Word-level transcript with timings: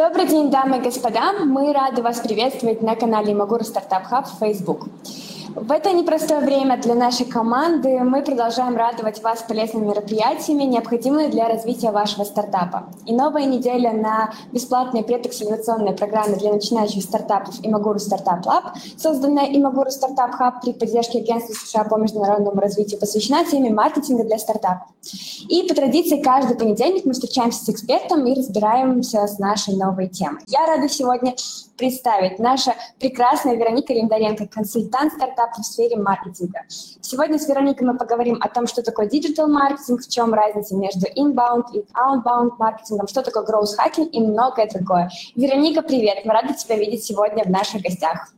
Добрый 0.00 0.26
день, 0.26 0.50
дамы 0.50 0.78
и 0.78 0.80
господа. 0.80 1.34
Мы 1.44 1.74
рады 1.74 2.00
вас 2.00 2.20
приветствовать 2.20 2.80
на 2.80 2.96
канале 2.96 3.34
Imaguru 3.34 3.62
Startup 3.62 4.04
Hub 4.04 4.26
в 4.26 4.38
Facebook. 4.38 4.86
В 5.54 5.72
это 5.72 5.90
непростое 5.92 6.38
время 6.40 6.76
для 6.76 6.94
нашей 6.94 7.26
команды 7.26 7.98
мы 8.04 8.22
продолжаем 8.22 8.76
радовать 8.76 9.20
вас 9.20 9.42
полезными 9.42 9.86
мероприятиями, 9.86 10.62
необходимыми 10.62 11.26
для 11.26 11.48
развития 11.48 11.90
вашего 11.90 12.22
стартапа. 12.22 12.84
И 13.04 13.12
новая 13.12 13.46
неделя 13.46 13.92
на 13.92 14.32
бесплатной 14.52 15.02
предакселерационной 15.02 15.92
программе 15.92 16.36
для 16.36 16.52
начинающих 16.52 17.02
стартапов 17.02 17.56
Imaguru 17.64 17.98
Startup 17.98 18.46
Lab, 18.46 18.76
созданная 18.96 19.46
Imaguru 19.46 19.90
Startup 19.90 20.34
Hub 20.34 20.60
при 20.62 20.72
поддержке 20.72 21.18
Агентства 21.18 21.54
США 21.54 21.82
по 21.82 21.96
международному 21.96 22.60
развитию, 22.60 23.00
посвящена 23.00 23.44
теме 23.44 23.70
маркетинга 23.70 24.22
для 24.22 24.38
стартапов. 24.38 24.86
И 25.48 25.64
по 25.66 25.74
традиции 25.74 26.22
каждый 26.22 26.56
понедельник 26.56 27.04
мы 27.04 27.12
встречаемся 27.12 27.64
с 27.64 27.68
экспертом 27.68 28.24
и 28.24 28.34
разбираемся 28.34 29.26
с 29.26 29.40
нашей 29.40 29.74
новой 29.76 30.06
темой. 30.06 30.42
Я 30.46 30.66
рада 30.66 30.88
сегодня 30.88 31.34
представить 31.80 32.38
наша 32.38 32.74
прекрасная 32.98 33.56
Вероника 33.56 33.94
Линдаренко, 33.94 34.46
консультант 34.46 35.14
стартапов 35.14 35.64
в 35.64 35.64
сфере 35.64 35.96
маркетинга. 35.96 36.60
Сегодня 37.00 37.38
с 37.38 37.48
Вероникой 37.48 37.86
мы 37.86 37.96
поговорим 37.96 38.36
о 38.42 38.50
том, 38.50 38.66
что 38.66 38.82
такое 38.82 39.08
digital 39.08 39.46
маркетинг, 39.46 40.02
в 40.02 40.08
чем 40.10 40.34
разница 40.34 40.76
между 40.76 41.06
inbound 41.06 41.64
и 41.72 41.78
outbound 41.96 42.50
маркетингом, 42.58 43.08
что 43.08 43.22
такое 43.22 43.44
growth 43.44 43.78
hacking 43.78 44.10
и 44.10 44.20
многое 44.20 44.68
другое. 44.68 45.10
Вероника, 45.34 45.80
привет! 45.80 46.26
Мы 46.26 46.34
рады 46.34 46.52
тебя 46.52 46.76
видеть 46.76 47.02
сегодня 47.02 47.44
в 47.44 47.50
наших 47.50 47.80
гостях. 47.80 48.30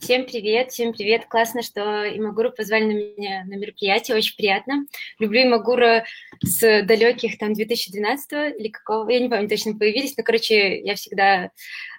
Всем 0.00 0.24
привет, 0.24 0.72
всем 0.72 0.94
привет. 0.94 1.26
Классно, 1.26 1.60
что 1.62 1.80
Имагуру 2.16 2.50
позвали 2.50 2.84
на 2.84 2.92
меня 2.92 3.44
на 3.44 3.56
мероприятие, 3.56 4.16
очень 4.16 4.34
приятно. 4.34 4.86
Люблю 5.18 5.42
Имагуру 5.42 6.02
с 6.42 6.82
далеких 6.82 7.36
там 7.36 7.52
2012 7.52 8.56
или 8.58 8.68
какого, 8.68 9.10
я 9.10 9.20
не 9.20 9.28
помню 9.28 9.46
точно, 9.46 9.76
появились, 9.76 10.16
но, 10.16 10.24
короче, 10.24 10.80
я 10.80 10.94
всегда 10.94 11.50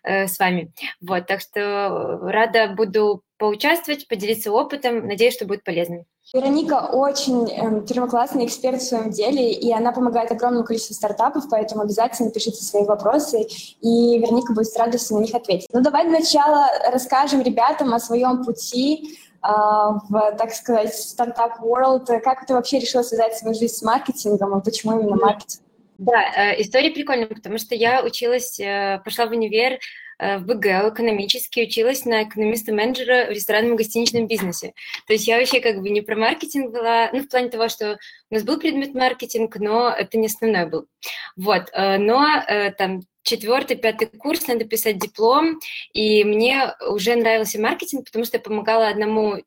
э, 0.04 0.26
с 0.26 0.40
вами. 0.40 0.72
Вот, 1.00 1.28
так 1.28 1.42
что 1.42 2.20
рада 2.24 2.70
буду 2.70 3.24
поучаствовать, 3.42 4.08
поделиться 4.08 4.52
опытом, 4.52 5.08
надеюсь, 5.08 5.34
что 5.34 5.46
будет 5.46 5.64
полезно. 5.64 6.06
Вероника 6.32 6.92
очень 6.94 7.50
э, 7.50 7.82
первоклассный 7.88 8.46
эксперт 8.46 8.80
в 8.80 8.86
своем 8.86 9.10
деле, 9.10 9.52
и 9.52 9.74
она 9.74 9.92
помогает 9.92 10.32
огромному 10.32 10.64
количеству 10.64 10.94
стартапов, 10.94 11.46
поэтому 11.50 11.82
обязательно 11.82 12.30
пишите 12.30 12.64
свои 12.64 12.86
вопросы, 12.86 13.48
и 13.82 14.20
Вероника 14.20 14.54
будет 14.54 14.68
с 14.68 14.78
радостью 14.78 15.18
на 15.18 15.22
них 15.22 15.34
ответить. 15.34 15.68
Ну, 15.74 15.82
давай 15.82 16.08
сначала 16.08 16.68
расскажем 16.92 17.42
ребятам 17.42 17.96
о 17.96 18.00
своем 18.00 18.46
пути 18.46 19.18
э, 19.44 19.48
в, 19.48 20.36
так 20.38 20.54
сказать, 20.54 20.94
стартап 20.94 21.62
world. 21.62 22.06
Как 22.20 22.46
ты 22.46 22.54
вообще 22.54 22.78
решила 22.78 23.02
связать 23.02 23.36
свою 23.36 23.56
жизнь 23.56 23.74
с 23.74 23.82
маркетингом, 23.82 24.60
и 24.60 24.64
почему 24.64 25.00
именно 25.00 25.16
маркетинг? 25.16 25.64
Да, 25.98 26.22
э, 26.36 26.62
история 26.62 26.92
прикольная, 26.92 27.26
потому 27.26 27.58
что 27.58 27.74
я 27.74 28.04
училась, 28.04 28.60
э, 28.60 29.02
пошла 29.04 29.26
в 29.26 29.32
универ 29.32 29.80
в 30.22 30.46
БГЛ 30.46 30.90
экономически, 30.90 31.62
училась 31.62 32.06
на 32.06 32.24
экономиста-менеджера 32.24 33.28
в 33.28 33.32
ресторанном 33.32 33.76
гостиничном 33.76 34.28
бизнесе. 34.28 34.74
То 35.08 35.14
есть 35.14 35.28
я 35.28 35.38
вообще 35.38 35.60
как 35.60 35.82
бы 35.82 35.90
не 35.90 36.02
про 36.02 36.16
маркетинг 36.16 36.72
была, 36.72 37.10
ну, 37.12 37.22
в 37.22 37.28
плане 37.28 37.50
того, 37.50 37.70
что 37.70 37.98
у 38.30 38.34
нас 38.34 38.44
был 38.44 38.60
предмет 38.60 38.94
маркетинг, 38.94 39.56
но 39.58 39.90
это 39.90 40.18
не 40.18 40.28
основной 40.28 40.68
был. 40.68 40.86
Вот, 41.36 41.70
э, 41.74 41.98
но 41.98 42.26
э, 42.48 42.72
там 42.72 43.02
четвертый, 43.24 43.78
пятый 43.78 44.08
курс, 44.08 44.48
надо 44.48 44.66
писать 44.66 45.00
диплом, 45.00 45.60
и 45.94 46.24
мне 46.24 46.74
уже 46.88 47.16
нравился 47.16 47.60
маркетинг, 47.60 48.06
потому 48.06 48.26
что 48.26 48.38
я 48.38 48.42
помогала 48.42 48.88
одному 48.88 49.42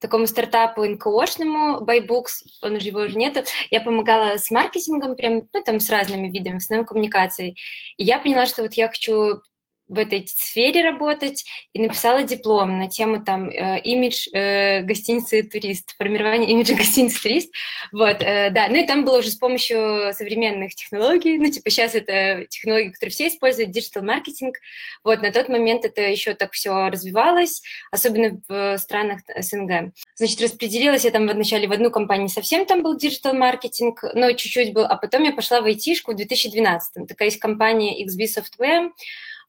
такому 0.00 0.26
стартапу 0.26 0.84
НКОшному, 0.84 1.84
Buybooks, 1.84 2.62
он 2.62 2.76
уже 2.76 2.88
его 2.88 3.00
уже 3.00 3.16
нету, 3.16 3.42
я 3.70 3.80
помогала 3.80 4.38
с 4.38 4.50
маркетингом, 4.50 5.14
прям, 5.14 5.48
ну, 5.52 5.62
там, 5.62 5.78
с 5.78 5.90
разными 5.90 6.28
видами, 6.28 6.58
с 6.58 6.64
основной 6.64 6.86
коммуникацией. 6.86 7.56
И 7.98 8.04
я 8.04 8.18
поняла, 8.18 8.46
что 8.46 8.62
вот 8.62 8.72
я 8.74 8.88
хочу 8.88 9.42
в 9.90 9.98
этой 9.98 10.26
сфере 10.26 10.84
работать 10.84 11.44
и 11.72 11.80
написала 11.80 12.22
диплом 12.22 12.78
на 12.78 12.88
тему 12.88 13.22
там 13.24 13.50
э, 13.50 13.80
имидж 13.80 14.28
э, 14.32 14.82
гостиницы 14.82 15.42
турист, 15.42 15.96
формирование 15.98 16.50
имиджа 16.50 16.74
гостиницы 16.76 17.20
турист, 17.20 17.52
вот, 17.92 18.22
э, 18.22 18.50
да, 18.50 18.68
ну 18.68 18.76
и 18.76 18.86
там 18.86 19.04
было 19.04 19.18
уже 19.18 19.30
с 19.30 19.34
помощью 19.34 20.14
современных 20.14 20.74
технологий, 20.76 21.38
ну 21.38 21.50
типа 21.50 21.70
сейчас 21.70 21.94
это 21.94 22.46
технологии, 22.48 22.90
которые 22.90 23.12
все 23.12 23.28
используют, 23.28 23.72
digital 23.72 24.04
маркетинг, 24.04 24.56
вот, 25.02 25.22
на 25.22 25.32
тот 25.32 25.48
момент 25.48 25.84
это 25.84 26.02
еще 26.02 26.34
так 26.34 26.52
все 26.52 26.88
развивалось, 26.88 27.62
особенно 27.90 28.40
в 28.48 28.78
странах 28.78 29.20
СНГ. 29.36 29.92
Значит, 30.14 30.40
распределилась 30.40 31.04
я 31.04 31.10
там 31.10 31.26
вначале 31.26 31.66
в 31.66 31.72
одну 31.72 31.90
компанию, 31.90 32.28
совсем 32.28 32.64
там 32.64 32.82
был 32.82 32.96
digital 32.96 33.34
маркетинг, 33.34 34.04
но 34.14 34.30
чуть-чуть 34.32 34.72
был, 34.72 34.84
а 34.84 34.96
потом 34.96 35.24
я 35.24 35.32
пошла 35.32 35.60
в 35.60 35.64
айтишку 35.64 36.12
в 36.12 36.16
2012 36.16 37.08
такая 37.08 37.28
есть 37.28 37.40
компания 37.40 38.04
XB 38.04 38.26
Software, 38.26 38.90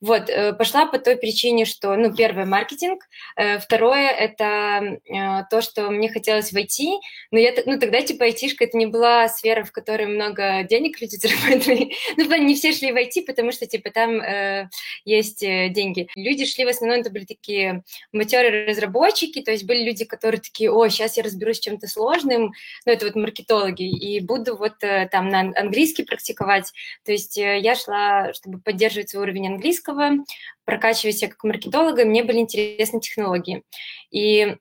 вот, 0.02 0.30
э, 0.30 0.54
пошла 0.54 0.88
по 0.88 0.98
той 0.98 1.16
причине, 1.16 1.66
что, 1.66 1.96
ну, 1.96 2.14
первое, 2.14 2.46
маркетинг, 2.46 3.08
э, 3.36 3.60
второе, 3.60 4.10
это 4.10 4.98
э, 5.06 5.44
то, 5.50 5.62
что 5.62 5.92
мне 5.92 6.10
хотелось 6.10 6.52
войти, 6.52 6.98
но 7.30 7.38
я, 7.38 7.54
ну, 7.68 7.80
тогда, 7.80 8.02
типа, 8.02 8.26
айтишка, 8.26 8.64
это 8.64 8.78
не 8.78 8.88
была 8.88 9.30
сфера, 9.30 9.64
в 9.64 9.72
которой 9.72 10.08
много 10.08 10.64
денег 10.64 11.00
люди 11.00 11.16
зарабатывали, 11.22 11.94
ну, 12.18 12.36
не 12.38 12.56
все 12.56 12.74
шли 12.74 12.92
в 12.92 12.96
IT, 12.96 13.26
потому 13.28 13.52
что, 13.52 13.68
типа, 13.68 13.92
там 13.92 14.20
э, 14.20 14.70
есть 15.06 15.42
деньги. 15.42 16.08
Люди 16.16 16.46
шли 16.46 16.66
в 16.66 16.70
основном, 16.70 17.02
это 17.02 17.12
были 17.12 17.26
такие 17.26 17.84
матерые 18.12 18.66
разработчики, 18.66 19.42
то 19.42 19.52
есть 19.52 19.66
были 19.66 19.84
люди, 19.84 20.06
которые 20.06 20.42
такие, 20.42 20.72
о, 20.72 20.90
сейчас 20.90 21.18
я 21.18 21.24
разберусь 21.24 21.58
с 21.58 21.62
чем-то 21.62 21.88
сложным, 21.88 22.54
ну, 22.88 22.92
это 22.92 23.06
вот 23.06 23.16
маркетологи, 23.16 23.84
и 23.84 24.20
буду 24.20 24.58
вот 24.58 24.80
там 24.80 25.30
на 25.30 25.52
английский 25.56 26.04
практиковать, 26.04 26.74
то 27.06 27.12
есть 27.12 27.38
я 27.38 27.76
шла, 27.76 28.34
чтобы 28.34 28.60
поддерживать 28.60 29.10
свой 29.10 29.24
уровень 29.24 29.48
английского, 29.48 29.91
английского, 29.92 30.26
прокачивать 30.66 31.18
себя 31.18 31.30
как 31.30 31.44
маркетолога, 31.44 32.06
мне 32.06 32.24
были 32.24 32.38
интересны 32.38 33.00
технологии. 33.00 33.64
И 34.12 34.56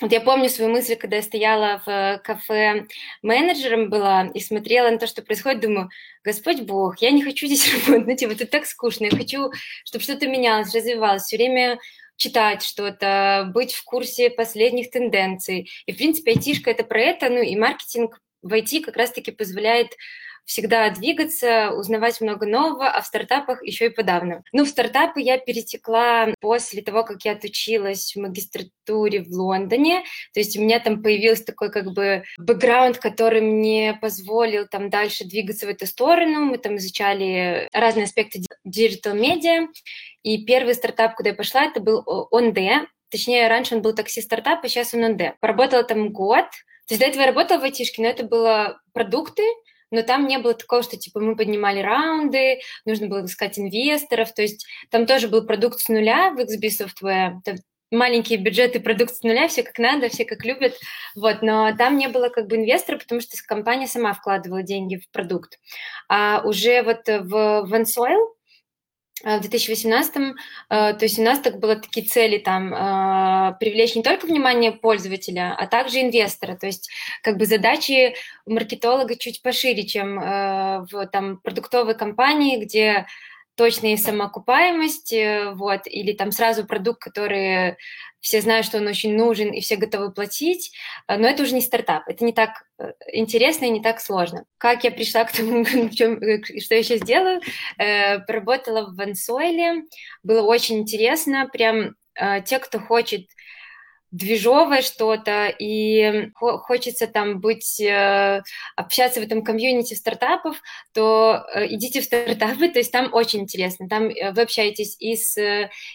вот 0.00 0.12
я 0.12 0.20
помню 0.20 0.48
свою 0.48 0.70
мысль, 0.70 0.94
когда 0.94 1.16
я 1.16 1.22
стояла 1.22 1.82
в 1.84 2.20
кафе 2.22 2.86
менеджером 3.22 3.90
была 3.90 4.26
и 4.32 4.40
смотрела 4.40 4.90
на 4.90 4.98
то, 4.98 5.08
что 5.08 5.22
происходит, 5.22 5.60
думаю, 5.60 5.88
Господь 6.22 6.60
Бог, 6.60 7.00
я 7.00 7.10
не 7.10 7.22
хочу 7.22 7.46
здесь 7.46 7.66
работать, 7.86 8.06
ну, 8.06 8.16
типа, 8.16 8.34
тут 8.36 8.50
так 8.50 8.66
скучно, 8.66 9.06
я 9.06 9.10
хочу, 9.10 9.50
чтобы 9.84 10.04
что-то 10.04 10.28
менялось, 10.28 10.74
развивалось, 10.74 11.24
все 11.24 11.36
время 11.36 11.78
читать 12.16 12.62
что-то, 12.62 13.50
быть 13.54 13.72
в 13.72 13.84
курсе 13.84 14.28
последних 14.28 14.90
тенденций. 14.90 15.68
И, 15.86 15.92
в 15.92 15.96
принципе, 15.96 16.32
айтишка– 16.32 16.70
это 16.72 16.84
про 16.84 17.00
это, 17.00 17.28
ну, 17.28 17.42
и 17.42 17.56
маркетинг 17.56 18.20
в 18.42 18.52
IT 18.52 18.82
как 18.82 18.96
раз-таки 18.96 19.30
позволяет 19.30 19.96
всегда 20.48 20.88
двигаться, 20.88 21.72
узнавать 21.72 22.22
много 22.22 22.46
нового, 22.46 22.88
а 22.88 23.02
в 23.02 23.06
стартапах 23.06 23.62
еще 23.62 23.86
и 23.86 23.90
подавно. 23.90 24.42
Ну, 24.52 24.64
в 24.64 24.68
стартапы 24.68 25.20
я 25.20 25.36
перетекла 25.36 26.32
после 26.40 26.80
того, 26.80 27.04
как 27.04 27.22
я 27.26 27.32
отучилась 27.32 28.14
в 28.14 28.20
магистратуре 28.20 29.22
в 29.22 29.30
Лондоне, 29.30 30.02
то 30.32 30.40
есть 30.40 30.56
у 30.56 30.62
меня 30.62 30.80
там 30.80 31.02
появился 31.02 31.44
такой 31.44 31.70
как 31.70 31.92
бы 31.92 32.24
бэкграунд, 32.38 32.96
который 32.96 33.42
мне 33.42 33.98
позволил 34.00 34.66
там 34.66 34.88
дальше 34.88 35.24
двигаться 35.24 35.66
в 35.66 35.68
эту 35.68 35.86
сторону. 35.86 36.46
Мы 36.46 36.56
там 36.56 36.76
изучали 36.78 37.68
разные 37.74 38.04
аспекты 38.04 38.40
digital 38.64 39.20
media, 39.20 39.68
и 40.22 40.46
первый 40.46 40.74
стартап, 40.74 41.14
куда 41.14 41.30
я 41.30 41.36
пошла, 41.36 41.66
это 41.66 41.80
был 41.80 42.02
OnD, 42.32 42.86
Точнее, 43.10 43.48
раньше 43.48 43.74
он 43.74 43.80
был 43.80 43.94
такси-стартап, 43.94 44.62
а 44.62 44.68
сейчас 44.68 44.92
он 44.92 45.02
ОНД. 45.02 45.40
Поработала 45.40 45.82
там 45.82 46.12
год. 46.12 46.44
То 46.86 46.94
есть 46.94 47.00
до 47.00 47.06
этого 47.06 47.22
я 47.22 47.28
работала 47.28 47.58
в 47.58 47.64
айтишке, 47.64 48.02
но 48.02 48.08
это 48.08 48.24
было 48.24 48.80
продукты, 48.92 49.42
но 49.90 50.02
там 50.02 50.26
не 50.26 50.38
было 50.38 50.54
такого, 50.54 50.82
что 50.82 50.96
типа 50.96 51.20
мы 51.20 51.36
поднимали 51.36 51.80
раунды, 51.80 52.60
нужно 52.84 53.06
было 53.06 53.24
искать 53.24 53.58
инвесторов, 53.58 54.32
то 54.32 54.42
есть 54.42 54.66
там 54.90 55.06
тоже 55.06 55.28
был 55.28 55.46
продукт 55.46 55.80
с 55.80 55.88
нуля 55.88 56.30
в 56.30 56.38
XB 56.38 56.86
Software, 57.02 57.32
маленькие 57.90 58.38
бюджеты, 58.38 58.80
продукт 58.80 59.14
с 59.14 59.22
нуля, 59.22 59.48
все 59.48 59.62
как 59.62 59.78
надо, 59.78 60.08
все 60.08 60.24
как 60.24 60.44
любят, 60.44 60.74
вот, 61.14 61.42
но 61.42 61.74
там 61.76 61.96
не 61.96 62.08
было 62.08 62.28
как 62.28 62.46
бы 62.46 62.56
инвестора, 62.56 62.98
потому 62.98 63.20
что 63.20 63.36
компания 63.46 63.86
сама 63.86 64.12
вкладывала 64.12 64.62
деньги 64.62 64.96
в 64.96 65.10
продукт. 65.10 65.58
А 66.08 66.42
уже 66.44 66.82
вот 66.82 67.06
в 67.06 67.66
OneSoil, 67.72 68.18
Э, 68.18 68.37
в 69.24 69.40
2018, 69.40 70.16
э, 70.16 70.34
то 70.68 70.98
есть 71.00 71.18
у 71.18 71.22
нас 71.22 71.40
так 71.40 71.58
было 71.58 71.76
такие 71.76 72.06
цели 72.06 72.38
там 72.38 72.72
э, 72.72 73.56
привлечь 73.58 73.94
не 73.94 74.02
только 74.02 74.26
внимание 74.26 74.72
пользователя, 74.72 75.54
а 75.58 75.66
также 75.66 76.00
инвестора, 76.00 76.56
то 76.56 76.66
есть 76.66 76.90
как 77.22 77.36
бы 77.36 77.46
задачи 77.46 78.14
маркетолога 78.46 79.16
чуть 79.16 79.42
пошире, 79.42 79.84
чем 79.86 80.18
в 80.18 81.06
там 81.12 81.38
продуктовой 81.38 81.94
компании, 81.94 82.64
где 82.64 83.06
точная 83.58 83.98
самоокупаемость, 83.98 85.12
вот, 85.54 85.82
или 85.84 86.12
там 86.12 86.32
сразу 86.32 86.64
продукт, 86.64 87.02
который 87.02 87.76
все 88.20 88.40
знают, 88.40 88.64
что 88.64 88.78
он 88.78 88.86
очень 88.86 89.14
нужен, 89.14 89.52
и 89.52 89.60
все 89.60 89.76
готовы 89.76 90.10
платить, 90.12 90.72
но 91.06 91.28
это 91.28 91.42
уже 91.42 91.54
не 91.54 91.60
стартап, 91.60 92.04
это 92.08 92.24
не 92.24 92.32
так 92.32 92.64
Э, 92.78 92.92
интересно 93.12 93.66
и 93.66 93.70
не 93.70 93.82
так 93.82 94.00
сложно. 94.00 94.44
Как 94.56 94.84
я 94.84 94.90
пришла 94.90 95.24
к 95.24 95.32
тому, 95.32 95.64
чем, 95.90 96.14
э, 96.22 96.42
что 96.60 96.74
я 96.74 96.82
сейчас 96.82 97.00
делаю? 97.00 97.40
Э, 97.78 98.20
поработала 98.20 98.86
в 98.86 98.96
Вансойле, 98.96 99.84
было 100.22 100.42
очень 100.42 100.78
интересно, 100.78 101.48
прям 101.52 101.94
те, 102.46 102.58
кто 102.58 102.80
хочет 102.80 103.28
движовое 104.10 104.82
что-то, 104.82 105.48
и 105.58 106.30
хочется 106.34 107.06
там 107.06 107.40
быть, 107.40 107.80
э, 107.80 108.42
общаться 108.74 109.20
в 109.20 109.22
этом 109.22 109.42
комьюнити 109.44 109.94
стартапов, 109.94 110.62
то 110.94 111.44
э, 111.54 111.66
идите 111.68 112.00
в 112.00 112.04
стартапы, 112.04 112.68
то 112.68 112.78
есть 112.78 112.90
там 112.90 113.10
очень 113.12 113.40
интересно, 113.40 113.88
там 113.88 114.08
э, 114.08 114.32
вы 114.32 114.42
общаетесь 114.42 114.96
и 114.98 115.14
с 115.14 115.36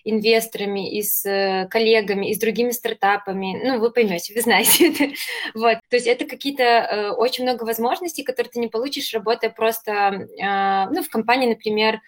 инвесторами, 0.03 0.95
и 0.95 1.01
с 1.01 1.67
коллегами, 1.71 2.29
и 2.29 2.35
с 2.35 2.39
другими 2.39 2.71
стартапами, 2.71 3.59
ну, 3.63 3.79
вы 3.79 3.91
поймете, 3.91 4.33
вы 4.35 4.41
знаете 4.41 4.91
вот, 5.55 5.79
то 5.89 5.95
есть 5.95 6.07
это 6.07 6.25
какие-то 6.25 7.15
очень 7.17 7.43
много 7.43 7.63
возможностей, 7.63 8.23
которые 8.23 8.51
ты 8.51 8.59
не 8.59 8.67
получишь, 8.67 9.13
работая 9.13 9.49
просто, 9.49 10.27
ну, 10.91 11.03
в 11.03 11.09
компании, 11.09 11.49
например, 11.49 11.99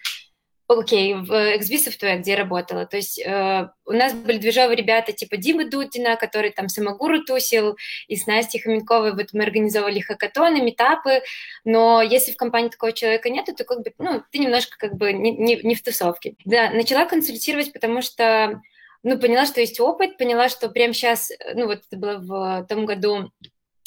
окей, 0.68 1.14
okay, 1.14 1.24
в 1.24 1.30
XB 1.30 2.18
где 2.18 2.32
я 2.32 2.36
работала, 2.36 2.86
то 2.86 2.96
есть 2.96 3.18
э, 3.18 3.68
у 3.84 3.92
нас 3.92 4.12
были 4.12 4.38
движовые 4.38 4.76
ребята 4.76 5.12
типа 5.12 5.36
Димы 5.36 5.68
Дудина, 5.68 6.16
который 6.16 6.50
там 6.50 6.68
Самогуру 6.68 7.22
тусил, 7.24 7.76
и 8.08 8.16
с 8.16 8.26
Настей 8.26 8.60
Хоменковой 8.60 9.14
вот 9.14 9.32
мы 9.32 9.44
организовали 9.44 10.00
хакатоны, 10.00 10.60
метапы, 10.60 11.22
но 11.64 12.02
если 12.02 12.32
в 12.32 12.36
компании 12.36 12.68
такого 12.68 12.92
человека 12.92 13.30
нету, 13.30 13.54
то 13.54 13.64
как 13.64 13.82
бы, 13.82 13.92
ну, 13.98 14.22
ты 14.30 14.38
немножко 14.38 14.76
как 14.78 14.96
бы 14.96 15.12
не, 15.12 15.32
не, 15.32 15.56
не 15.56 15.74
в 15.74 15.82
тусовке. 15.82 16.34
Да, 16.44 16.70
начала 16.70 17.06
консультировать, 17.06 17.72
потому 17.72 18.02
что, 18.02 18.60
ну, 19.02 19.18
поняла, 19.18 19.46
что 19.46 19.60
есть 19.60 19.78
опыт, 19.78 20.18
поняла, 20.18 20.48
что 20.48 20.68
прямо 20.68 20.92
сейчас, 20.92 21.30
ну, 21.54 21.66
вот 21.66 21.82
это 21.86 21.96
было 21.96 22.18
в 22.18 22.66
том 22.68 22.86
году, 22.86 23.30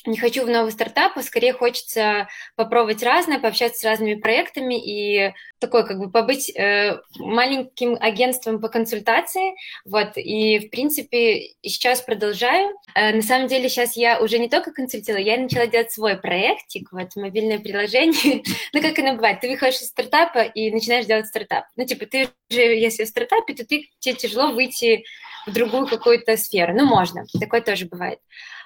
не 0.06 0.18
хочу 0.18 0.46
в 0.46 0.50
новый 0.50 0.72
стартап, 0.72 1.18
а 1.18 1.24
скорее 1.24 1.54
хочется 1.54 2.28
попробовать 2.56 3.04
разное, 3.04 3.40
пообщаться 3.40 3.80
с 3.82 3.84
разными 3.84 4.16
проектами 4.16 4.76
и 4.76 5.34
такой 5.60 5.86
как 5.86 6.00
бы 6.00 6.10
побыть 6.10 6.50
э, 6.56 7.00
маленьким 7.18 7.98
агентством 8.00 8.62
по 8.62 8.70
консультации, 8.70 9.56
вот, 9.86 10.12
и 10.16 10.60
в 10.60 10.70
принципе 10.70 11.54
сейчас 11.62 12.02
продолжаю. 12.02 12.74
Э, 12.96 13.14
на 13.14 13.22
самом 13.22 13.48
деле 13.48 13.68
сейчас 13.70 13.98
я 13.98 14.22
уже 14.22 14.40
не 14.40 14.50
только 14.50 14.72
консультировала, 14.72 15.22
я 15.22 15.38
начала 15.38 15.68
делать 15.68 15.92
свой 15.92 16.18
проектик, 16.18 16.92
вот, 16.92 17.16
мобильное 17.16 17.60
приложение, 17.60 18.44
ну, 18.74 18.82
как 18.82 18.98
оно 19.00 19.16
бывает, 19.16 19.42
ты 19.42 19.50
выходишь 19.50 19.82
из 19.82 19.90
стартапа 19.90 20.40
и 20.40 20.72
начинаешь 20.72 21.06
делать 21.06 21.28
стартап, 21.28 21.66
ну, 21.76 21.86
типа, 21.86 22.06
ты 22.06 22.30
же, 22.50 22.62
если 22.62 23.04
в 23.04 23.08
стартапе, 23.08 23.54
то 23.54 23.66
ты, 23.66 23.90
тебе 24.00 24.16
тяжело 24.16 24.54
выйти 24.54 25.04
в 25.48 25.54
другую 25.54 25.88
какую-то 25.88 26.38
сферу, 26.38 26.74
ну, 26.76 26.86
можно, 26.86 27.26
такое 27.40 27.62
тоже 27.62 27.86
бывает. 27.86 28.20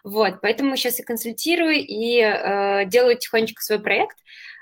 Вот, 0.04 0.42
поэтому 0.42 0.76
сейчас 0.76 1.00
я 1.00 1.06
консультирую 1.06 1.76
и 1.76 2.20
э, 2.20 2.86
делаю 2.86 3.18
тихонечко 3.18 3.62
свой 3.62 3.80
проект. 3.80 4.18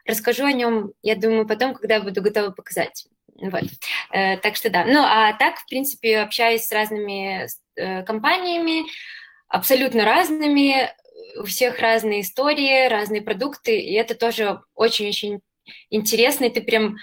Расскажу 0.05 0.45
о 0.45 0.51
нем, 0.51 0.91
я 1.01 1.15
думаю, 1.15 1.47
потом, 1.47 1.73
когда 1.73 1.99
буду 1.99 2.21
готова 2.21 2.51
показать. 2.51 3.05
Вот. 3.41 3.63
Э, 4.11 4.37
так 4.37 4.55
что 4.55 4.69
да. 4.69 4.85
Ну, 4.85 5.01
а 5.01 5.33
так, 5.33 5.57
в 5.57 5.65
принципе, 5.67 6.19
общаюсь 6.19 6.65
с 6.65 6.71
разными 6.71 7.47
э, 7.75 8.03
компаниями, 8.03 8.83
абсолютно 9.47 10.05
разными, 10.05 10.91
у 11.37 11.43
всех 11.43 11.79
разные 11.79 12.21
истории, 12.21 12.87
разные 12.87 13.21
продукты, 13.21 13.79
и 13.79 13.93
это 13.93 14.15
тоже 14.15 14.61
очень-очень 14.75 15.41
интересно, 15.89 16.45
и 16.45 16.49
ты 16.49 16.61
прям 16.61 16.97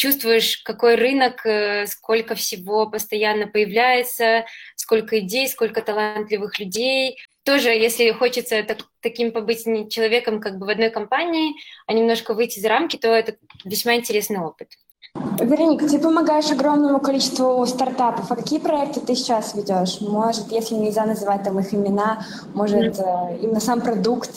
чувствуешь, 0.00 0.62
какой 0.64 0.94
рынок, 0.94 1.44
э, 1.44 1.86
сколько 1.86 2.34
всего 2.34 2.86
постоянно 2.86 3.46
появляется, 3.46 4.46
сколько 4.74 5.18
идей, 5.18 5.46
сколько 5.46 5.82
талантливых 5.82 6.58
людей, 6.58 7.18
тоже, 7.44 7.68
если 7.68 8.10
хочется 8.12 8.62
так, 8.62 8.78
таким 9.00 9.30
побыть 9.30 9.66
не 9.66 9.90
человеком 9.90 10.40
как 10.40 10.56
бы 10.58 10.64
в 10.64 10.70
одной 10.70 10.88
компании, 10.88 11.52
а 11.86 11.92
немножко 11.92 12.32
выйти 12.32 12.60
за 12.60 12.70
рамки, 12.70 12.96
то 12.96 13.08
это 13.08 13.36
весьма 13.66 13.94
интересный 13.94 14.38
опыт. 14.38 14.68
Вероника, 15.14 15.86
ты 15.86 15.98
помогаешь 15.98 16.50
огромному 16.50 17.00
количеству 17.00 17.66
стартапов. 17.66 18.30
А 18.30 18.36
какие 18.36 18.58
проекты 18.58 19.00
ты 19.00 19.14
сейчас 19.14 19.54
ведешь? 19.54 20.00
Может, 20.00 20.50
если 20.50 20.76
нельзя 20.76 21.04
называть 21.04 21.42
там 21.42 21.58
их 21.58 21.74
имена, 21.74 22.24
может, 22.54 22.98
mm-hmm. 22.98 23.42
именно 23.42 23.60
сам 23.60 23.82
продукт? 23.82 24.30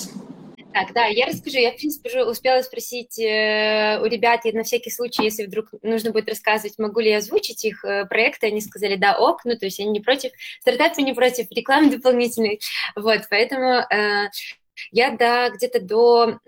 Так, 0.74 0.92
да, 0.94 1.06
я 1.06 1.28
расскажу. 1.28 1.60
Я, 1.60 1.72
в 1.72 1.78
принципе, 1.78 2.10
уже 2.10 2.26
успела 2.26 2.62
спросить 2.64 3.20
э, 3.20 4.00
у 4.02 4.06
ребят, 4.06 4.46
и 4.46 4.52
на 4.52 4.64
всякий 4.64 4.90
случай, 4.90 5.24
если 5.24 5.46
вдруг 5.46 5.70
нужно 5.84 6.12
будет 6.12 6.30
рассказывать, 6.30 6.80
могу 6.80 7.00
ли 7.00 7.12
я 7.12 7.18
озвучить 7.18 7.64
их 7.64 7.86
э, 7.86 8.06
проекты, 8.06 8.48
они 8.48 8.60
сказали, 8.60 8.96
да, 8.96 9.18
ок, 9.18 9.46
ну, 9.46 9.56
то 9.56 9.66
есть 9.66 9.80
они 9.80 9.90
не 9.92 10.00
против, 10.00 10.32
стартапы 10.62 11.04
не 11.04 11.14
против, 11.14 11.52
рекламы 11.52 11.92
дополнительной, 11.92 12.60
вот, 12.96 13.22
поэтому... 13.30 13.86
Э, 13.90 14.30
я 14.92 15.12
да, 15.12 15.50
где-то 15.50 15.82
до, 15.82 16.40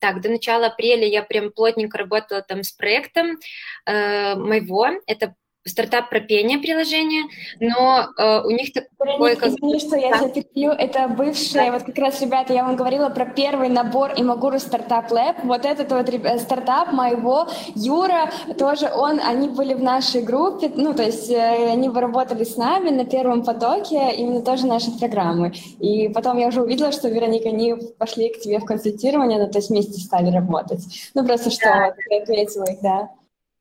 так, 0.00 0.20
до 0.20 0.28
начала 0.30 0.66
апреля 0.66 1.06
я 1.06 1.22
прям 1.22 1.52
плотненько 1.52 1.96
работала 1.96 2.42
там 2.42 2.64
с 2.64 2.72
проектом 2.72 3.38
э, 3.86 4.34
моего. 4.34 4.88
Это 5.06 5.36
стартап 5.64 6.10
про 6.10 6.20
пение 6.20 6.58
приложение, 6.58 7.24
но 7.60 8.08
э, 8.18 8.40
у 8.44 8.50
них 8.50 8.72
такое... 8.72 9.36
Как... 9.36 9.48
Извини, 9.48 9.78
что 9.78 9.96
я 9.96 10.18
тебя 10.18 10.28
перебью. 10.28 10.70
Это 10.70 11.08
бывшие, 11.08 11.66
да. 11.66 11.72
вот 11.72 11.82
как 11.84 11.98
раз, 11.98 12.20
ребята, 12.20 12.52
я 12.52 12.64
вам 12.64 12.76
говорила 12.76 13.08
про 13.10 13.26
первый 13.26 13.68
набор 13.68 14.12
Имагуру 14.16 14.58
Стартап 14.58 15.10
Лэб. 15.10 15.44
Вот 15.44 15.64
этот 15.64 15.92
вот 15.92 16.08
стартап 16.40 16.92
моего, 16.92 17.46
Юра, 17.74 18.30
тоже 18.58 18.90
он, 18.92 19.20
они 19.20 19.48
были 19.48 19.74
в 19.74 19.82
нашей 19.82 20.22
группе, 20.22 20.70
ну, 20.74 20.94
то 20.94 21.02
есть 21.02 21.30
э, 21.30 21.70
они 21.70 21.88
работали 21.88 22.44
с 22.44 22.56
нами 22.56 22.90
на 22.90 23.04
первом 23.04 23.44
потоке, 23.44 24.12
именно 24.16 24.42
тоже 24.42 24.66
наши 24.66 24.90
программы. 24.98 25.52
И 25.78 26.08
потом 26.08 26.38
я 26.38 26.48
уже 26.48 26.62
увидела, 26.62 26.90
что, 26.92 27.08
Вероника, 27.08 27.48
они 27.48 27.74
пошли 27.98 28.30
к 28.30 28.40
тебе 28.40 28.58
в 28.58 28.64
консультирование, 28.64 29.38
ну, 29.38 29.48
то 29.48 29.58
есть 29.58 29.70
вместе 29.70 30.00
стали 30.00 30.34
работать. 30.34 30.80
Ну, 31.14 31.24
просто 31.24 31.50
что, 31.50 31.66
да. 31.66 31.94
я 32.10 32.22
ответила 32.22 32.64
их, 32.64 32.80
да. 32.80 33.10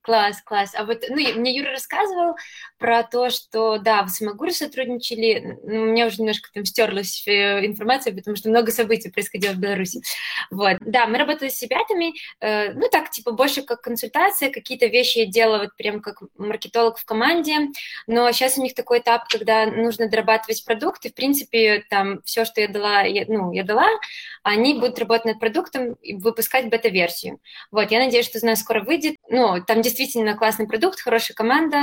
Класс, 0.02 0.42
класс. 0.42 0.74
А 0.76 0.84
вот, 0.86 1.04
ну, 1.10 1.16
мне 1.16 1.56
Юра 1.56 1.72
рассказывал 1.72 2.36
про 2.82 3.04
то, 3.04 3.30
что, 3.30 3.78
да, 3.78 4.04
в 4.04 4.10
Самогуре 4.10 4.52
сотрудничали, 4.52 5.60
ну, 5.64 5.84
у 5.84 5.86
меня 5.86 6.08
уже 6.08 6.18
немножко 6.18 6.50
там 6.52 6.66
стерлась 6.66 7.24
э, 7.28 7.64
информация, 7.64 8.12
потому 8.14 8.36
что 8.36 8.50
много 8.50 8.72
событий 8.72 9.12
происходило 9.12 9.54
в 9.54 9.60
Беларуси. 9.60 10.02
Вот, 10.50 10.78
да, 10.82 11.06
мы 11.06 11.20
работали 11.20 11.50
с 11.50 11.62
ребятами, 11.62 12.14
э, 12.40 12.74
ну, 12.74 12.90
так, 12.92 13.12
типа, 13.12 13.34
больше 13.34 13.62
как 13.62 13.82
консультация, 13.82 14.50
какие-то 14.50 14.88
вещи 14.88 15.20
я 15.20 15.26
делала 15.28 15.60
вот 15.60 15.78
прям 15.78 16.02
как 16.02 16.24
маркетолог 16.38 16.98
в 16.98 17.06
команде, 17.06 17.70
но 18.08 18.32
сейчас 18.32 18.58
у 18.58 18.64
них 18.64 18.74
такой 18.74 19.00
этап, 19.00 19.28
когда 19.28 19.68
нужно 19.68 20.10
дорабатывать 20.10 20.66
продукт, 20.66 21.06
и, 21.06 21.10
в 21.10 21.14
принципе, 21.14 21.86
там, 21.88 22.24
все, 22.24 22.46
что 22.46 22.62
я 22.62 22.68
дала, 22.68 23.04
я, 23.04 23.26
ну, 23.28 23.52
я 23.52 23.64
дала, 23.64 23.88
они 24.42 24.74
будут 24.74 24.98
работать 24.98 25.26
над 25.26 25.40
продуктом 25.40 25.94
и 26.02 26.16
выпускать 26.16 26.68
бета-версию. 26.68 27.40
Вот, 27.70 27.92
я 27.92 28.00
надеюсь, 28.00 28.26
что 28.26 28.40
у 28.42 28.46
нас 28.48 28.60
скоро 28.60 28.82
выйдет, 28.82 29.18
ну, 29.30 29.64
там 29.64 29.84
действительно 29.84 30.36
классный 30.36 30.68
продукт, 30.68 31.00
хорошая 31.00 31.36
команда, 31.36 31.78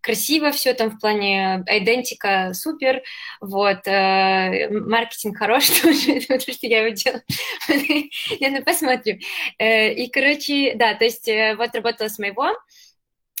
красиво 0.00 0.50
все 0.52 0.74
там 0.74 0.90
в 0.90 0.98
плане 1.00 1.64
идентика 1.66 2.52
супер, 2.54 3.02
вот, 3.40 3.86
э, 3.86 4.68
маркетинг 4.70 5.38
хорош 5.38 5.68
тоже, 5.82 6.20
потому 6.22 6.40
что 6.40 6.66
я 6.66 6.84
его 6.84 6.94
делала, 6.94 7.22
я 8.40 8.50
ну 8.50 8.62
посмотрим. 8.62 9.18
Э, 9.58 9.92
и, 9.92 10.10
короче, 10.10 10.74
да, 10.74 10.94
то 10.94 11.04
есть 11.04 11.28
э, 11.28 11.54
вот 11.56 11.74
работала 11.74 12.08
с 12.08 12.18
моего, 12.18 12.52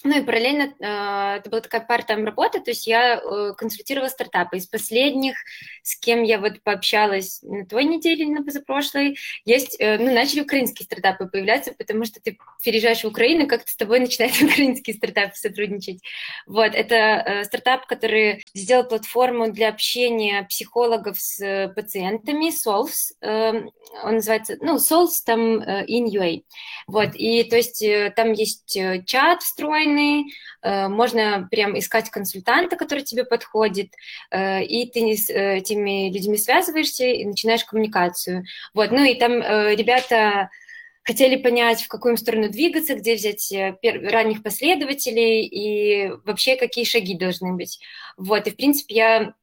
ну 0.04 0.18
и 0.18 0.22
параллельно 0.22 0.74
э, 0.78 1.38
это 1.38 1.50
была 1.50 1.60
такая 1.60 1.86
part-time 1.86 2.24
работа, 2.24 2.60
то 2.60 2.70
есть 2.70 2.86
я 2.86 3.16
э, 3.16 3.54
консультировала 3.56 4.08
стартапы. 4.08 4.56
Из 4.56 4.66
последних, 4.66 5.36
с 5.82 5.96
кем 5.96 6.22
я 6.22 6.38
вот 6.38 6.62
пообщалась 6.62 7.40
на 7.42 7.66
той 7.66 7.84
неделе 7.84 8.26
на 8.26 8.44
позапрошлой, 8.44 9.18
есть, 9.44 9.76
э, 9.80 9.98
ну, 9.98 10.12
начали 10.14 10.40
украинские 10.40 10.84
стартапы 10.84 11.26
появляться, 11.26 11.72
потому 11.72 12.04
что 12.04 12.20
ты 12.20 12.38
переезжаешь 12.62 13.02
в 13.02 13.08
Украину, 13.08 13.46
как-то 13.46 13.70
с 13.70 13.76
тобой 13.76 14.00
начинают 14.00 14.40
украинские 14.40 14.96
стартапы 14.96 15.34
сотрудничать. 15.34 16.00
Вот, 16.46 16.74
это 16.74 16.94
э, 16.94 17.44
стартап, 17.44 17.86
который 17.86 18.44
сделал 18.54 18.84
платформу 18.84 19.50
для 19.50 19.68
общения 19.68 20.44
психологов 20.44 21.18
с 21.18 21.72
пациентами, 21.74 22.50
Solves, 22.50 23.14
э, 23.20 23.68
он 24.04 24.14
называется, 24.16 24.56
ну, 24.60 24.76
Solves 24.76 25.22
там 25.24 25.60
э, 25.60 25.86
in 25.86 26.06
UA. 26.06 26.42
Вот, 26.86 27.10
и 27.14 27.44
то 27.44 27.56
есть 27.56 27.82
э, 27.82 28.12
там 28.14 28.32
есть 28.32 28.76
э, 28.76 29.02
чат 29.04 29.42
встроен, 29.42 29.87
встроенный, 29.88 30.32
э, 30.62 30.88
можно 30.88 31.48
прям 31.50 31.78
искать 31.78 32.10
консультанта, 32.10 32.76
который 32.76 33.04
тебе 33.04 33.24
подходит, 33.24 33.92
э, 34.30 34.64
и 34.64 34.90
ты 34.90 35.16
с 35.16 35.30
э, 35.30 35.58
этими 35.58 36.10
людьми 36.12 36.36
связываешься 36.36 37.04
и 37.04 37.24
начинаешь 37.24 37.64
коммуникацию. 37.64 38.44
Вот, 38.74 38.90
ну 38.90 39.02
и 39.04 39.14
там 39.14 39.40
ребята 39.40 40.50
хотели 41.04 41.36
понять, 41.36 41.82
в 41.82 41.88
какую 41.88 42.16
сторону 42.16 42.50
двигаться, 42.50 42.94
где 42.94 43.14
взять 43.14 43.52
ранних 43.82 44.42
последователей 44.42 45.46
и 45.46 46.10
вообще 46.24 46.56
какие 46.56 46.84
шаги 46.84 47.14
должны 47.14 47.54
быть. 47.54 47.78
Вот, 48.16 48.46
и 48.46 48.50
в 48.50 48.56
принципе 48.56 48.94
я 48.94 49.34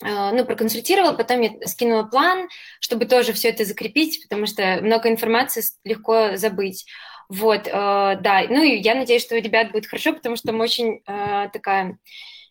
ну, 0.00 0.44
проконсультировала, 0.44 1.12
потом 1.12 1.42
я 1.42 1.50
скинула 1.66 2.04
план, 2.04 2.48
чтобы 2.80 3.04
тоже 3.04 3.32
все 3.32 3.50
это 3.50 3.64
закрепить, 3.64 4.22
потому 4.22 4.46
что 4.46 4.80
много 4.82 5.08
информации 5.08 5.62
легко 5.84 6.36
забыть. 6.36 6.86
Вот, 7.28 7.66
э, 7.66 7.70
да, 7.70 8.44
ну 8.48 8.62
и 8.62 8.76
я 8.76 8.94
надеюсь, 8.94 9.22
что 9.22 9.36
у 9.36 9.40
ребят 9.40 9.72
будет 9.72 9.86
хорошо, 9.86 10.12
потому 10.12 10.36
что 10.36 10.52
мы 10.52 10.64
очень 10.64 11.02
э, 11.06 11.48
такая, 11.52 11.98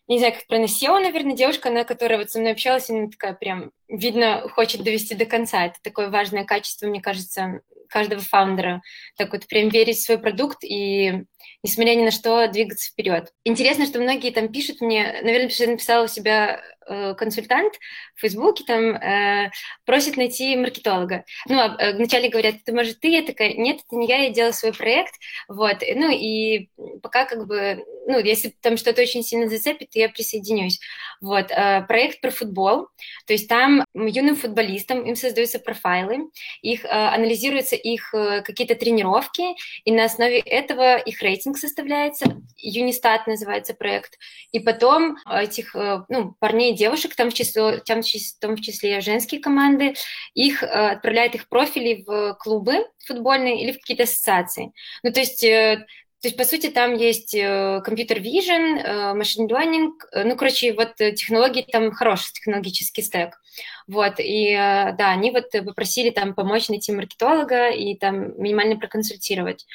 не 0.08 0.18
знаю, 0.18 0.34
как 0.34 0.58
SEO, 0.60 1.00
наверное, 1.00 1.36
девушка, 1.36 1.68
она, 1.68 1.84
которая 1.84 2.18
вот 2.18 2.30
со 2.30 2.38
мной 2.40 2.52
общалась, 2.52 2.90
она 2.90 3.08
такая 3.08 3.34
прям, 3.34 3.70
видно, 3.88 4.48
хочет 4.48 4.82
довести 4.82 5.14
до 5.14 5.26
конца. 5.26 5.66
Это 5.66 5.78
такое 5.82 6.10
важное 6.10 6.44
качество, 6.44 6.86
мне 6.86 7.00
кажется, 7.00 7.60
каждого 7.94 8.20
фаундера. 8.20 8.82
Так 9.16 9.32
вот, 9.32 9.46
прям 9.46 9.68
верить 9.68 9.98
в 9.98 10.02
свой 10.02 10.18
продукт 10.18 10.64
и 10.64 11.22
несмотря 11.62 11.94
ни 11.94 12.02
на 12.04 12.10
что, 12.10 12.48
двигаться 12.48 12.90
вперед. 12.90 13.32
Интересно, 13.44 13.86
что 13.86 14.00
многие 14.00 14.30
там 14.32 14.48
пишут 14.48 14.80
мне, 14.80 15.20
наверное, 15.22 15.48
что 15.48 15.64
я 15.64 15.70
написала 15.70 16.04
у 16.04 16.08
себя 16.08 16.60
Э, 16.86 17.14
консультант 17.14 17.74
в 18.14 18.20
Фейсбуке 18.20 18.64
там 18.64 18.96
э, 18.96 19.50
просит 19.86 20.16
найти 20.16 20.54
маркетолога. 20.56 21.24
Ну, 21.48 21.58
а, 21.58 21.76
э, 21.78 21.94
вначале 21.96 22.28
говорят, 22.28 22.56
это 22.56 22.74
может 22.74 23.00
ты? 23.00 23.08
Я 23.08 23.22
такая, 23.22 23.54
нет, 23.54 23.80
это 23.86 23.96
не 23.96 24.06
я, 24.06 24.18
я 24.24 24.30
делаю 24.30 24.52
свой 24.52 24.72
проект, 24.72 25.14
вот, 25.48 25.78
ну, 25.94 26.10
и 26.10 26.68
пока 27.02 27.24
как 27.24 27.46
бы, 27.46 27.84
ну, 28.06 28.18
если 28.18 28.54
там 28.60 28.76
что-то 28.76 29.02
очень 29.02 29.22
сильно 29.22 29.48
зацепит, 29.48 29.90
то 29.90 29.98
я 29.98 30.08
присоединюсь. 30.08 30.78
Вот, 31.20 31.50
э, 31.50 31.84
проект 31.88 32.20
про 32.20 32.30
футбол, 32.30 32.88
то 33.26 33.32
есть 33.32 33.48
там 33.48 33.84
юным 33.94 34.36
футболистам 34.36 35.06
им 35.06 35.16
создаются 35.16 35.58
профайлы, 35.58 36.28
их 36.60 36.84
э, 36.84 36.88
анализируются 36.88 37.76
их 37.84 38.14
э, 38.14 38.42
какие-то 38.42 38.74
тренировки, 38.74 39.42
и 39.84 39.92
на 39.92 40.04
основе 40.04 40.40
этого 40.40 40.96
их 40.96 41.20
рейтинг 41.22 41.58
составляется, 41.58 42.42
Юнистат 42.56 43.26
называется 43.26 43.74
проект, 43.74 44.18
и 44.52 44.58
потом 44.58 45.18
этих, 45.30 45.76
э, 45.76 46.04
ну, 46.08 46.34
парней 46.40 46.74
девушек, 46.74 47.14
там 47.14 47.30
в 47.30 47.34
числе, 47.34 47.78
там, 47.78 48.02
в 48.02 48.40
том 48.40 48.56
в 48.56 48.60
числе 48.60 49.00
женские 49.00 49.40
команды, 49.40 49.94
их 50.34 50.62
э, 50.62 50.66
отправляют 50.66 51.34
их 51.34 51.48
профили 51.48 52.02
в 52.06 52.34
клубы 52.40 52.86
футбольные 53.06 53.62
или 53.62 53.72
в 53.72 53.78
какие-то 53.78 54.04
ассоциации. 54.04 54.72
Ну, 55.02 55.12
то 55.12 55.20
есть 55.20 55.44
э, 55.44 55.86
то 56.24 56.28
есть, 56.28 56.38
по 56.38 56.44
сути, 56.44 56.70
там 56.70 56.94
есть 56.94 57.34
э, 57.34 57.82
компьютер 57.84 58.16
vision, 58.18 59.12
машин 59.12 59.46
learning, 59.46 59.90
ну, 60.24 60.36
короче, 60.36 60.72
вот 60.72 60.94
технологии, 60.96 61.66
там 61.70 61.92
хороший 61.92 62.32
технологический 62.32 63.02
стек. 63.02 63.38
Вот, 63.86 64.14
и 64.20 64.54
да, 64.54 65.10
они 65.10 65.30
вот 65.32 65.50
попросили 65.50 66.08
там 66.08 66.34
помочь 66.34 66.70
найти 66.70 66.92
маркетолога 66.92 67.68
и 67.68 67.94
там 67.94 68.40
минимально 68.40 68.76
проконсультировать. 68.76 69.66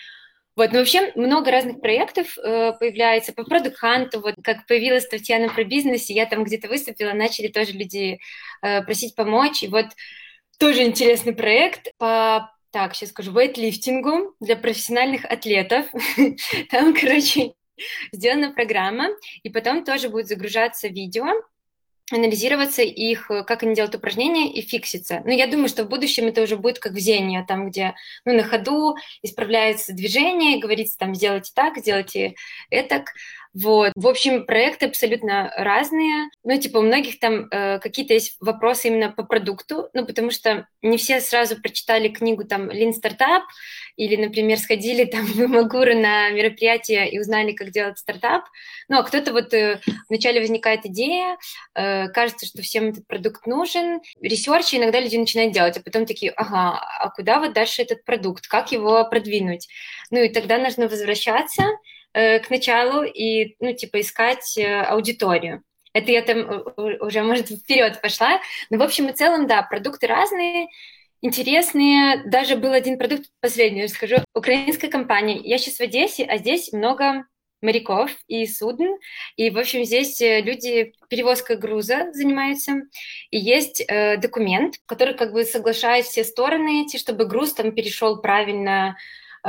Вот, 0.56 0.72
но 0.72 0.80
вообще 0.80 1.12
много 1.14 1.52
разных 1.52 1.82
проектов 1.82 2.36
э, 2.40 2.74
появляется 2.80 3.32
по 3.32 3.42
Hunt, 3.42 4.10
вот 4.16 4.34
как 4.44 4.66
появилась 4.66 5.08
Татьяна 5.08 5.54
про 5.54 5.64
бизнес, 5.64 6.10
я 6.10 6.26
там 6.26 6.44
где-то 6.44 6.68
выступила, 6.68 7.14
начали 7.14 7.50
тоже 7.50 7.74
люди 7.74 8.20
э, 8.64 8.82
просить 8.82 9.14
помочь, 9.14 9.62
и 9.62 9.68
вот 9.68 9.86
тоже 10.58 10.82
интересный 10.82 11.36
проект 11.36 11.96
по 12.00 12.52
так, 12.72 12.96
сейчас 12.96 13.10
скажу, 13.10 13.32
вейтлифтингу 13.32 14.36
для 14.40 14.56
профессиональных 14.56 15.26
атлетов. 15.26 15.88
Там, 16.70 16.94
короче, 16.94 17.54
сделана 18.12 18.52
программа, 18.52 19.10
и 19.44 19.50
потом 19.50 19.84
тоже 19.84 20.10
будет 20.10 20.28
загружаться 20.28 20.88
видео, 20.88 21.26
анализироваться 22.12 22.82
их, 22.82 23.30
э, 23.30 23.44
как 23.44 23.64
они 23.64 23.76
делают 23.76 23.96
упражнения 23.96 24.52
и 24.52 24.62
фикситься. 24.62 25.22
Но 25.26 25.32
я 25.32 25.48
думаю, 25.48 25.70
что 25.70 25.84
в 25.84 25.90
будущем 25.90 26.26
это 26.26 26.42
уже 26.42 26.58
будет 26.58 26.80
как 26.80 26.94
в 26.94 27.00
Зене, 27.00 27.46
там, 27.48 27.70
где 27.70 27.96
ну, 28.26 28.34
на 28.34 28.44
ходу 28.44 28.96
исправляется 29.22 29.94
движение, 29.94 30.60
говорится 30.60 30.98
там, 30.98 31.16
сделайте 31.16 31.52
так, 31.54 31.78
сделайте 31.78 32.36
это. 32.70 33.06
Вот. 33.54 33.92
В 33.96 34.08
общем, 34.08 34.46
проекты 34.46 34.86
абсолютно 34.86 35.52
разные. 35.58 36.30
Ну, 36.44 36.60
типа, 36.60 36.78
у 36.78 36.82
многих 36.82 37.20
там 37.20 37.48
э, 37.50 37.80
какие-то 37.80 38.14
есть 38.14 38.38
вопросы 38.40 38.90
именно 38.90 39.12
по 39.12 39.24
продукту, 39.24 39.90
ну, 39.94 40.06
потому 40.06 40.30
что 40.30 40.68
не 40.82 40.98
все 40.98 41.20
сразу 41.20 41.60
прочитали 41.60 42.10
книгу 42.10 42.46
там 42.46 42.70
«Lean 42.70 42.92
Startup», 42.94 43.42
или, 44.00 44.16
например, 44.16 44.58
сходили 44.58 45.04
там 45.04 45.26
в 45.26 45.48
Imaguru 45.48 45.94
на 45.94 46.30
мероприятие 46.30 47.10
и 47.12 47.20
узнали, 47.20 47.52
как 47.52 47.72
делать 47.72 47.98
стартап. 47.98 48.46
Ну, 48.88 48.98
а 48.98 49.04
кто-то 49.04 49.34
вот 49.34 49.54
э, 49.54 49.82
вначале 50.08 50.40
возникает 50.40 50.86
идея, 50.86 51.38
э, 51.76 52.08
кажется, 52.08 52.46
что 52.46 52.62
всем 52.62 52.90
этот 52.90 53.06
продукт 53.08 53.46
нужен, 53.46 54.00
research 54.22 54.74
иногда 54.74 55.02
люди 55.02 55.18
начинают 55.18 55.54
делать, 55.54 55.76
а 55.76 55.82
потом 55.82 56.06
такие, 56.06 56.32
ага, 56.32 56.80
а 56.80 57.10
куда 57.10 57.40
вот 57.40 57.54
дальше 57.54 57.82
этот 57.82 58.06
продукт, 58.06 58.48
как 58.48 58.72
его 58.72 59.04
продвинуть? 59.10 59.68
Ну, 60.12 60.24
и 60.24 60.30
тогда 60.30 60.58
нужно 60.60 60.88
возвращаться, 60.88 61.64
Э, 62.14 62.40
к 62.40 62.50
началу 62.50 63.04
и, 63.04 63.56
ну, 63.60 63.74
типа, 63.74 64.02
искать 64.02 64.58
э, 64.58 64.82
аудиторию. 64.82 65.62
Это 65.94 66.12
я 66.12 66.24
там 66.24 66.40
э, 66.40 66.98
уже, 67.02 67.22
может, 67.22 67.50
вперед 67.50 68.02
пошла. 68.02 68.42
Но, 68.72 68.80
в 68.80 68.82
общем 68.82 69.10
и 69.10 69.14
целом, 69.14 69.46
да, 69.46 69.62
продукты 69.62 70.08
разные, 70.08 70.70
интересные. 71.22 72.24
Даже 72.26 72.56
был 72.56 72.72
один 72.74 72.98
продукт, 72.98 73.26
последний 73.42 73.84
расскажу, 73.84 74.16
украинская 74.34 74.90
компания. 74.90 75.38
Я 75.38 75.60
сейчас 75.60 75.76
в 75.76 75.82
Одессе, 75.82 76.26
а 76.26 76.40
здесь 76.40 76.74
много 76.74 77.26
моряков 77.62 78.10
и 78.28 78.48
судн. 78.48 78.98
И, 79.36 79.52
в 79.52 79.60
общем, 79.60 79.84
здесь 79.84 80.20
люди 80.20 80.94
перевозкой 81.10 81.58
груза 81.58 82.12
занимаются. 82.12 82.74
И 83.30 83.38
есть 83.38 83.84
э, 83.88 84.18
документ, 84.18 84.78
который 84.88 85.14
как 85.14 85.32
бы 85.32 85.44
соглашает 85.44 86.06
все 86.06 86.24
стороны 86.24 86.86
эти, 86.86 86.98
чтобы 86.98 87.26
груз 87.26 87.54
там 87.54 87.72
перешел 87.72 88.20
правильно 88.20 88.98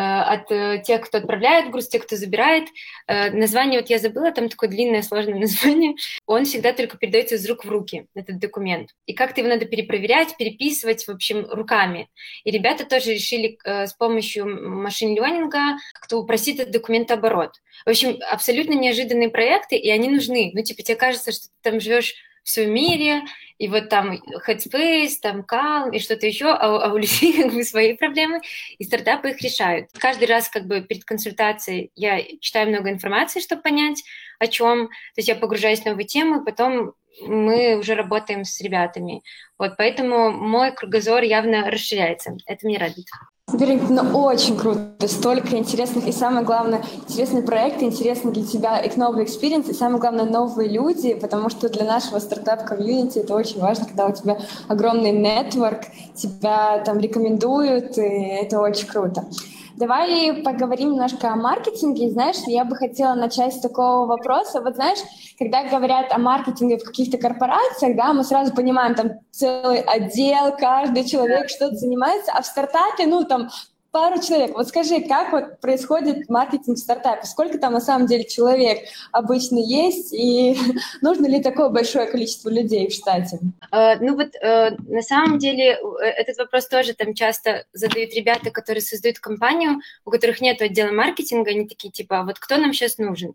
от 0.00 0.50
э, 0.50 0.82
тех, 0.84 1.02
кто 1.02 1.18
отправляет 1.18 1.70
груз, 1.70 1.88
тех, 1.88 2.06
кто 2.06 2.16
забирает. 2.16 2.68
Э, 3.06 3.30
название 3.30 3.80
вот 3.80 3.90
я 3.90 3.98
забыла, 3.98 4.32
там 4.32 4.48
такое 4.48 4.68
длинное, 4.68 5.02
сложное 5.02 5.38
название. 5.38 5.94
Он 6.26 6.44
всегда 6.44 6.72
только 6.72 6.96
передается 6.96 7.36
из 7.36 7.48
рук 7.48 7.64
в 7.64 7.70
руки, 7.70 8.06
этот 8.14 8.38
документ. 8.38 8.90
И 9.06 9.14
как-то 9.14 9.40
его 9.40 9.50
надо 9.50 9.66
перепроверять, 9.66 10.36
переписывать, 10.36 11.06
в 11.06 11.10
общем, 11.10 11.46
руками. 11.50 12.08
И 12.44 12.50
ребята 12.50 12.84
тоже 12.84 13.12
решили 13.12 13.58
с 13.64 13.92
помощью 13.94 14.46
машин-ленинга 14.46 15.78
как-то 15.94 16.18
упростить 16.18 16.60
этот 16.60 16.72
документооборот. 16.72 17.52
В 17.84 17.90
общем, 17.90 18.18
абсолютно 18.30 18.74
неожиданные 18.74 19.30
проекты, 19.30 19.76
и 19.76 19.90
они 19.90 20.08
нужны. 20.08 20.50
Ну, 20.54 20.62
типа, 20.62 20.82
тебе 20.82 20.96
кажется, 20.96 21.32
что 21.32 21.48
ты 21.48 21.70
там 21.70 21.80
живешь 21.80 22.14
в 22.42 22.48
своем 22.48 22.72
мире, 22.72 23.22
и 23.58 23.68
вот 23.68 23.88
там 23.88 24.18
Headspace, 24.46 25.16
там 25.20 25.40
Calm 25.40 25.90
и 25.92 25.98
что-то 25.98 26.26
еще, 26.26 26.46
а, 26.46 26.86
а 26.86 26.92
у 26.92 26.96
людей 26.96 27.32
как 27.42 27.52
бы 27.52 27.62
свои 27.62 27.94
проблемы, 27.94 28.40
и 28.78 28.84
стартапы 28.84 29.30
их 29.30 29.42
решают. 29.42 29.90
Каждый 29.98 30.28
раз 30.28 30.48
как 30.48 30.66
бы 30.66 30.80
перед 30.80 31.04
консультацией 31.04 31.90
я 31.94 32.22
читаю 32.40 32.68
много 32.68 32.90
информации, 32.90 33.40
чтобы 33.40 33.62
понять, 33.62 34.02
о 34.38 34.46
чем. 34.46 34.88
То 34.88 35.18
есть 35.18 35.28
я 35.28 35.36
погружаюсь 35.36 35.80
в 35.80 35.84
новые 35.86 36.06
темы, 36.06 36.44
потом 36.44 36.94
мы 37.22 37.76
уже 37.76 37.94
работаем 37.94 38.44
с 38.44 38.60
ребятами. 38.60 39.22
Вот, 39.58 39.76
поэтому 39.76 40.30
мой 40.30 40.72
кругозор 40.72 41.22
явно 41.22 41.70
расширяется. 41.70 42.36
Это 42.46 42.66
меня 42.66 42.78
радует. 42.78 43.06
Ну 43.52 44.18
очень 44.24 44.56
круто, 44.56 45.08
столько 45.08 45.56
интересных 45.56 46.06
и 46.06 46.12
самое 46.12 46.44
главное, 46.44 46.82
интересные 47.08 47.42
проекты, 47.42 47.84
интересный 47.84 48.32
для 48.32 48.44
тебя 48.44 48.78
и 48.78 48.98
новый 48.98 49.24
experience, 49.24 49.68
и 49.68 49.74
самое 49.74 49.98
главное, 49.98 50.24
новые 50.24 50.68
люди, 50.68 51.14
потому 51.14 51.50
что 51.50 51.68
для 51.68 51.84
нашего 51.84 52.20
стартап-комьюнити 52.20 53.18
это 53.18 53.34
очень 53.34 53.60
важно, 53.60 53.86
когда 53.86 54.06
у 54.06 54.12
тебя 54.12 54.38
огромный 54.68 55.10
network, 55.10 55.80
тебя 56.14 56.78
там 56.84 56.98
рекомендуют, 56.98 57.98
и 57.98 58.02
это 58.02 58.60
очень 58.60 58.86
круто. 58.86 59.24
Давай 59.80 60.42
поговорим 60.44 60.92
немножко 60.92 61.32
о 61.32 61.36
маркетинге. 61.36 62.10
Знаешь, 62.10 62.36
я 62.46 62.66
бы 62.66 62.76
хотела 62.76 63.14
начать 63.14 63.54
с 63.54 63.60
такого 63.60 64.04
вопроса. 64.04 64.60
Вот 64.60 64.74
знаешь, 64.74 64.98
когда 65.38 65.64
говорят 65.64 66.12
о 66.12 66.18
маркетинге 66.18 66.76
в 66.76 66.84
каких-то 66.84 67.16
корпорациях, 67.16 67.96
да, 67.96 68.12
мы 68.12 68.22
сразу 68.22 68.54
понимаем, 68.54 68.94
там 68.94 69.12
целый 69.30 69.80
отдел, 69.80 70.54
каждый 70.58 71.04
человек 71.04 71.48
что-то 71.48 71.76
занимается, 71.76 72.30
а 72.32 72.42
в 72.42 72.46
стартапе, 72.46 73.06
ну, 73.06 73.24
там 73.24 73.48
пару 73.90 74.20
человек. 74.20 74.54
Вот 74.54 74.68
скажи, 74.68 75.00
как 75.00 75.32
вот 75.32 75.60
происходит 75.60 76.28
маркетинг 76.28 76.76
в 76.76 76.80
стартапе? 76.80 77.26
Сколько 77.26 77.58
там 77.58 77.72
на 77.72 77.80
самом 77.80 78.06
деле 78.06 78.24
человек 78.24 78.88
обычно 79.12 79.58
есть? 79.58 80.12
И 80.12 80.56
нужно 81.02 81.26
ли 81.26 81.42
такое 81.42 81.68
большое 81.68 82.06
количество 82.06 82.48
людей 82.48 82.88
в 82.88 82.92
штате? 82.92 83.38
Uh, 83.72 83.96
ну 84.00 84.16
вот 84.16 84.28
uh, 84.42 84.76
на 84.88 85.02
самом 85.02 85.38
деле 85.38 85.78
э, 86.02 86.04
этот 86.04 86.38
вопрос 86.38 86.68
тоже 86.68 86.94
там 86.94 87.14
часто 87.14 87.64
задают 87.72 88.14
ребята, 88.14 88.50
которые 88.50 88.82
создают 88.82 89.18
компанию, 89.18 89.80
у 90.04 90.10
которых 90.10 90.40
нет 90.40 90.60
отдела 90.62 90.92
маркетинга, 90.92 91.50
они 91.50 91.66
такие 91.66 91.90
типа, 91.90 92.20
а 92.20 92.24
вот 92.24 92.38
кто 92.38 92.56
нам 92.56 92.72
сейчас 92.72 92.98
нужен? 92.98 93.34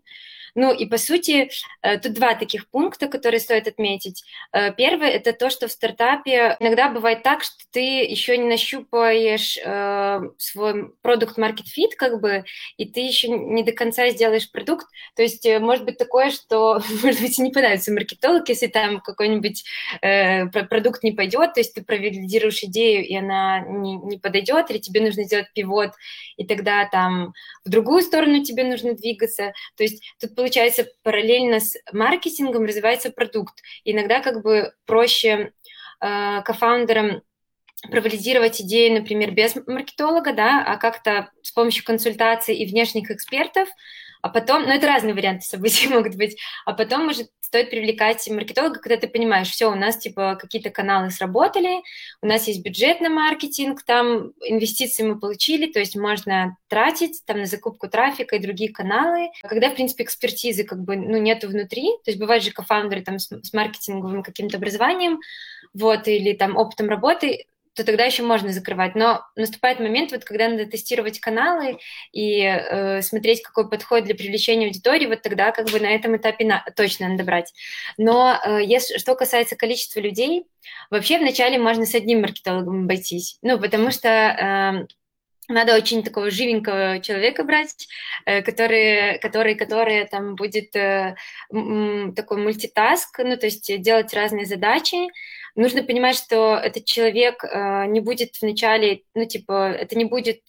Ну 0.56 0.72
и 0.72 0.86
по 0.86 0.96
сути 0.96 1.50
э, 1.82 1.98
тут 1.98 2.14
два 2.14 2.34
таких 2.34 2.68
пункта, 2.70 3.08
которые 3.08 3.40
стоит 3.40 3.68
отметить. 3.68 4.24
Э, 4.52 4.72
первый 4.72 5.10
это 5.10 5.34
то, 5.34 5.50
что 5.50 5.68
в 5.68 5.70
стартапе 5.70 6.56
иногда 6.58 6.88
бывает 6.88 7.22
так, 7.22 7.44
что 7.44 7.56
ты 7.70 7.80
еще 7.80 8.38
не 8.38 8.48
нащупаешь 8.48 9.58
э, 9.62 10.20
свой 10.38 10.92
продукт 11.02 11.38
market 11.38 11.66
fit, 11.66 11.90
как 11.98 12.22
бы, 12.22 12.44
и 12.78 12.86
ты 12.86 13.00
еще 13.00 13.28
не 13.28 13.64
до 13.64 13.72
конца 13.72 14.08
сделаешь 14.08 14.50
продукт. 14.50 14.86
То 15.14 15.22
есть 15.22 15.46
может 15.60 15.84
быть 15.84 15.98
такое, 15.98 16.30
что, 16.30 16.80
может 17.02 17.20
быть, 17.20 17.38
не 17.38 17.52
понравится 17.52 17.92
маркетолог, 17.92 18.48
если 18.48 18.68
там 18.68 19.00
какой-нибудь 19.00 19.62
продукт 20.70 21.02
не 21.02 21.12
пойдет, 21.12 21.52
то 21.52 21.60
есть 21.60 21.74
ты 21.74 21.84
провалидируешь 21.84 22.62
идею, 22.64 23.04
и 23.04 23.14
она 23.14 23.60
не, 23.60 23.96
не 23.96 24.16
подойдет, 24.16 24.70
или 24.70 24.78
тебе 24.78 25.02
нужно 25.02 25.24
сделать 25.24 25.52
пивот, 25.54 25.90
и 26.38 26.46
тогда 26.46 26.86
там 26.86 27.34
в 27.64 27.68
другую 27.68 28.02
сторону 28.02 28.42
тебе 28.42 28.64
нужно 28.64 28.94
двигаться. 28.94 29.52
То 29.76 29.82
есть 29.82 30.02
тут 30.18 30.34
параллельно 31.02 31.60
с 31.60 31.76
маркетингом 31.92 32.64
развивается 32.64 33.10
продукт. 33.10 33.54
иногда 33.84 34.20
как 34.20 34.42
бы 34.42 34.72
проще 34.86 35.52
э, 36.00 36.42
кофаундерам 36.42 37.22
провалидировать 37.90 38.60
идею, 38.62 39.00
например, 39.00 39.32
без 39.32 39.54
маркетолога, 39.66 40.32
да, 40.32 40.64
а 40.66 40.76
как-то 40.76 41.30
с 41.42 41.52
помощью 41.52 41.84
консультаций 41.84 42.56
и 42.56 42.66
внешних 42.66 43.10
экспертов 43.10 43.68
а 44.26 44.28
потом, 44.28 44.62
ну 44.62 44.70
это 44.70 44.88
разные 44.88 45.14
варианты 45.14 45.46
событий 45.46 45.86
могут 45.94 46.16
быть, 46.16 46.36
а 46.64 46.72
потом 46.72 47.06
может 47.06 47.28
стоит 47.40 47.70
привлекать 47.70 48.28
маркетолога, 48.28 48.80
когда 48.80 48.96
ты 48.96 49.06
понимаешь, 49.06 49.48
все, 49.48 49.70
у 49.70 49.76
нас 49.76 49.96
типа 49.96 50.36
какие-то 50.40 50.70
каналы 50.70 51.12
сработали, 51.12 51.80
у 52.20 52.26
нас 52.26 52.48
есть 52.48 52.60
бюджет 52.64 53.00
на 53.00 53.08
маркетинг, 53.08 53.84
там 53.84 54.32
инвестиции 54.44 55.04
мы 55.04 55.20
получили, 55.20 55.70
то 55.70 55.78
есть 55.78 55.94
можно 55.94 56.56
тратить 56.66 57.22
там 57.24 57.38
на 57.38 57.46
закупку 57.46 57.88
трафика 57.88 58.34
и 58.34 58.40
другие 58.40 58.72
каналы. 58.72 59.28
Когда, 59.42 59.70
в 59.70 59.74
принципе, 59.74 60.02
экспертизы 60.02 60.64
как 60.64 60.82
бы, 60.82 60.96
ну, 60.96 61.18
нету 61.18 61.46
внутри, 61.46 61.84
то 62.04 62.10
есть 62.10 62.18
бывают 62.18 62.42
же 62.42 62.50
кофаундеры 62.50 63.02
там 63.02 63.20
с, 63.20 63.28
с 63.28 63.52
маркетинговым 63.52 64.24
каким-то 64.24 64.56
образованием, 64.56 65.20
вот, 65.72 66.08
или 66.08 66.32
там 66.32 66.56
опытом 66.56 66.88
работы, 66.88 67.46
то 67.76 67.84
тогда 67.84 68.04
еще 68.04 68.22
можно 68.22 68.52
закрывать. 68.52 68.94
Но 68.94 69.24
наступает 69.36 69.78
момент, 69.78 70.10
вот 70.10 70.24
когда 70.24 70.48
надо 70.48 70.66
тестировать 70.66 71.20
каналы 71.20 71.78
и 72.10 72.40
э, 72.42 73.02
смотреть, 73.02 73.42
какой 73.42 73.68
подход 73.68 74.04
для 74.04 74.14
привлечения 74.14 74.66
аудитории, 74.66 75.06
вот 75.06 75.22
тогда 75.22 75.52
как 75.52 75.68
бы 75.68 75.78
на 75.78 75.86
этом 75.86 76.16
этапе 76.16 76.46
на, 76.46 76.64
точно 76.74 77.08
надо 77.08 77.24
брать. 77.24 77.52
Но 77.98 78.40
э, 78.42 78.60
если, 78.64 78.96
что 78.96 79.14
касается 79.14 79.56
количества 79.56 80.00
людей, 80.00 80.46
вообще 80.90 81.18
вначале 81.18 81.58
можно 81.58 81.84
с 81.84 81.94
одним 81.94 82.22
маркетологом 82.22 82.84
обойтись, 82.84 83.38
ну, 83.42 83.60
потому 83.60 83.90
что 83.90 84.08
э, 84.08 84.86
надо 85.48 85.76
очень 85.76 86.02
такого 86.02 86.30
живенького 86.30 87.00
человека 87.00 87.44
брать, 87.44 87.88
э, 88.24 88.42
который, 88.42 89.18
который, 89.18 89.54
который 89.54 90.06
там 90.06 90.34
будет 90.34 90.74
э, 90.74 91.14
такой 91.50 92.38
мультитаск, 92.38 93.18
ну, 93.18 93.36
то 93.36 93.46
есть 93.46 93.80
делать 93.80 94.14
разные 94.14 94.46
задачи, 94.46 95.08
нужно 95.56 95.82
понимать, 95.82 96.16
что 96.16 96.56
этот 96.56 96.84
человек 96.84 97.42
э, 97.44 97.86
не 97.86 98.00
будет 98.00 98.36
вначале, 98.40 99.02
ну, 99.14 99.24
типа, 99.24 99.72
это 99.72 99.96
не 99.96 100.04
будет 100.04 100.40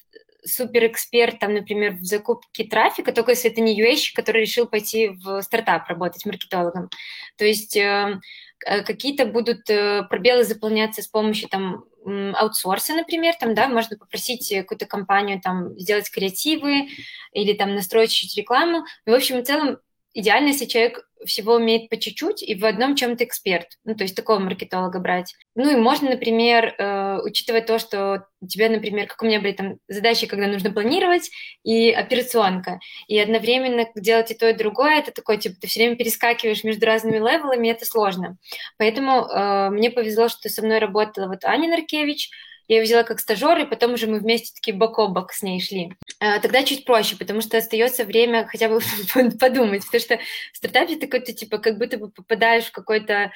супер 0.45 0.85
эксперт, 0.87 1.39
там, 1.39 1.53
например, 1.53 1.93
в 1.93 2.03
закупке 2.03 2.63
трафика, 2.63 3.11
только 3.11 3.31
если 3.31 3.51
это 3.51 3.61
не 3.61 3.79
UA, 3.79 3.97
который 4.15 4.41
решил 4.41 4.67
пойти 4.67 5.09
в 5.09 5.41
стартап 5.41 5.87
работать 5.87 6.25
маркетологом. 6.25 6.89
То 7.37 7.45
есть 7.45 7.75
э, 7.75 8.19
э 8.65 8.83
какие-то 8.83 9.25
будут 9.25 9.69
э, 9.69 10.03
пробелы 10.09 10.43
заполняться 10.43 11.01
с 11.01 11.07
помощью 11.07 11.49
там 11.49 11.85
аутсорса, 12.05 12.93
например, 12.93 13.33
там, 13.37 13.53
да, 13.53 13.67
можно 13.67 13.97
попросить 13.97 14.49
какую-то 14.49 14.85
компанию 14.85 15.41
там 15.41 15.77
сделать 15.77 16.09
креативы 16.09 16.87
или 17.33 17.53
там 17.53 17.75
настроить 17.75 18.13
чуть 18.13 18.37
рекламу. 18.37 18.85
Но, 19.05 19.11
в 19.11 19.15
общем 19.15 19.39
и 19.39 19.43
целом, 19.43 19.79
идеально, 20.17 20.47
если 20.47 20.65
человек 20.65 21.07
всего 21.25 21.55
умеет 21.55 21.89
по 21.89 21.97
чуть-чуть 21.97 22.41
и 22.41 22.55
в 22.55 22.65
одном 22.65 22.95
чем-то 22.95 23.23
эксперт. 23.23 23.67
Ну, 23.85 23.95
то 23.95 24.03
есть 24.03 24.15
такого 24.15 24.39
маркетолога 24.39 24.99
брать. 24.99 25.35
Ну, 25.55 25.69
и 25.71 25.75
можно, 25.75 26.09
например, 26.09 26.73
э, 26.77 27.19
учитывать 27.23 27.67
то, 27.67 27.77
что 27.77 28.25
у 28.41 28.47
тебя, 28.47 28.69
например, 28.69 29.07
как 29.07 29.21
у 29.21 29.25
меня 29.27 29.39
были 29.39 29.51
там 29.51 29.77
задачи, 29.87 30.25
когда 30.25 30.47
нужно 30.47 30.71
планировать, 30.71 31.29
и 31.63 31.91
операционка. 31.91 32.79
И 33.07 33.19
одновременно 33.19 33.85
делать 33.95 34.31
и 34.31 34.33
то, 34.35 34.49
и 34.49 34.53
другое, 34.53 34.99
это 34.99 35.11
такое, 35.11 35.37
типа, 35.37 35.55
ты 35.61 35.67
все 35.67 35.81
время 35.81 35.95
перескакиваешь 35.95 36.63
между 36.63 36.85
разными 36.87 37.17
левелами, 37.17 37.69
это 37.69 37.85
сложно. 37.85 38.37
Поэтому 38.77 39.27
э, 39.27 39.69
мне 39.69 39.91
повезло, 39.91 40.29
что 40.29 40.49
со 40.49 40.63
мной 40.63 40.79
работала 40.79 41.27
вот 41.27 41.45
Аня 41.45 41.69
Наркевич, 41.69 42.31
я 42.67 42.77
ее 42.77 42.83
взяла 42.83 43.03
как 43.03 43.19
стажер, 43.19 43.57
и 43.59 43.65
потом 43.65 43.93
уже 43.93 44.07
мы 44.07 44.19
вместе 44.19 44.53
такие 44.53 44.75
бок 44.75 44.99
о 44.99 45.07
бок 45.07 45.31
с 45.31 45.41
ней 45.41 45.61
шли. 45.61 45.93
А, 46.19 46.39
тогда 46.39 46.63
чуть 46.63 46.85
проще, 46.85 47.15
потому 47.15 47.41
что 47.41 47.57
остается 47.57 48.03
время 48.03 48.47
хотя 48.47 48.69
бы 48.69 48.79
подумать, 49.39 49.85
потому 49.85 50.01
что 50.01 50.19
в 50.53 50.57
стартапе 50.57 50.95
ты 50.95 51.07
какой-то, 51.07 51.33
типа, 51.33 51.59
как 51.59 51.77
будто 51.77 51.97
бы 51.97 52.09
попадаешь 52.09 52.65
в 52.65 52.71
какой-то 52.71 53.31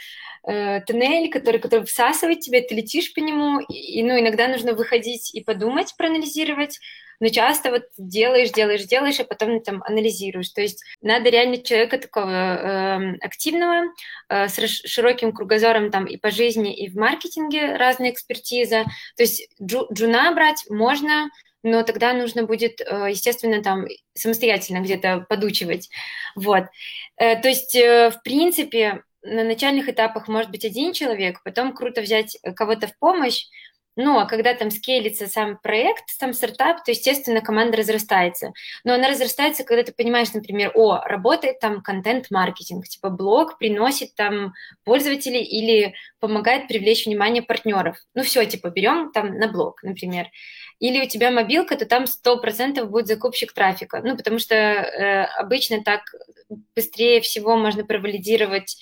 э, 0.48 0.82
туннель, 0.82 1.30
который, 1.30 1.60
который 1.60 1.86
всасывает 1.86 2.40
тебя, 2.40 2.62
ты 2.62 2.76
летишь 2.76 3.14
по 3.14 3.20
нему, 3.20 3.60
и, 3.60 4.04
ну, 4.04 4.20
иногда 4.20 4.48
нужно 4.48 4.74
выходить 4.74 5.34
и 5.34 5.44
подумать, 5.44 5.96
проанализировать, 5.98 6.80
но 7.22 7.30
часто 7.30 7.70
вот 7.70 7.84
делаешь, 7.98 8.52
делаешь, 8.52 8.84
делаешь, 8.84 9.20
а 9.20 9.24
потом 9.24 9.62
там 9.62 9.84
анализируешь. 9.84 10.50
То 10.50 10.62
есть 10.62 10.84
надо 11.02 11.30
реально 11.30 11.58
человека 11.58 12.00
такого 12.00 12.30
э, 12.30 13.18
активного, 13.22 13.94
э, 14.28 14.48
с 14.48 14.58
широким 14.88 15.32
кругозором 15.32 15.92
там 15.92 16.06
и 16.06 16.18
по 16.18 16.32
жизни, 16.32 16.76
и 16.76 16.90
в 16.90 16.96
маркетинге 16.96 17.78
разная 17.78 18.10
экспертиза. 18.10 18.86
То 19.16 19.24
есть 19.24 19.48
джу, 19.62 19.88
джуна 19.94 20.34
брать 20.34 20.66
можно, 20.68 21.30
но 21.62 21.84
тогда 21.84 22.14
нужно 22.14 22.44
будет, 22.44 22.82
э, 22.82 23.12
естественно, 23.12 23.62
там 23.62 23.86
самостоятельно 24.16 24.80
где-то 24.80 25.26
подучивать. 25.30 25.90
Вот. 26.36 26.64
Э, 27.18 27.40
то 27.40 27.48
есть, 27.48 27.76
э, 27.76 28.10
в 28.10 28.24
принципе, 28.24 29.04
на 29.22 29.44
начальных 29.44 29.88
этапах 29.88 30.28
может 30.28 30.50
быть 30.50 30.66
один 30.66 30.92
человек, 30.92 31.44
потом 31.44 31.74
круто 31.76 32.02
взять 32.02 32.40
кого-то 32.56 32.88
в 32.88 32.98
помощь, 32.98 33.46
ну, 33.96 34.20
а 34.20 34.26
когда 34.26 34.54
там 34.54 34.72
скейлится 34.72 35.28
сам 35.28 35.58
проект, 35.62 36.06
сам 36.08 36.34
стартап, 36.34 36.84
то, 36.84 36.92
естественно, 36.92 37.42
команда 37.42 37.78
разрастается. 37.78 38.54
Но 38.84 38.94
она 38.94 39.10
разрастается, 39.10 39.64
когда 39.64 39.84
ты 39.84 39.92
понимаешь, 39.92 40.34
например, 40.34 40.72
о, 40.76 41.02
работает 41.04 41.60
там 41.60 41.82
контент-маркетинг, 41.82 42.88
типа 42.88 43.10
блог 43.10 43.58
приносит 43.58 44.16
там 44.16 44.54
пользователей 44.86 45.44
или 45.44 45.94
помогает 46.20 46.68
привлечь 46.68 47.06
внимание 47.06 47.44
партнеров. 47.44 47.98
Ну, 48.14 48.24
все, 48.24 48.46
типа, 48.46 48.70
берем 48.70 49.12
там 49.12 49.38
на 49.38 49.48
блог, 49.48 49.84
например. 49.84 50.28
Или 50.80 51.04
у 51.04 51.08
тебя 51.08 51.30
мобилка, 51.30 51.76
то 51.76 51.86
там 51.86 52.06
100% 52.06 52.86
будет 52.86 53.08
закупщик 53.08 53.54
трафика. 53.54 54.02
Ну, 54.04 54.16
потому 54.16 54.40
что 54.40 54.56
э, 54.56 55.26
обычно 55.38 55.84
так 55.84 56.02
быстрее 56.76 57.22
всего 57.22 57.56
можно 57.58 57.86
провалидировать 57.86 58.78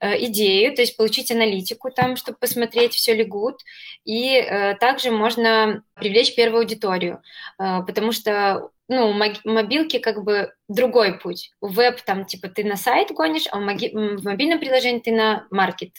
идею, 0.00 0.74
то 0.74 0.82
есть 0.82 0.96
получить 0.96 1.30
аналитику 1.30 1.90
там, 1.90 2.16
чтобы 2.16 2.38
посмотреть, 2.38 2.94
все 2.94 3.14
ли 3.14 3.24
good, 3.24 3.56
и 4.04 4.34
э, 4.34 4.74
также 4.76 5.10
можно 5.10 5.82
привлечь 5.94 6.34
первую 6.34 6.60
аудиторию, 6.60 7.22
э, 7.58 7.82
потому 7.86 8.12
что 8.12 8.70
ну, 8.88 9.12
мобилки 9.44 9.98
как 9.98 10.24
бы 10.24 10.52
другой 10.68 11.18
путь. 11.18 11.50
В 11.60 11.74
веб 11.74 12.00
там 12.02 12.24
типа 12.24 12.48
ты 12.48 12.64
на 12.64 12.76
сайт 12.76 13.10
гонишь, 13.10 13.46
а 13.50 13.58
в 13.58 13.62
мобильном 13.62 14.58
приложении 14.58 15.00
ты 15.00 15.12
на 15.12 15.46
маркет 15.50 15.92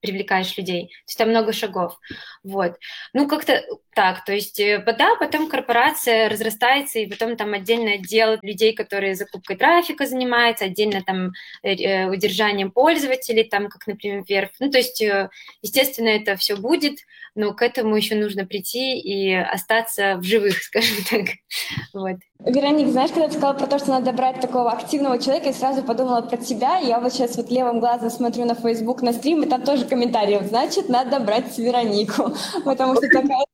привлекаешь 0.00 0.56
людей. 0.56 0.86
То 0.86 1.08
есть 1.08 1.18
там 1.18 1.30
много 1.30 1.52
шагов. 1.52 1.98
Вот. 2.42 2.76
Ну, 3.12 3.26
как-то 3.26 3.64
так. 3.94 4.24
То 4.24 4.32
есть, 4.32 4.60
э, 4.60 4.78
да, 4.98 5.16
потом 5.16 5.48
корпорация 5.48 6.28
разрастается, 6.28 7.00
и 7.00 7.06
потом 7.06 7.36
там 7.36 7.52
отдельный 7.52 7.94
отдел 7.94 8.38
людей, 8.42 8.74
которые 8.74 9.14
закупкой 9.14 9.56
трафика 9.56 10.06
занимаются, 10.06 10.66
отдельно 10.66 11.02
там 11.02 11.32
э, 11.62 11.74
э, 11.74 12.08
удержанием 12.08 12.70
пользователей, 12.70 13.44
там, 13.44 13.68
как, 13.68 13.86
например, 13.86 14.50
ну, 14.60 14.70
то 14.70 14.78
есть, 14.78 15.02
естественно, 15.62 16.08
это 16.08 16.36
все 16.36 16.56
будет, 16.56 16.98
но 17.34 17.52
к 17.52 17.62
этому 17.62 17.96
еще 17.96 18.14
нужно 18.14 18.46
прийти 18.46 18.98
и 18.98 19.34
остаться 19.34 20.16
в 20.16 20.22
живых, 20.22 20.58
скажем 20.62 20.96
так. 21.10 21.26
Вот. 21.92 22.17
Вероник, 22.44 22.88
знаешь, 22.88 23.10
когда 23.10 23.26
ты 23.26 23.34
сказала 23.34 23.54
про 23.54 23.66
то, 23.66 23.78
что 23.78 23.90
надо 23.90 24.12
брать 24.12 24.40
такого 24.40 24.70
активного 24.70 25.18
человека, 25.18 25.48
я 25.48 25.52
сразу 25.52 25.82
подумала 25.82 26.20
про 26.20 26.36
тебя. 26.36 26.78
Я 26.78 27.00
вот 27.00 27.12
сейчас 27.12 27.36
вот 27.36 27.50
левым 27.50 27.80
глазом 27.80 28.10
смотрю 28.10 28.44
на 28.44 28.54
Facebook, 28.54 29.02
на 29.02 29.12
стрим, 29.12 29.42
и 29.42 29.46
там 29.46 29.62
тоже 29.62 29.84
комментарии. 29.84 30.40
Значит, 30.48 30.88
надо 30.88 31.18
брать 31.20 31.58
Веронику, 31.58 32.32
потому 32.64 32.94
что 32.94 33.08
такая 33.08 33.44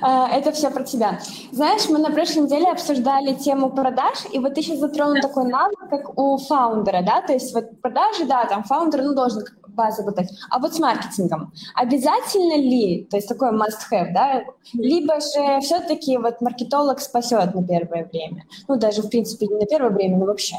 а, 0.00 0.28
это 0.28 0.52
все 0.52 0.70
про 0.70 0.84
тебя. 0.84 1.18
Знаешь, 1.52 1.88
мы 1.88 1.98
на 1.98 2.10
прошлой 2.10 2.42
неделе 2.42 2.70
обсуждали 2.70 3.34
тему 3.34 3.70
продаж, 3.70 4.18
и 4.32 4.38
вот 4.38 4.54
ты 4.54 4.62
сейчас 4.62 4.78
затронул 4.78 5.20
такой 5.20 5.48
навык, 5.48 5.78
как 5.90 6.18
у 6.18 6.38
фаундера, 6.38 7.02
да, 7.02 7.22
то 7.22 7.32
есть 7.32 7.54
вот 7.54 7.80
продажи, 7.80 8.24
да, 8.26 8.44
там 8.44 8.62
фаундер, 8.64 9.02
ну, 9.02 9.14
должен 9.14 9.44
базу 9.76 10.02
работать. 10.02 10.30
А 10.50 10.58
вот 10.58 10.74
с 10.74 10.78
маркетингом 10.78 11.52
обязательно 11.74 12.56
ли, 12.56 13.06
то 13.10 13.16
есть 13.16 13.28
такой 13.28 13.50
must-have, 13.50 14.12
да, 14.12 14.44
либо 14.72 15.20
же 15.20 15.60
все-таки 15.60 16.16
вот 16.18 16.40
маркетолог 16.40 17.00
спасет 17.00 17.54
на 17.54 17.66
первое 17.66 18.04
время? 18.04 18.44
Ну, 18.68 18.76
даже, 18.76 19.02
в 19.02 19.08
принципе, 19.08 19.46
не 19.46 19.56
на 19.56 19.66
первое 19.66 19.90
время, 19.90 20.18
но 20.18 20.26
вообще. 20.26 20.56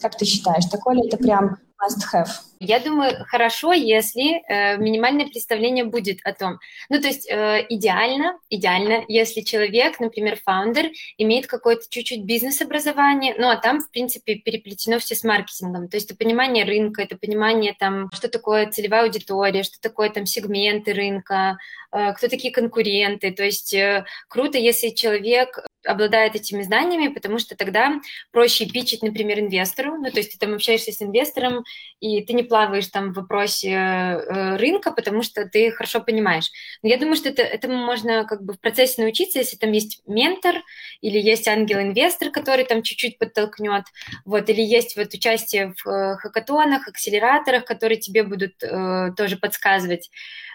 Как 0.00 0.16
ты 0.16 0.24
считаешь, 0.24 0.64
такой 0.66 0.96
ли 0.96 1.06
это 1.06 1.16
прям 1.16 1.58
must-have? 1.82 2.28
Я 2.62 2.78
думаю, 2.78 3.24
хорошо, 3.26 3.72
если 3.72 4.42
э, 4.46 4.76
минимальное 4.76 5.26
представление 5.26 5.84
будет 5.84 6.18
о 6.24 6.34
том. 6.34 6.58
Ну, 6.90 7.00
то 7.00 7.06
есть 7.06 7.26
э, 7.30 7.64
идеально, 7.70 8.38
идеально, 8.50 9.04
если 9.08 9.40
человек, 9.40 9.98
например, 9.98 10.38
фаундер, 10.44 10.90
имеет 11.16 11.46
какое-то 11.46 11.84
чуть-чуть 11.88 12.24
бизнес-образование, 12.24 13.34
ну, 13.38 13.48
а 13.48 13.56
там, 13.56 13.80
в 13.80 13.90
принципе, 13.90 14.34
переплетено 14.34 14.98
все 14.98 15.14
с 15.14 15.24
маркетингом. 15.24 15.88
То 15.88 15.96
есть 15.96 16.10
это 16.10 16.18
понимание 16.18 16.66
рынка, 16.66 17.00
это 17.00 17.16
понимание 17.16 17.74
там, 17.78 18.10
что 18.12 18.28
такое 18.28 18.70
целевая 18.70 19.04
аудитория, 19.04 19.62
что 19.62 19.80
такое 19.80 20.10
там 20.10 20.26
сегменты 20.26 20.92
рынка, 20.92 21.56
э, 21.92 22.12
кто 22.12 22.28
такие 22.28 22.52
конкуренты. 22.52 23.30
То 23.30 23.42
есть 23.42 23.72
э, 23.72 24.04
круто, 24.28 24.58
если 24.58 24.90
человек 24.90 25.64
обладает 25.84 26.34
этими 26.34 26.62
знаниями, 26.62 27.08
потому 27.08 27.38
что 27.38 27.56
тогда 27.56 28.00
проще 28.32 28.66
питчить, 28.66 29.02
например, 29.02 29.40
инвестору, 29.40 29.96
ну, 29.96 30.10
то 30.10 30.18
есть 30.18 30.32
ты 30.32 30.38
там 30.38 30.54
общаешься 30.54 30.92
с 30.92 31.02
инвестором, 31.02 31.64
и 32.00 32.22
ты 32.24 32.32
не 32.32 32.42
плаваешь 32.42 32.86
там 32.88 33.12
в 33.12 33.16
вопросе 33.16 33.70
э, 33.70 34.56
рынка, 34.56 34.92
потому 34.92 35.22
что 35.22 35.46
ты 35.46 35.70
хорошо 35.70 36.00
понимаешь. 36.00 36.50
Но 36.82 36.88
я 36.88 36.98
думаю, 36.98 37.16
что 37.16 37.28
это, 37.30 37.42
этому 37.42 37.76
можно 37.76 38.24
как 38.24 38.42
бы 38.42 38.54
в 38.54 38.60
процессе 38.60 39.02
научиться, 39.02 39.38
если 39.38 39.56
там 39.56 39.72
есть 39.72 40.02
ментор 40.06 40.56
или 41.00 41.18
есть 41.18 41.48
ангел-инвестор, 41.48 42.30
который 42.30 42.64
там 42.64 42.82
чуть-чуть 42.82 43.18
подтолкнет, 43.18 43.84
вот, 44.24 44.48
или 44.48 44.62
есть 44.62 44.96
вот 44.96 45.12
участие 45.14 45.74
в 45.82 45.88
э, 45.88 46.16
хакатонах, 46.16 46.88
акселераторах, 46.88 47.64
которые 47.64 47.98
тебе 47.98 48.22
будут 48.22 48.62
э, 48.62 49.12
тоже 49.16 49.36
подсказывать. 49.36 50.10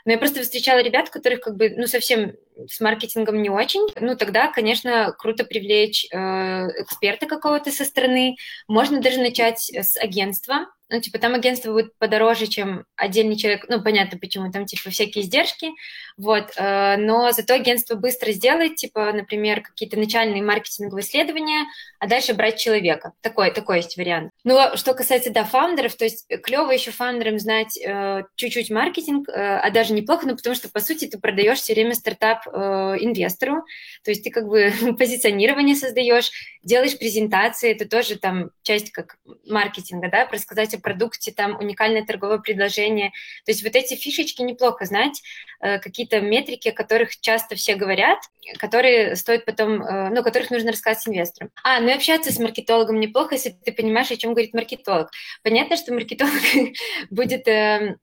Но 0.06 0.12
я 0.12 0.18
просто 0.20 0.42
встречала 0.42 0.84
ребят, 0.84 1.10
которых 1.10 1.42
как 1.42 1.58
бы, 1.58 1.74
ну, 1.76 1.88
совсем 1.88 2.34
с 2.68 2.80
маркетингом 2.80 3.42
не 3.42 3.50
очень. 3.50 3.88
Ну, 4.00 4.16
тогда, 4.16 4.52
конечно, 4.52 5.14
круто 5.18 5.44
привлечь 5.44 6.06
э, 6.12 6.18
эксперта 6.18 7.26
какого-то 7.26 7.72
со 7.72 7.86
стороны. 7.86 8.36
Можно 8.68 9.02
даже 9.02 9.20
начать 9.20 9.72
с 9.74 9.98
агентства, 9.98 10.68
ну, 10.90 11.02
типа, 11.02 11.18
там 11.18 11.34
агентство 11.34 11.72
будет 11.72 11.98
подороже, 11.98 12.48
чем 12.48 12.86
отдельный 12.96 13.36
человек, 13.38 13.66
ну, 13.70 13.82
понятно 13.82 14.20
почему, 14.20 14.52
там, 14.52 14.66
типа, 14.66 14.92
всякие 14.92 15.24
издержки, 15.24 15.70
вот, 16.16 16.52
э, 16.56 16.98
но 16.98 17.32
зато 17.32 17.56
агентство 17.56 17.96
быстро 17.96 18.32
сделает, 18.32 18.76
типа, 18.76 19.12
например, 19.12 19.62
какие-то 19.62 19.98
начальные 19.98 20.44
маркетинговые 20.44 21.04
исследования, 21.04 21.66
а 22.00 22.08
дальше 22.08 22.36
брать 22.36 22.60
человека. 22.60 23.14
Такой, 23.22 23.52
такой 23.52 23.78
есть 23.78 23.98
вариант. 23.98 24.32
Ну, 24.44 24.60
что 24.76 24.94
касается, 24.94 25.32
да, 25.32 25.44
фаундеров, 25.44 25.96
то 25.96 26.06
есть 26.06 26.28
клево 26.44 26.72
еще 26.72 26.92
фаундерам 26.92 27.40
знать 27.40 27.78
э, 27.78 28.24
чуть-чуть 28.36 28.70
маркетинг, 28.70 29.28
э, 29.30 29.34
а 29.34 29.70
даже 29.72 29.94
неплохо, 29.94 30.28
ну, 30.28 30.36
потому 30.36 30.56
что, 30.56 30.70
по 30.70 30.80
сути, 30.80 31.08
ты 31.08 31.20
продаешь 31.20 31.60
все 31.60 31.74
время 31.74 31.96
стартап 31.96 32.48
э, 32.48 32.52
инвестору, 33.00 33.64
то 34.04 34.12
есть 34.12 34.24
ты 34.24 34.30
как 34.30 34.48
бы 34.48 34.72
позиционирование 35.00 35.76
создаешь, 35.76 36.32
делаешь 36.62 36.98
презентации, 36.98 37.72
это 37.72 37.88
тоже 37.90 38.20
там 38.20 38.52
часть 38.62 38.92
как 38.92 39.18
маркетинга, 39.48 40.10
да, 40.12 40.28
рассказать 40.32 40.75
о 40.76 40.80
продукте, 40.80 41.32
там 41.32 41.58
уникальное 41.58 42.06
торговое 42.06 42.40
предложение. 42.40 43.10
То 43.46 43.52
есть 43.52 43.64
вот 43.64 43.76
эти 43.76 43.96
фишечки 43.96 44.42
неплохо 44.42 44.86
знать, 44.86 45.22
э, 45.62 45.80
какие-то 45.80 46.22
метрики, 46.22 46.70
о 46.70 46.74
которых 46.74 47.20
часто 47.20 47.56
все 47.56 47.76
говорят, 47.76 48.20
которые 48.58 49.16
стоит 49.16 49.46
потом, 49.46 49.82
э, 49.82 50.10
ну, 50.10 50.24
которых 50.24 50.52
нужно 50.52 50.72
рассказать 50.72 51.08
инвесторам. 51.08 51.52
А, 51.64 51.80
ну 51.80 51.90
и 51.90 51.94
общаться 51.94 52.32
с 52.32 52.40
маркетологом 52.40 53.00
неплохо, 53.00 53.36
если 53.36 53.50
ты 53.50 53.72
понимаешь, 53.72 54.12
о 54.12 54.18
чем 54.18 54.34
говорит 54.34 54.54
маркетолог. 54.54 55.10
Понятно, 55.44 55.78
что 55.78 55.94
маркетолог 55.94 56.34
будет 57.10 57.48
эм, 57.48 57.98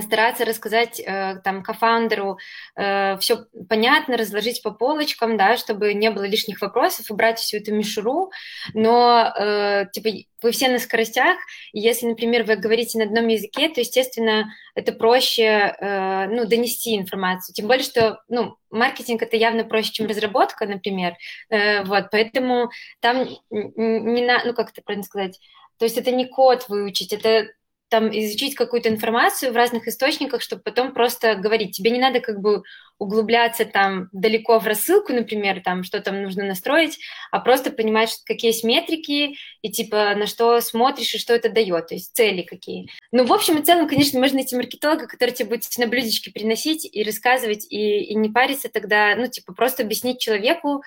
стараться 0.00 0.44
рассказать 0.44 1.00
э, 1.00 1.40
там 1.44 1.62
кофаундеру 1.62 2.38
э, 2.76 3.18
все 3.18 3.44
понятно, 3.68 4.16
разложить 4.16 4.62
по 4.62 4.70
полочкам, 4.70 5.36
да, 5.36 5.56
чтобы 5.56 5.92
не 5.92 6.10
было 6.10 6.24
лишних 6.24 6.60
вопросов, 6.62 7.10
убрать 7.10 7.38
всю 7.38 7.58
эту 7.58 7.74
мишуру, 7.74 8.30
но 8.72 9.32
э, 9.36 9.86
типа 9.92 10.08
вы 10.42 10.50
все 10.50 10.68
на 10.68 10.78
скоростях, 10.78 11.36
и 11.72 11.80
если, 11.80 12.06
например, 12.06 12.44
вы 12.44 12.56
говорите 12.56 12.98
на 12.98 13.04
одном 13.04 13.28
языке, 13.28 13.68
то, 13.68 13.80
естественно, 13.80 14.52
это 14.74 14.92
проще, 14.92 15.42
э, 15.78 16.26
ну, 16.28 16.46
донести 16.46 16.96
информацию, 16.96 17.54
тем 17.54 17.66
более, 17.66 17.84
что, 17.84 18.22
ну, 18.28 18.56
маркетинг 18.70 19.22
это 19.22 19.36
явно 19.36 19.64
проще, 19.64 19.92
чем 19.92 20.06
разработка, 20.06 20.66
например, 20.66 21.14
э, 21.50 21.84
вот, 21.84 22.08
поэтому 22.10 22.70
там 23.00 23.28
не 23.50 24.24
на, 24.24 24.44
ну, 24.44 24.54
как 24.54 24.70
это 24.70 24.82
правильно 24.82 25.04
сказать, 25.04 25.38
то 25.78 25.84
есть 25.84 25.98
это 25.98 26.10
не 26.10 26.26
код 26.26 26.68
выучить, 26.68 27.12
это 27.12 27.48
там 27.92 28.08
изучить 28.08 28.54
какую-то 28.54 28.88
информацию 28.88 29.52
в 29.52 29.56
разных 29.56 29.86
источниках, 29.86 30.40
чтобы 30.40 30.62
потом 30.62 30.94
просто 30.94 31.34
говорить. 31.34 31.76
Тебе 31.76 31.90
не 31.90 32.00
надо 32.00 32.20
как 32.20 32.40
бы 32.40 32.62
углубляться 32.96 33.66
там 33.66 34.08
далеко 34.12 34.58
в 34.58 34.66
рассылку, 34.66 35.12
например, 35.12 35.60
там 35.62 35.84
что 35.84 36.00
там 36.00 36.22
нужно 36.22 36.44
настроить, 36.44 36.98
а 37.30 37.38
просто 37.38 37.70
понимать, 37.70 38.18
какие 38.24 38.50
есть 38.50 38.64
метрики 38.64 39.36
и 39.60 39.70
типа 39.70 40.14
на 40.14 40.26
что 40.26 40.58
смотришь 40.62 41.14
и 41.14 41.18
что 41.18 41.34
это 41.34 41.50
дает, 41.50 41.88
то 41.88 41.94
есть 41.94 42.16
цели 42.16 42.40
какие. 42.40 42.88
Ну, 43.12 43.26
в 43.26 43.32
общем 43.32 43.58
и 43.58 43.62
целом, 43.62 43.86
конечно, 43.86 44.18
можно 44.18 44.36
найти 44.36 44.56
маркетолога, 44.56 45.06
который 45.06 45.32
тебе 45.32 45.50
будет 45.50 45.68
на 45.76 45.86
блюдечке 45.86 46.30
приносить 46.30 46.88
и 46.90 47.02
рассказывать, 47.02 47.66
и, 47.68 48.04
и 48.04 48.14
не 48.14 48.30
париться 48.30 48.70
тогда, 48.70 49.14
ну, 49.16 49.26
типа 49.26 49.52
просто 49.52 49.82
объяснить 49.82 50.18
человеку, 50.18 50.82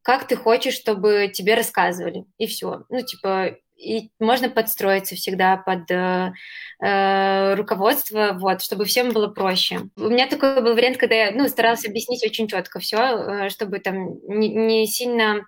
как 0.00 0.26
ты 0.26 0.36
хочешь, 0.36 0.74
чтобы 0.74 1.30
тебе 1.34 1.54
рассказывали, 1.54 2.24
и 2.38 2.46
все. 2.46 2.84
Ну, 2.88 3.02
типа, 3.02 3.58
и 3.76 4.10
можно 4.18 4.48
подстроиться 4.48 5.14
всегда 5.16 5.56
под 5.56 5.90
э, 5.90 6.32
э, 6.80 7.54
руководство, 7.54 8.32
вот, 8.38 8.62
чтобы 8.62 8.84
всем 8.84 9.12
было 9.12 9.28
проще. 9.28 9.80
У 9.96 10.08
меня 10.08 10.26
такой 10.26 10.62
был 10.62 10.74
вариант, 10.74 10.96
когда 10.96 11.14
я, 11.14 11.30
ну, 11.30 11.48
старалась 11.48 11.84
объяснить 11.84 12.24
очень 12.24 12.48
четко 12.48 12.80
все, 12.80 12.96
э, 12.96 13.48
чтобы 13.50 13.78
там 13.78 14.18
не, 14.28 14.48
не 14.48 14.86
сильно 14.86 15.46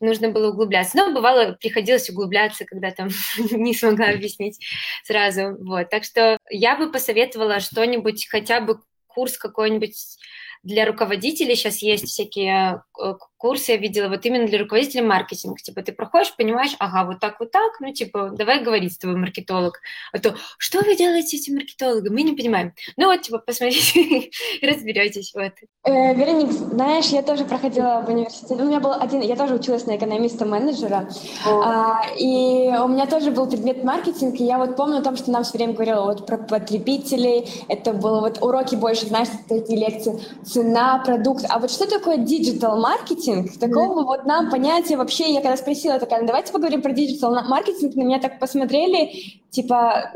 нужно 0.00 0.30
было 0.30 0.50
углубляться. 0.50 0.96
Но 0.96 1.12
бывало, 1.12 1.52
приходилось 1.60 2.10
углубляться, 2.10 2.64
когда 2.64 2.90
там 2.90 3.08
не 3.50 3.74
смогла 3.74 4.06
объяснить 4.06 4.58
сразу, 5.04 5.56
вот. 5.60 5.90
Так 5.90 6.04
что 6.04 6.38
я 6.50 6.76
бы 6.76 6.90
посоветовала 6.90 7.60
что-нибудь, 7.60 8.26
хотя 8.28 8.60
бы 8.60 8.80
курс 9.06 9.36
какой-нибудь 9.38 9.94
для 10.62 10.84
руководителей 10.86 11.54
сейчас 11.54 11.78
есть 11.78 12.06
всякие 12.06 12.82
курсы, 13.40 13.72
я 13.72 13.78
видела, 13.78 14.08
вот 14.08 14.24
именно 14.26 14.46
для 14.46 14.58
руководителей 14.58 15.02
маркетинга. 15.02 15.56
Типа 15.56 15.82
ты 15.82 15.92
проходишь, 15.92 16.36
понимаешь, 16.36 16.76
ага, 16.78 17.06
вот 17.06 17.20
так, 17.20 17.40
вот 17.40 17.50
так, 17.50 17.80
ну, 17.80 17.92
типа, 17.92 18.32
давай 18.36 18.62
говорить 18.62 18.92
с 18.92 18.98
тобой, 18.98 19.16
маркетолог. 19.16 19.80
А 20.12 20.18
то, 20.18 20.34
что 20.58 20.82
вы 20.82 20.94
делаете 20.94 21.38
с 21.38 21.40
этим 21.40 21.54
маркетологом? 21.54 22.14
Мы 22.14 22.22
не 22.22 22.32
понимаем. 22.32 22.74
Ну, 22.98 23.06
вот, 23.06 23.22
типа, 23.22 23.38
посмотрите 23.38 24.30
разберетесь, 24.62 25.32
вот. 25.34 25.52
Э, 25.84 26.14
Вероник, 26.14 26.52
знаешь, 26.52 27.06
я 27.06 27.22
тоже 27.22 27.46
проходила 27.46 28.04
в 28.06 28.10
университете. 28.10 28.62
У 28.62 28.66
меня 28.66 28.78
был 28.78 28.92
один, 28.92 29.22
я 29.22 29.36
тоже 29.36 29.54
училась 29.54 29.86
на 29.86 29.96
экономиста-менеджера, 29.96 31.08
а, 31.46 32.02
и 32.18 32.68
у 32.78 32.88
меня 32.88 33.06
тоже 33.06 33.30
был 33.30 33.48
предмет 33.48 33.82
маркетинг, 33.84 34.38
и 34.38 34.44
я 34.44 34.58
вот 34.58 34.76
помню 34.76 34.98
о 34.98 35.02
том, 35.02 35.16
что 35.16 35.30
нам 35.30 35.44
все 35.44 35.56
время 35.56 35.72
говорила 35.72 36.02
вот 36.02 36.26
про 36.26 36.36
потребителей, 36.36 37.48
это 37.68 37.94
было 37.94 38.20
вот 38.20 38.42
уроки 38.42 38.74
больше, 38.74 39.06
знаешь, 39.06 39.28
такие 39.48 39.78
лекции, 39.78 40.20
цена, 40.44 41.02
продукт. 41.02 41.46
А 41.48 41.58
вот 41.58 41.70
что 41.70 41.88
такое 41.88 42.18
digital 42.18 42.78
маркетинг? 43.36 43.58
Такого 43.58 44.04
вот 44.04 44.24
нам 44.24 44.50
понятия 44.50 44.96
вообще, 44.96 45.32
я 45.32 45.40
когда 45.40 45.56
спросила, 45.56 45.98
такая, 45.98 46.20
«Ну, 46.20 46.26
давайте 46.26 46.52
поговорим 46.52 46.82
про 46.82 46.92
digital 46.92 47.32
маркетинг, 47.44 47.94
на 47.94 48.02
меня 48.02 48.20
так 48.20 48.38
посмотрели, 48.38 49.40
типа, 49.50 50.12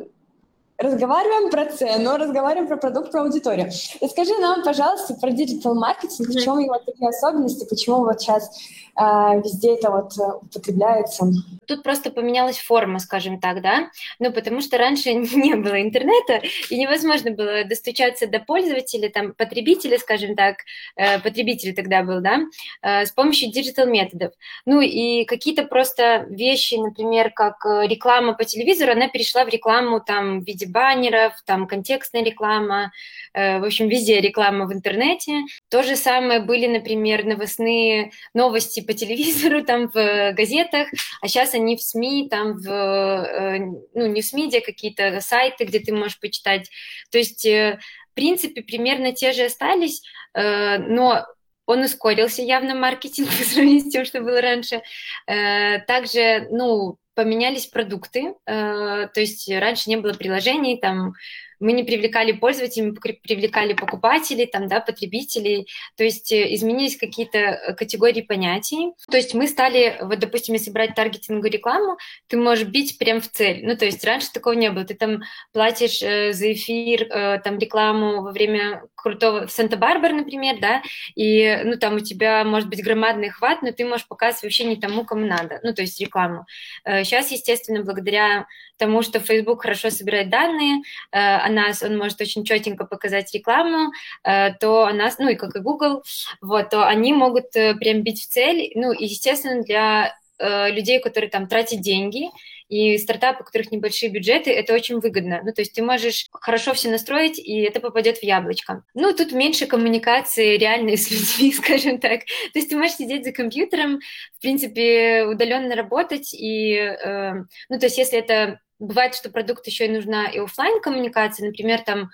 разговариваем 0.79 1.51
про 1.51 1.67
цену, 1.67 2.17
разговариваем 2.17 2.67
про 2.67 2.77
продукт, 2.77 3.13
про 3.13 3.23
аудиторию. 3.23 3.71
Расскажи 4.01 4.37
нам, 4.41 4.63
пожалуйста, 4.65 5.15
про 5.15 5.31
digital 5.31 5.75
маркетинг, 5.75 6.29
в 6.29 6.43
чем 6.43 6.59
его 6.59 6.79
такие 6.79 7.09
особенности, 7.09 7.67
почему 7.69 8.05
вот 8.05 8.21
сейчас 8.21 8.51
э, 8.97 9.03
везде 9.43 9.75
это 9.75 9.91
вот 9.91 10.19
э, 10.19 10.33
употребляется. 10.43 11.27
Тут 11.67 11.83
просто 11.83 12.11
поменялась 12.11 12.59
форма, 12.59 12.99
скажем 12.99 13.41
так, 13.41 13.63
да, 13.63 13.91
ну, 14.19 14.33
потому 14.33 14.61
что 14.61 14.79
раньше 14.79 15.15
не 15.15 15.55
было 15.55 15.81
интернета, 15.81 16.43
и 16.71 16.77
невозможно 16.77 17.31
было 17.31 17.65
достучаться 17.65 18.27
до 18.27 18.41
пользователя, 18.41 19.11
там, 19.11 19.33
потребителя, 19.33 19.99
скажем 19.99 20.35
так, 20.35 20.57
э, 20.97 21.21
потребитель 21.21 21.75
тогда 21.75 22.03
был, 22.03 22.21
да, 22.21 22.41
э, 22.83 23.07
с 23.07 23.11
помощью 23.13 23.53
digital 23.53 23.87
методов. 23.87 24.33
Ну, 24.67 24.81
и 24.81 25.25
какие-то 25.25 25.65
просто 25.65 26.27
вещи, 26.29 26.75
например, 26.75 27.31
как 27.31 27.65
э, 27.65 27.87
реклама 27.87 28.35
по 28.35 28.45
телевизору, 28.45 28.93
она 28.93 29.09
перешла 29.09 29.45
в 29.45 29.49
рекламу, 29.49 30.01
там, 30.01 30.41
в 30.41 30.47
виде 30.47 30.67
баннеров, 30.75 31.33
там, 31.47 31.67
контекстная 31.67 32.25
реклама, 32.25 32.93
э, 33.33 33.61
в 33.61 33.65
общем, 33.65 33.89
везде 33.89 34.21
реклама 34.21 34.67
в 34.67 34.73
интернете. 34.73 35.43
То 35.71 35.83
же 35.83 35.97
самое 35.97 36.41
были, 36.41 36.67
например, 36.67 37.25
новостные 37.25 38.11
новости 38.35 38.81
по 38.81 38.93
телевизору, 38.93 39.65
там, 39.65 39.89
в 39.89 40.33
газетах, 40.33 40.89
а 41.23 41.29
сейчас 41.29 41.55
они 41.55 41.77
в 41.77 41.83
СМИ, 41.83 42.29
там, 42.29 42.59
в, 42.59 42.69
э, 42.69 43.59
ну, 43.95 44.07
не 44.07 44.21
в 44.21 44.25
СМИ, 44.25 44.49
где 44.49 44.61
какие-то 44.61 45.21
сайты, 45.21 45.65
где 45.65 45.79
ты 45.79 45.95
можешь 45.95 46.19
почитать. 46.19 46.69
То 47.11 47.19
есть, 47.19 47.47
э, 47.47 47.79
в 48.11 48.15
принципе, 48.15 48.63
примерно 48.63 49.13
те 49.13 49.33
же 49.33 49.45
остались, 49.45 50.03
но 50.37 51.27
он 51.67 51.81
ускорился 51.81 52.43
явно 52.43 52.75
маркетинг 52.75 53.29
по 53.39 53.45
сравнению 53.45 53.81
с 53.81 53.91
тем, 53.91 54.05
что 54.05 54.21
было 54.21 54.41
раньше. 54.41 54.83
Также, 55.27 56.47
ну, 56.51 56.99
поменялись 57.15 57.67
продукты, 57.67 58.35
то 58.45 59.11
есть 59.15 59.51
раньше 59.51 59.91
не 59.91 59.97
было 59.97 60.13
приложений, 60.13 60.79
там 60.81 61.15
мы 61.61 61.73
не 61.73 61.85
привлекали 61.85 62.33
пользователей, 62.33 62.89
мы 62.89 62.95
привлекали 62.95 63.75
покупателей, 63.75 64.47
там, 64.47 64.69
да, 64.69 64.81
потребителей, 64.81 65.69
то 65.97 66.05
есть 66.05 66.33
э, 66.33 66.55
изменились 66.55 66.97
какие-то 66.97 67.39
э, 67.39 67.75
категории 67.75 68.23
понятий. 68.23 68.93
То 69.11 69.17
есть 69.17 69.35
мы 69.35 69.49
стали, 69.49 69.99
вот, 70.01 70.19
допустим, 70.19 70.55
если 70.55 70.71
брать 70.71 70.95
таргетинговую 70.95 71.51
рекламу, 71.51 71.97
ты 72.29 72.37
можешь 72.37 72.67
бить 72.67 72.99
прям 72.99 73.21
в 73.21 73.29
цель. 73.29 73.65
Ну, 73.65 73.77
то 73.77 73.85
есть 73.85 74.05
раньше 74.05 74.33
такого 74.33 74.55
не 74.55 74.71
было. 74.71 74.85
Ты 74.85 74.95
там 74.95 75.23
платишь 75.53 76.03
э, 76.03 76.33
за 76.33 76.53
эфир, 76.53 77.05
э, 77.05 77.41
там, 77.41 77.59
рекламу 77.59 78.23
во 78.23 78.33
время 78.33 78.83
крутого, 79.05 79.47
в 79.47 79.51
Санта-Барбар, 79.51 80.13
например, 80.13 80.57
да, 80.61 80.83
и, 81.15 81.61
ну, 81.65 81.77
там 81.77 81.97
у 81.97 82.01
тебя 82.01 82.43
может 82.45 82.69
быть 82.69 82.83
громадный 82.83 83.29
хват, 83.29 83.63
но 83.63 83.71
ты 83.71 83.85
можешь 83.85 84.09
показывать 84.09 84.45
вообще 84.45 84.65
не 84.65 84.77
тому, 84.77 85.05
кому 85.05 85.27
надо, 85.27 85.61
ну, 85.63 85.75
то 85.75 85.83
есть 85.83 86.01
рекламу. 86.01 86.47
Э, 86.85 87.05
сейчас, 87.05 87.31
естественно, 87.31 87.83
благодаря 87.83 88.47
тому, 88.77 89.03
что 89.03 89.21
Facebook 89.21 89.63
хорошо 89.63 89.91
собирает 89.91 90.31
данные, 90.31 90.83
э, 91.13 91.19
нас 91.55 91.83
он 91.83 91.97
может 91.97 92.21
очень 92.21 92.45
четенько 92.45 92.85
показать 92.85 93.33
рекламу, 93.35 93.93
э, 94.25 94.53
то 94.55 94.91
нас, 94.91 95.19
ну 95.19 95.29
и 95.29 95.37
как 95.37 95.57
и 95.57 95.61
Google, 95.61 96.03
вот, 96.41 96.71
то 96.71 96.87
они 96.87 97.13
могут 97.13 97.55
э, 97.57 97.75
прям 97.75 98.03
бить 98.03 98.23
в 98.23 98.29
цель, 98.29 98.73
ну 98.75 98.93
и, 98.93 99.05
естественно, 99.05 99.63
для 99.63 100.15
людей, 100.37 101.01
которые 101.01 101.31
там 101.31 101.47
тратят 101.47 101.81
деньги, 101.81 102.29
и 102.69 102.97
стартапы, 102.99 103.43
у 103.43 103.45
которых 103.45 103.71
небольшие 103.71 104.11
бюджеты, 104.11 104.51
это 104.51 104.75
очень 104.75 104.99
выгодно. 104.99 105.41
Ну, 105.45 105.53
то 105.53 105.61
есть 105.61 105.75
ты 105.75 105.83
можешь 105.83 106.27
хорошо 106.33 106.73
все 106.73 106.89
настроить, 106.89 107.39
и 107.39 107.61
это 107.61 107.81
попадет 107.81 108.19
в 108.19 108.23
яблочко. 108.23 108.83
Ну, 108.95 109.13
тут 109.15 109.33
меньше 109.33 109.67
коммуникации 109.67 110.57
реальной 110.57 110.97
с 110.99 111.11
людьми, 111.11 111.53
скажем 111.53 112.01
так. 112.01 112.21
То 112.53 112.59
есть 112.59 112.71
ты 112.71 112.77
можешь 112.77 112.97
сидеть 112.97 113.25
за 113.25 113.33
компьютером, 113.33 114.01
в 114.37 114.41
принципе, 114.41 115.25
удаленно 115.25 115.75
работать, 115.77 116.35
и, 116.35 116.75
э, 116.75 117.35
ну, 117.69 117.79
то 117.79 117.87
есть 117.87 117.99
если 117.99 118.19
это 118.19 118.61
бывает, 118.79 119.15
что 119.15 119.31
продукт 119.31 119.67
еще 119.67 119.87
и 119.87 119.91
нужна 119.91 120.27
и 120.27 120.39
офлайн 120.39 120.81
коммуникация. 120.81 121.47
Например, 121.47 121.81
там 121.81 122.11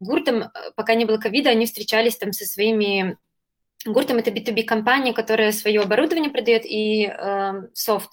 гуртом, 0.00 0.42
э, 0.42 0.50
пока 0.76 0.94
не 0.94 1.04
было 1.04 1.18
ковида, 1.18 1.50
они 1.50 1.66
встречались 1.66 2.16
там 2.16 2.32
со 2.32 2.44
своими 2.44 3.16
Гуртом 3.86 4.16
это 4.16 4.30
B2B 4.30 4.64
компания, 4.64 5.12
которая 5.12 5.52
свое 5.52 5.82
оборудование 5.82 6.30
продает 6.30 6.64
и 6.64 7.06
э, 7.06 7.52
софт. 7.74 8.10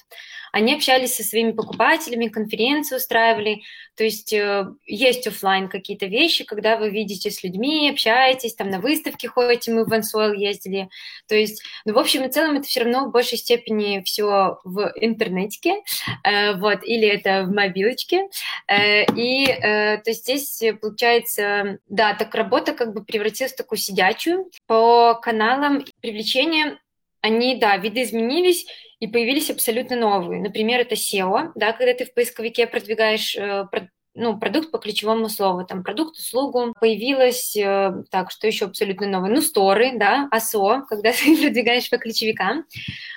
Они 0.51 0.73
общались 0.73 1.15
со 1.15 1.23
своими 1.23 1.51
покупателями, 1.51 2.27
конференции 2.27 2.95
устраивали. 2.95 3.61
То 3.95 4.03
есть 4.03 4.33
э, 4.33 4.67
есть 4.85 5.27
офлайн 5.27 5.69
какие-то 5.69 6.07
вещи, 6.07 6.43
когда 6.43 6.77
вы 6.77 6.89
видите 6.89 7.31
с 7.31 7.43
людьми, 7.43 7.89
общаетесь, 7.89 8.55
там 8.55 8.69
на 8.69 8.79
выставке 8.79 9.27
ходите, 9.27 9.71
мы 9.71 9.85
в 9.85 9.91
Венсуэл 9.91 10.33
ездили. 10.33 10.89
То 11.27 11.35
есть, 11.35 11.63
ну, 11.85 11.93
в 11.93 11.99
общем 11.99 12.23
и 12.23 12.31
целом, 12.31 12.57
это 12.57 12.67
все 12.67 12.81
равно 12.81 13.05
в 13.05 13.11
большей 13.11 13.37
степени 13.37 14.01
все 14.03 14.59
в 14.63 14.91
интернете, 14.95 15.81
э, 16.23 16.55
вот, 16.55 16.83
или 16.83 17.07
это 17.07 17.43
в 17.43 17.51
мобилочке. 17.51 18.27
Э, 18.67 19.03
и, 19.15 19.45
то 19.45 20.03
есть 20.05 20.23
здесь 20.23 20.63
получается, 20.81 21.79
да, 21.87 22.13
так 22.13 22.33
работа 22.35 22.73
как 22.73 22.93
бы 22.93 23.03
превратилась 23.03 23.53
в 23.53 23.57
такую 23.57 23.79
сидячую. 23.79 24.49
По 24.67 25.15
каналам 25.15 25.85
привлечения 26.01 26.79
они, 27.21 27.55
да, 27.55 27.77
видоизменились, 27.77 28.65
и 28.99 29.07
появились 29.07 29.49
абсолютно 29.49 29.95
новые. 29.95 30.41
Например, 30.41 30.79
это 30.79 30.95
SEO, 30.95 31.51
да, 31.55 31.73
когда 31.73 31.93
ты 31.93 32.05
в 32.05 32.13
поисковике 32.13 32.67
продвигаешь 32.67 33.35
э, 33.35 33.65
ну, 34.13 34.37
продукт 34.37 34.71
по 34.71 34.77
ключевому 34.77 35.29
слову, 35.29 35.65
там, 35.65 35.83
продукт, 35.83 36.17
услугу, 36.17 36.73
появилось, 36.79 37.55
э, 37.55 37.93
так, 38.09 38.29
что 38.31 38.45
еще 38.45 38.65
абсолютно 38.65 39.07
новое, 39.07 39.29
ну, 39.29 39.41
сторы, 39.41 39.97
да, 39.97 40.27
АСО, 40.31 40.85
когда 40.89 41.11
ты 41.13 41.41
продвигаешь 41.41 41.89
по 41.89 41.97
ключевикам, 41.97 42.65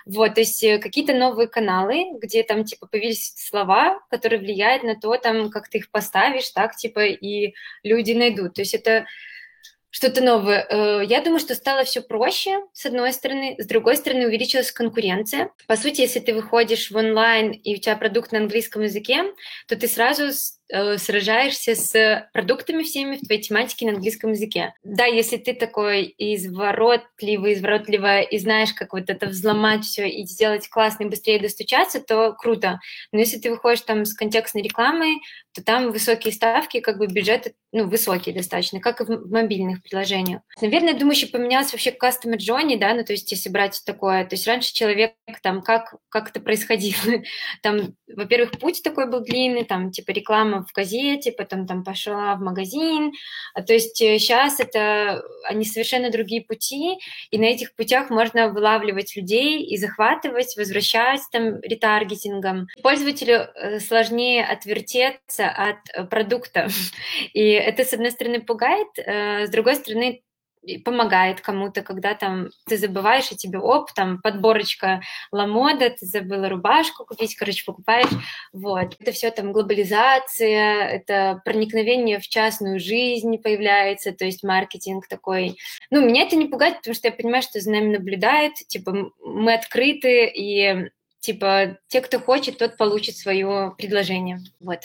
вот, 0.06 0.34
то 0.34 0.40
есть 0.40 0.62
э, 0.62 0.78
какие-то 0.78 1.14
новые 1.14 1.48
каналы, 1.48 2.18
где 2.20 2.44
там, 2.44 2.64
типа, 2.64 2.86
появились 2.86 3.34
слова, 3.36 4.00
которые 4.08 4.38
влияют 4.38 4.84
на 4.84 4.94
то, 4.94 5.16
там, 5.16 5.50
как 5.50 5.68
ты 5.68 5.78
их 5.78 5.90
поставишь, 5.90 6.50
так, 6.50 6.76
типа, 6.76 7.04
и 7.06 7.54
люди 7.82 8.12
найдут, 8.12 8.54
то 8.54 8.62
есть 8.62 8.74
это 8.74 9.06
что-то 9.94 10.24
новое. 10.24 10.66
Э, 10.68 11.04
я 11.04 11.20
думаю, 11.20 11.38
что 11.38 11.54
стало 11.54 11.84
все 11.84 12.02
проще, 12.02 12.58
с 12.72 12.84
одной 12.84 13.12
стороны. 13.12 13.54
С 13.58 13.66
другой 13.66 13.96
стороны, 13.96 14.26
увеличилась 14.26 14.72
конкуренция. 14.72 15.52
По 15.68 15.76
сути, 15.76 16.00
если 16.00 16.18
ты 16.18 16.34
выходишь 16.34 16.90
в 16.90 16.96
онлайн, 16.96 17.52
и 17.52 17.76
у 17.76 17.78
тебя 17.78 17.94
продукт 17.94 18.32
на 18.32 18.38
английском 18.38 18.82
языке, 18.82 19.22
то 19.68 19.76
ты 19.76 19.86
сразу 19.86 20.32
Э, 20.72 20.96
сражаешься 20.96 21.74
с 21.74 22.28
продуктами 22.32 22.84
всеми 22.84 23.16
в 23.16 23.26
твоей 23.26 23.42
тематике 23.42 23.84
на 23.84 23.92
английском 23.92 24.30
языке. 24.30 24.72
Да, 24.82 25.04
если 25.04 25.36
ты 25.36 25.52
такой 25.52 26.14
изворотливый, 26.16 27.52
изворотливая 27.52 28.22
и 28.22 28.38
знаешь, 28.38 28.72
как 28.72 28.94
вот 28.94 29.10
это 29.10 29.26
взломать 29.26 29.84
все 29.84 30.08
и 30.08 30.24
сделать 30.24 30.68
классно 30.68 31.04
и 31.04 31.08
быстрее 31.08 31.38
достучаться, 31.38 32.00
то 32.00 32.32
круто. 32.32 32.80
Но 33.12 33.18
если 33.18 33.38
ты 33.38 33.50
выходишь 33.50 33.82
там 33.82 34.06
с 34.06 34.14
контекстной 34.14 34.62
рекламой, 34.62 35.20
то 35.52 35.62
там 35.62 35.92
высокие 35.92 36.32
ставки, 36.32 36.80
как 36.80 36.96
бы 36.98 37.08
бюджеты, 37.08 37.54
ну, 37.70 37.86
высокие 37.86 38.34
достаточно, 38.34 38.80
как 38.80 39.00
и 39.00 39.04
в 39.04 39.30
мобильных 39.30 39.82
приложениях. 39.82 40.40
Наверное, 40.60 40.94
я 40.94 40.98
думаю, 40.98 41.14
еще 41.14 41.26
поменялось 41.26 41.72
вообще 41.72 41.90
customer 41.90 42.38
journey, 42.38 42.78
да, 42.78 42.94
ну, 42.94 43.04
то 43.04 43.12
есть 43.12 43.30
если 43.30 43.50
брать 43.50 43.82
такое, 43.84 44.24
то 44.24 44.34
есть 44.34 44.46
раньше 44.46 44.72
человек 44.72 45.14
там, 45.42 45.60
как, 45.62 45.94
как 46.08 46.30
это 46.30 46.40
происходило, 46.40 47.22
там, 47.62 47.94
во-первых, 48.08 48.52
путь 48.58 48.82
такой 48.82 49.10
был 49.10 49.20
длинный, 49.20 49.64
там, 49.64 49.90
типа 49.90 50.10
реклама 50.10 50.53
в 50.62 50.72
газете, 50.72 51.32
потом 51.32 51.66
там 51.66 51.82
пошла 51.84 52.34
в 52.36 52.40
магазин. 52.40 53.12
А, 53.54 53.62
то 53.62 53.72
есть 53.72 53.96
сейчас 53.96 54.60
э, 54.60 54.64
это 54.64 55.22
они 55.44 55.64
совершенно 55.64 56.10
другие 56.10 56.42
пути, 56.42 56.98
и 57.30 57.38
на 57.38 57.44
этих 57.44 57.74
путях 57.74 58.10
можно 58.10 58.48
вылавливать 58.48 59.16
людей 59.16 59.62
и 59.62 59.76
захватывать, 59.76 60.56
возвращать 60.56 61.20
там 61.32 61.60
ретаргетингом. 61.60 62.66
Пользователю 62.82 63.48
э, 63.54 63.80
сложнее 63.80 64.44
отвертеться 64.44 65.48
от 65.48 65.76
э, 65.92 66.04
продукта, 66.04 66.68
и 67.32 67.48
это, 67.50 67.84
с 67.84 67.92
одной 67.92 68.10
стороны, 68.10 68.40
пугает, 68.40 68.88
с 68.96 69.50
другой 69.50 69.76
стороны, 69.76 70.22
помогает 70.84 71.40
кому-то, 71.40 71.82
когда 71.82 72.14
там 72.14 72.48
ты 72.66 72.76
забываешь, 72.76 73.30
и 73.32 73.36
тебе 73.36 73.58
оп, 73.58 73.92
там 73.92 74.20
подборочка 74.20 75.02
ламода, 75.32 75.90
ты 75.90 76.06
забыла 76.06 76.48
рубашку 76.48 77.04
купить, 77.04 77.36
короче, 77.36 77.64
покупаешь, 77.64 78.10
вот. 78.52 78.96
Это 78.98 79.12
все 79.12 79.30
там 79.30 79.52
глобализация, 79.52 80.86
это 80.88 81.40
проникновение 81.44 82.18
в 82.18 82.28
частную 82.28 82.80
жизнь 82.80 83.38
появляется, 83.38 84.12
то 84.12 84.24
есть 84.24 84.42
маркетинг 84.42 85.06
такой. 85.08 85.56
Ну, 85.90 86.06
меня 86.06 86.22
это 86.22 86.36
не 86.36 86.46
пугает, 86.46 86.78
потому 86.78 86.94
что 86.94 87.08
я 87.08 87.12
понимаю, 87.12 87.42
что 87.42 87.60
за 87.60 87.70
нами 87.70 87.96
наблюдает, 87.96 88.54
типа, 88.68 89.10
мы 89.24 89.54
открыты, 89.54 90.26
и 90.26 90.90
типа, 91.20 91.78
те, 91.88 92.00
кто 92.02 92.20
хочет, 92.20 92.58
тот 92.58 92.76
получит 92.76 93.16
свое 93.16 93.74
предложение, 93.78 94.40
вот. 94.60 94.80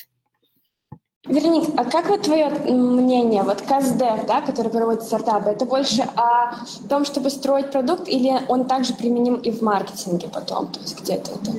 Вероник, 1.25 1.77
а 1.77 1.83
как 1.83 2.07
вот 2.07 2.21
твое 2.21 2.47
мнение, 2.47 3.43
вот 3.43 3.61
КСДФ, 3.61 4.25
да, 4.25 4.41
который 4.41 4.71
проводит 4.71 5.03
стартапы, 5.03 5.49
это 5.49 5.65
больше 5.65 6.03
о 6.15 6.55
том, 6.87 7.03
чтобы 7.03 7.29
строить 7.29 7.71
продукт, 7.71 8.07
или 8.07 8.31
он 8.47 8.65
также 8.67 8.93
применим 8.93 9.35
и 9.35 9.51
в 9.51 9.61
маркетинге 9.61 10.29
потом, 10.29 10.71
то 10.71 10.79
есть 10.79 11.01
где-то 11.01 11.31
это? 11.31 11.51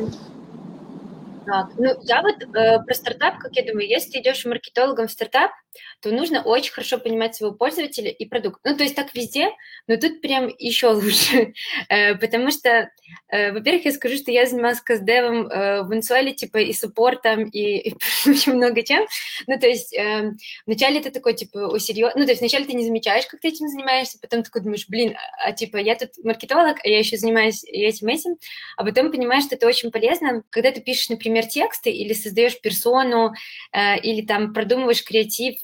Так, 1.44 1.66
ну 1.76 1.90
я 2.02 2.22
вот 2.22 2.42
э, 2.56 2.82
про 2.82 2.94
стартап, 2.94 3.38
как 3.38 3.54
я 3.54 3.66
думаю, 3.66 3.86
если 3.86 4.12
ты 4.12 4.20
идешь 4.20 4.46
маркетологом 4.46 5.08
в 5.08 5.10
стартап, 5.10 5.50
то 6.00 6.10
нужно 6.10 6.42
очень 6.42 6.72
хорошо 6.72 6.98
понимать 6.98 7.34
своего 7.34 7.54
пользователя 7.54 8.10
и 8.10 8.24
продукт. 8.24 8.60
Ну, 8.64 8.76
то 8.76 8.82
есть 8.82 8.94
так 8.94 9.14
везде, 9.14 9.50
но 9.86 9.96
тут 9.96 10.20
прям 10.20 10.48
еще 10.58 10.88
лучше, 10.88 11.52
э, 11.88 12.14
потому 12.16 12.50
что, 12.50 12.90
э, 13.28 13.52
во-первых, 13.52 13.84
я 13.84 13.92
скажу, 13.92 14.16
что 14.16 14.30
я 14.30 14.46
занималась 14.46 14.80
каздевом 14.80 15.46
э, 15.46 15.82
в 15.82 15.94
Инсуэле, 15.94 16.32
типа, 16.32 16.58
и 16.58 16.72
суппортом, 16.72 17.44
и, 17.52 17.94
очень 18.26 18.54
много 18.54 18.82
чем. 18.82 19.06
Ну, 19.46 19.58
то 19.58 19.66
есть 19.66 19.94
вначале 20.66 21.00
ты 21.00 21.10
такой, 21.10 21.34
типа, 21.34 21.68
о, 21.68 21.78
серьезно, 21.78 22.20
ну, 22.20 22.24
то 22.24 22.32
есть 22.32 22.40
вначале 22.40 22.64
ты 22.64 22.72
не 22.72 22.84
замечаешь, 22.84 23.26
как 23.26 23.40
ты 23.40 23.48
этим 23.48 23.68
занимаешься, 23.68 24.18
потом 24.20 24.42
такой 24.42 24.62
думаешь, 24.62 24.86
блин, 24.88 25.16
а, 25.16 25.48
а 25.48 25.52
типа, 25.52 25.76
я 25.76 25.94
тут 25.96 26.10
маркетолог, 26.24 26.78
а 26.82 26.88
я 26.88 26.98
еще 26.98 27.16
занимаюсь 27.16 27.64
этим-этим, 27.64 28.36
а 28.76 28.84
потом 28.84 29.12
понимаешь, 29.12 29.44
что 29.44 29.56
это 29.56 29.66
очень 29.66 29.90
полезно, 29.90 30.42
когда 30.50 30.72
ты 30.72 30.80
пишешь, 30.80 31.10
например, 31.10 31.46
тексты 31.46 31.90
или 31.90 32.12
создаешь 32.12 32.60
персону, 32.60 33.32
или 33.74 34.22
там 34.22 34.52
продумываешь 34.52 35.04
креатив, 35.04 35.56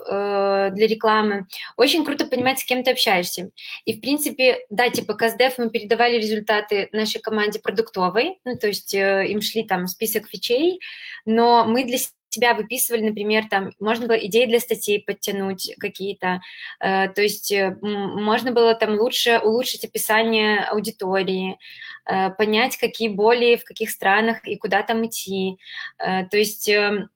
для 0.75 0.87
рекламы. 0.87 1.47
Очень 1.77 2.05
круто 2.05 2.27
понимать, 2.27 2.59
с 2.59 2.65
кем 2.65 2.83
ты 2.83 2.91
общаешься. 2.91 3.51
И, 3.85 3.95
в 3.95 4.01
принципе, 4.01 4.59
да, 4.71 4.91
типа 4.91 5.15
КСДФ 5.15 5.59
мы 5.59 5.71
передавали 5.71 6.17
результаты 6.17 6.89
нашей 6.93 7.21
команде 7.21 7.61
продуктовой, 7.61 8.39
ну, 8.45 8.57
то 8.57 8.67
есть 8.67 8.95
э, 8.95 9.27
им 9.29 9.41
шли 9.41 9.65
там 9.65 9.87
список 9.87 10.29
фичей, 10.29 10.81
но 11.25 11.65
мы 11.65 11.85
для 11.85 11.99
себя 12.37 12.55
выписывали, 12.55 13.03
например, 13.03 13.49
там 13.49 13.73
можно 13.81 14.07
было 14.07 14.17
идеи 14.27 14.47
для 14.47 14.61
статей 14.61 15.03
подтянуть 15.03 15.75
какие-то, 15.79 16.41
э, 16.81 17.09
то 17.09 17.23
есть 17.23 17.51
э, 17.53 17.77
можно 17.81 18.53
было 18.53 18.75
там 18.75 18.99
лучше 18.99 19.41
улучшить 19.43 19.85
описание 19.85 20.61
аудитории, 20.61 21.59
э, 22.05 22.31
понять, 22.31 22.77
какие 22.77 23.09
боли 23.09 23.57
в 23.57 23.65
каких 23.65 23.91
странах 23.91 24.47
и 24.47 24.57
куда 24.57 24.83
там 24.83 25.07
идти, 25.07 25.57
э, 25.99 26.27
то 26.27 26.37
есть 26.37 26.69
э, 26.69 27.09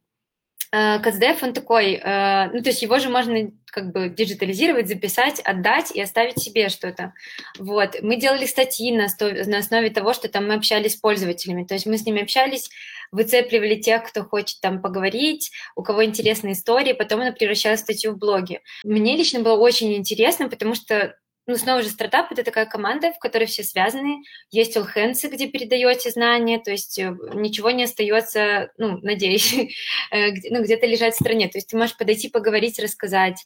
Каздев, 0.73 1.43
он 1.43 1.53
такой, 1.53 1.95
э, 1.95 2.51
ну, 2.53 2.63
то 2.63 2.69
есть 2.69 2.83
его 2.83 2.99
же 3.01 3.09
можно 3.09 3.51
как 3.73 3.93
бы 3.93 4.09
диджитализировать, 4.09 4.89
записать, 4.89 5.41
отдать 5.41 5.91
и 5.91 6.01
оставить 6.01 6.39
себе 6.41 6.69
что-то. 6.69 7.13
Вот. 7.59 7.97
Мы 8.03 8.17
делали 8.17 8.47
статьи 8.47 8.93
на, 8.93 9.09
на 9.47 9.59
основе 9.59 9.91
того, 9.91 10.13
что 10.13 10.29
там 10.29 10.47
мы 10.47 10.55
общались 10.55 10.93
с 10.93 10.97
пользователями, 10.97 11.65
то 11.65 11.75
есть 11.75 11.87
мы 11.87 11.99
с 11.99 12.07
ними 12.07 12.23
общались, 12.23 12.71
выцепливали 13.11 13.77
тех, 13.77 14.05
кто 14.05 14.23
хочет 14.25 14.61
там 14.61 14.81
поговорить, 14.81 15.51
у 15.75 15.83
кого 15.83 16.05
интересные 16.05 16.53
истории, 16.53 16.93
потом 16.93 17.21
она 17.21 17.33
превращалась 17.33 17.81
в 17.81 17.85
статью 17.85 18.13
в 18.13 18.19
блоге. 18.19 18.61
Мне 18.85 19.17
лично 19.17 19.41
было 19.41 19.57
очень 19.57 19.93
интересно, 19.95 20.49
потому 20.49 20.75
что 20.75 21.17
ну, 21.51 21.57
снова 21.57 21.83
же, 21.83 21.89
стартап— 21.89 22.31
это 22.31 22.45
такая 22.45 22.65
команда, 22.65 23.13
в 23.13 23.19
которой 23.19 23.47
все 23.47 23.65
связаны. 23.65 24.23
Есть 24.53 24.77
all 24.77 24.87
hands, 24.95 25.29
где 25.29 25.49
передаете 25.49 26.11
знания, 26.11 26.61
то 26.61 26.71
есть 26.71 26.97
э, 26.99 27.13
ничего 27.35 27.73
не 27.73 27.85
остается, 27.85 28.71
ну, 28.79 28.99
надеюсь, 29.03 29.53
э, 30.13 30.31
ну, 30.51 30.63
где-то 30.63 30.87
лежать 30.87 31.15
в 31.15 31.21
стране. 31.21 31.49
То 31.49 31.59
есть 31.59 31.69
ты 31.69 31.77
можешь 31.77 31.97
подойти, 31.97 32.29
поговорить, 32.29 32.79
рассказать. 32.79 33.45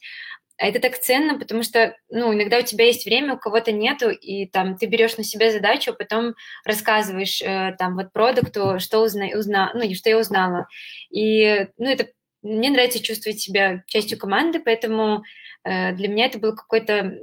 А 0.57 0.67
это 0.67 0.79
так 0.79 0.99
ценно, 0.99 1.39
потому 1.39 1.63
что, 1.63 1.97
ну, 2.09 2.31
иногда 2.31 2.59
у 2.59 2.61
тебя 2.61 2.85
есть 2.85 3.05
время, 3.05 3.33
у 3.33 3.39
кого-то 3.39 3.71
нету, 3.71 4.11
и 4.11 4.45
там 4.45 4.77
ты 4.77 4.85
берешь 4.85 5.17
на 5.17 5.23
себя 5.23 5.51
задачу, 5.51 5.91
а 5.91 5.95
потом 5.95 6.35
рассказываешь 6.63 7.41
э, 7.41 7.75
там 7.79 7.95
вот 7.95 8.13
продукту, 8.13 8.79
что 8.79 8.99
узна, 8.99 9.29
узна, 9.35 9.71
ну, 9.73 9.93
что 9.95 10.11
я 10.11 10.19
узнала. 10.19 10.67
И, 11.09 11.67
ну, 11.77 11.89
это 11.89 12.07
мне 12.43 12.69
нравится 12.69 13.01
чувствовать 13.01 13.41
себя 13.41 13.83
частью 13.87 14.19
команды, 14.19 14.59
поэтому 14.59 15.23
э, 15.63 15.93
для 15.93 16.07
меня 16.07 16.27
это 16.27 16.37
был 16.37 16.55
какой-то 16.55 17.17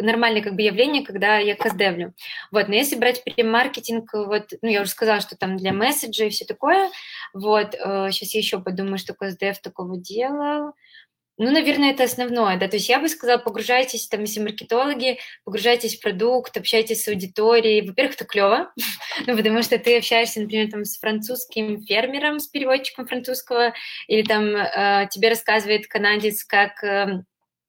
нормальное 0.00 0.42
как 0.42 0.54
бы 0.54 0.62
явление, 0.62 1.04
когда 1.04 1.38
я 1.38 1.54
каздевлю. 1.54 2.14
Вот, 2.50 2.68
но 2.68 2.74
если 2.74 2.96
брать 2.96 3.22
маркетинг, 3.38 4.10
вот, 4.12 4.52
ну, 4.62 4.68
я 4.68 4.82
уже 4.82 4.90
сказала, 4.90 5.20
что 5.20 5.36
там 5.36 5.56
для 5.56 5.72
месседжа 5.72 6.24
и 6.26 6.30
все 6.30 6.44
такое, 6.44 6.90
вот, 7.32 7.74
э, 7.74 8.08
сейчас 8.10 8.34
я 8.34 8.40
еще 8.40 8.60
подумаю, 8.60 8.98
что 8.98 9.14
каздев 9.14 9.58
такого 9.60 9.98
делал. 9.98 10.72
ну, 11.38 11.50
наверное, 11.50 11.92
это 11.92 12.04
основное, 12.04 12.58
да, 12.58 12.68
то 12.68 12.76
есть 12.76 12.88
я 12.90 13.00
бы 13.00 13.08
сказала, 13.08 13.38
погружайтесь, 13.38 14.08
там, 14.08 14.20
если 14.20 14.40
маркетологи, 14.40 15.18
погружайтесь 15.44 15.96
в 15.96 16.02
продукт, 16.02 16.56
общайтесь 16.56 17.02
с 17.04 17.08
аудиторией, 17.08 17.86
во-первых, 17.86 18.16
это 18.16 18.26
клево, 18.26 18.72
ну, 19.26 19.36
потому 19.36 19.62
что 19.62 19.78
ты 19.78 19.96
общаешься, 19.96 20.42
например, 20.42 20.70
там, 20.70 20.84
с 20.84 20.98
французским 20.98 21.80
фермером, 21.80 22.40
с 22.40 22.46
переводчиком 22.46 23.06
французского, 23.06 23.72
или 24.06 24.22
там 24.22 24.44
э, 24.54 25.08
тебе 25.10 25.30
рассказывает 25.30 25.86
канадец, 25.86 26.44
как 26.44 26.84
э, 26.84 27.22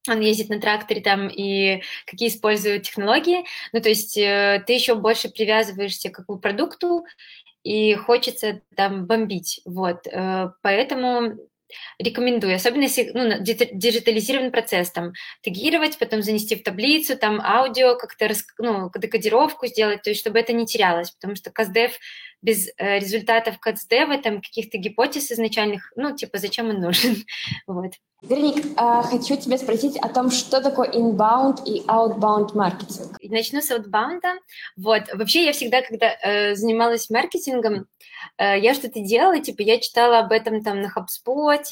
он 0.07 0.19
ездит 0.19 0.49
на 0.49 0.59
тракторе 0.59 1.01
там 1.01 1.27
и 1.27 1.81
какие 2.05 2.29
используют 2.29 2.83
технологии, 2.83 3.45
ну, 3.71 3.81
то 3.81 3.89
есть 3.89 4.17
э, 4.17 4.63
ты 4.65 4.73
еще 4.73 4.95
больше 4.95 5.29
привязываешься 5.29 6.09
к 6.09 6.23
продукту, 6.39 7.05
и 7.63 7.93
хочется 7.93 8.61
там 8.75 9.05
бомбить, 9.05 9.61
вот, 9.65 10.07
э, 10.07 10.49
поэтому 10.61 11.37
Рекомендую, 11.99 12.55
особенно 12.55 12.83
если 12.83 13.11
ну, 13.13 13.41
диджитализированный 13.41 14.51
процесс, 14.51 14.91
там, 14.91 15.13
тегировать, 15.41 15.97
потом 15.97 16.21
занести 16.21 16.55
в 16.55 16.63
таблицу, 16.63 17.17
там, 17.17 17.39
аудио, 17.41 17.95
как-то, 17.95 18.29
ну, 18.57 18.91
декодировку 18.95 19.67
сделать, 19.67 20.01
то 20.01 20.09
есть, 20.09 20.19
чтобы 20.19 20.39
это 20.39 20.53
не 20.53 20.65
терялось, 20.65 21.11
потому 21.11 21.35
что 21.35 21.49
CastDev 21.49 21.91
без 22.41 22.69
э, 22.77 22.99
результатов 22.99 23.55
CastDev, 23.65 24.21
там, 24.21 24.41
каких-то 24.41 24.77
гипотез 24.77 25.31
изначальных, 25.31 25.91
ну, 25.95 26.15
типа, 26.15 26.37
зачем 26.37 26.69
он 26.69 26.81
нужен, 26.81 27.17
вот. 27.67 27.93
Верник, 28.21 28.63
а, 28.77 29.01
хочу 29.01 29.35
тебя 29.35 29.57
спросить 29.57 29.97
о 29.97 30.07
том, 30.07 30.29
что 30.29 30.61
такое 30.61 30.91
inbound 30.91 31.63
и 31.65 31.81
outbound 31.87 32.55
маркетинг. 32.55 33.17
Начну 33.19 33.61
с 33.61 33.71
outbound. 33.71 34.21
Вот, 34.77 35.03
вообще 35.13 35.45
я 35.45 35.53
всегда, 35.53 35.81
когда 35.81 36.15
э, 36.21 36.53
занималась 36.53 37.09
маркетингом, 37.09 37.87
э, 38.37 38.59
я 38.59 38.75
что-то 38.75 38.99
делала, 38.99 39.39
типа 39.39 39.63
я 39.63 39.79
читала 39.79 40.19
об 40.19 40.31
этом 40.31 40.63
там 40.63 40.81
на 40.81 40.87
HubSpot, 40.87 41.63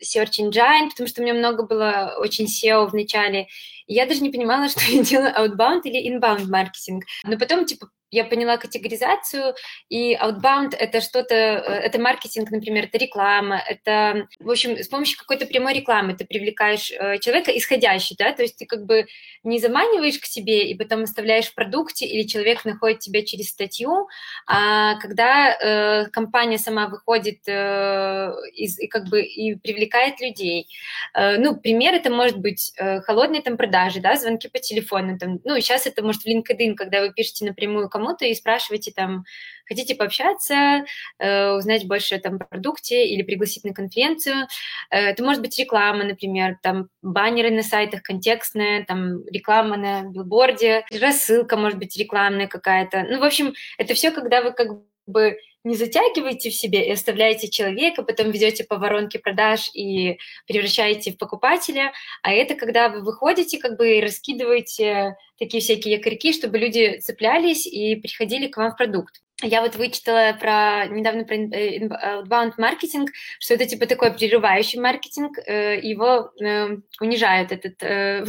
Search 0.00 0.38
Engine, 0.40 0.90
потому 0.90 1.08
что 1.08 1.20
у 1.20 1.24
меня 1.24 1.34
много 1.34 1.64
было 1.64 2.14
очень 2.20 2.46
SEO 2.46 2.86
в 2.86 2.94
начале, 2.94 3.48
и 3.88 3.94
я 3.94 4.06
даже 4.06 4.20
не 4.20 4.30
понимала, 4.30 4.68
что 4.68 4.80
я 4.82 5.02
делаю 5.02 5.34
outbound 5.34 5.80
или 5.82 6.08
inbound 6.08 6.46
маркетинг. 6.46 7.04
Но 7.24 7.36
потом, 7.36 7.64
типа, 7.64 7.88
я 8.10 8.24
поняла 8.24 8.56
категоризацию, 8.56 9.54
и 9.88 10.14
outbound— 10.14 10.74
это 10.78 11.00
что-то, 11.00 11.34
э, 11.34 11.72
это 11.86 12.00
маркетинг, 12.00 12.50
например, 12.50 12.84
это 12.84 12.98
реклама, 12.98 13.62
это, 13.66 14.28
в 14.38 14.50
общем, 14.50 14.78
с 14.78 14.88
помощью 14.88 15.18
какой-то 15.18 15.46
прямой 15.46 15.74
рекламы 15.74 16.14
ты 16.14 16.24
привлекаешь 16.24 16.90
э, 16.90 17.18
человека 17.18 17.56
исходящий, 17.56 18.16
да, 18.18 18.32
то 18.32 18.42
есть 18.42 18.56
ты 18.56 18.66
как 18.66 18.86
бы 18.86 19.06
не 19.42 19.58
заманиваешь 19.58 20.18
к 20.18 20.24
себе 20.24 20.68
и 20.70 20.74
потом 20.74 21.02
оставляешь 21.02 21.46
в 21.46 21.54
продукте, 21.54 22.06
или 22.06 22.26
человек 22.26 22.64
находит 22.64 23.00
тебя 23.00 23.24
через 23.24 23.48
статью, 23.50 24.08
а 24.46 24.98
когда 25.00 25.54
э, 25.54 26.06
компания 26.10 26.58
сама 26.58 26.88
выходит 26.88 27.40
э, 27.46 28.32
из, 28.54 28.78
и 28.78 28.86
как 28.86 29.08
бы 29.08 29.22
и 29.22 29.54
привлекает 29.54 30.20
людей. 30.20 30.68
Э, 31.14 31.38
ну, 31.38 31.56
пример 31.56 31.94
это 31.94 32.10
может 32.10 32.38
быть 32.38 32.72
э, 32.76 33.00
холодные 33.00 33.42
там 33.42 33.56
продажи, 33.56 34.00
да, 34.00 34.16
звонки 34.16 34.48
по 34.48 34.58
телефону, 34.58 35.18
там, 35.18 35.40
ну, 35.44 35.60
сейчас 35.60 35.86
это 35.86 36.02
может 36.02 36.22
в 36.22 36.26
LinkedIn, 36.26 36.74
когда 36.74 37.00
вы 37.00 37.12
пишете 37.12 37.44
напрямую 37.44 37.88
кому-то 37.98 38.24
и 38.24 38.34
спрашиваете 38.34 38.92
там, 38.92 39.24
хотите 39.66 39.94
пообщаться, 39.94 40.84
э, 41.18 41.50
узнать 41.50 41.86
больше 41.86 42.18
там, 42.18 42.36
о 42.36 42.44
продукте 42.44 43.06
или 43.06 43.22
пригласить 43.22 43.64
на 43.64 43.74
конференцию. 43.74 44.46
Э, 44.90 45.10
это 45.10 45.24
может 45.24 45.42
быть 45.42 45.58
реклама, 45.58 46.04
например, 46.04 46.58
там 46.62 46.88
баннеры 47.02 47.50
на 47.50 47.62
сайтах 47.62 48.02
контекстные, 48.02 48.84
там 48.84 49.26
реклама 49.26 49.76
на 49.76 50.02
билборде, 50.02 50.84
рассылка 51.00 51.56
может 51.56 51.78
быть 51.78 51.96
рекламная 51.96 52.46
какая-то. 52.46 53.04
Ну, 53.08 53.18
в 53.18 53.24
общем, 53.24 53.54
это 53.78 53.94
все, 53.94 54.10
когда 54.12 54.42
вы 54.42 54.52
как 54.52 54.68
бы 55.06 55.38
не 55.68 55.76
затягиваете 55.76 56.50
в 56.50 56.54
себе 56.54 56.86
и 56.86 56.92
оставляете 56.92 57.48
человека, 57.48 58.02
потом 58.02 58.30
ведете 58.30 58.64
по 58.64 58.76
воронке 58.76 59.18
продаж 59.18 59.70
и 59.74 60.18
превращаете 60.46 61.12
в 61.12 61.18
покупателя, 61.18 61.92
а 62.22 62.32
это 62.32 62.54
когда 62.54 62.88
вы 62.88 63.02
выходите 63.02 63.58
как 63.58 63.76
бы 63.76 63.96
и 63.96 64.00
раскидываете 64.00 65.16
такие 65.38 65.60
всякие 65.60 65.94
якорьки, 65.96 66.32
чтобы 66.32 66.58
люди 66.58 66.98
цеплялись 66.98 67.66
и 67.66 67.96
приходили 67.96 68.48
к 68.48 68.56
вам 68.56 68.72
в 68.72 68.76
продукт. 68.76 69.20
Я 69.40 69.62
вот 69.62 69.76
вычитала 69.76 70.32
про 70.32 70.86
недавно 70.86 71.24
про 71.24 71.36
э, 71.36 71.78
outbound 71.78 72.54
маркетинг, 72.58 73.10
что 73.38 73.54
это 73.54 73.66
типа 73.66 73.86
такой 73.86 74.12
прерывающий 74.12 74.80
маркетинг, 74.80 75.38
э, 75.46 75.78
его 75.80 76.32
э, 76.42 76.78
унижают 77.00 77.52
этот 77.52 78.28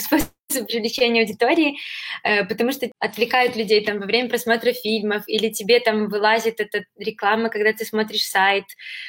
способ 0.00 0.28
привлечения 0.50 1.22
аудитории, 1.22 1.78
э, 2.22 2.44
потому 2.44 2.72
что 2.72 2.90
отвлекают 2.98 3.56
людей 3.56 3.84
там 3.84 3.98
во 3.98 4.06
время 4.06 4.28
просмотра 4.28 4.72
фильмов, 4.72 5.24
или 5.26 5.48
тебе 5.50 5.80
там 5.80 6.08
вылазит 6.08 6.60
эта 6.60 6.84
реклама, 6.98 7.48
когда 7.48 7.72
ты 7.72 7.84
смотришь 7.84 8.28
сайт. 8.28 8.64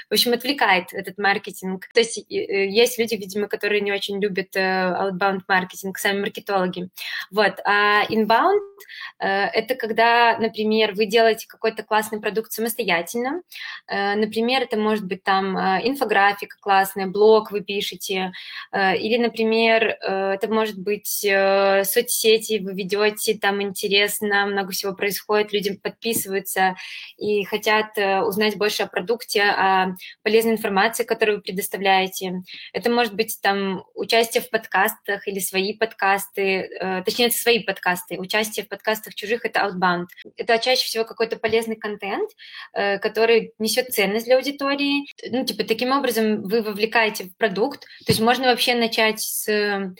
В 0.09 0.13
общем, 0.13 0.33
отвлекает 0.33 0.93
этот 0.93 1.17
маркетинг. 1.17 1.87
То 1.93 1.99
есть 1.99 2.17
э, 2.17 2.67
есть 2.67 2.97
люди, 2.99 3.15
видимо, 3.15 3.47
которые 3.47 3.81
не 3.81 3.91
очень 3.91 4.21
любят 4.21 4.55
э, 4.55 4.59
outbound 4.59 5.41
маркетинг, 5.47 5.97
сами 5.97 6.21
маркетологи. 6.21 6.89
Вот. 7.31 7.59
А 7.65 8.05
inbound— 8.09 8.59
это 9.19 9.75
когда, 9.75 10.37
например, 10.37 10.93
вы 10.93 11.05
делаете 11.05 11.47
какой-то 11.47 11.83
классный 11.83 12.19
продукт 12.19 12.51
самостоятельно. 12.51 13.41
Например, 13.87 14.63
это 14.63 14.77
может 14.77 15.05
быть 15.05 15.23
там 15.23 15.57
инфографика 15.57 16.57
классная, 16.59 17.07
блог 17.07 17.51
вы 17.51 17.61
пишете, 17.61 18.31
или, 18.73 19.17
например, 19.17 19.97
это 20.01 20.47
может 20.47 20.77
быть 20.79 21.25
э, 21.31 21.83
соцсети 21.83 22.59
вы 22.59 22.73
ведете, 22.73 23.37
там 23.37 23.61
интересно, 23.61 24.45
много 24.45 24.71
всего 24.71 24.93
происходит, 24.93 25.53
люди 25.53 25.73
подписываются 25.75 26.75
и 27.17 27.43
хотят 27.43 27.97
э, 27.97 28.21
узнать 28.21 28.57
больше 28.57 28.83
о 28.83 28.87
продукте, 28.87 29.43
о 29.43 29.95
полезной 30.23 30.53
информации, 30.53 31.03
которую 31.03 31.37
вы 31.37 31.43
предоставляете. 31.43 32.41
Это 32.73 32.89
может 32.89 33.15
быть 33.15 33.39
там 33.41 33.83
участие 33.95 34.41
в 34.41 34.49
подкастах 34.49 35.27
или 35.27 35.39
свои 35.39 35.75
подкасты, 35.77 36.41
э, 36.41 37.03
точнее, 37.03 37.27
это 37.27 37.37
свои 37.37 37.59
подкасты. 37.59 38.19
Участие 38.19 38.65
в 38.65 38.69
подкастах 38.69 39.15
чужих— 39.15 39.41
это 39.45 39.61
outbound. 39.61 40.07
Это 40.37 40.57
чаще 40.59 40.85
всего 40.85 41.03
какой-то 41.05 41.37
полезный 41.37 41.75
контент, 41.75 42.29
э, 42.73 42.99
который 42.99 43.53
несет 43.59 43.89
ценность 43.89 44.25
для 44.25 44.35
аудитории. 44.37 45.05
Ну, 45.29 45.45
типа, 45.45 45.63
таким 45.63 45.91
образом 45.91 46.41
вы 46.43 46.61
вовлекаете 46.61 47.25
в 47.25 47.35
продукт. 47.37 47.81
То 48.05 48.11
есть 48.11 48.19
можно 48.19 48.47
вообще 48.47 48.75
начать 48.75 49.19
с 49.19 49.93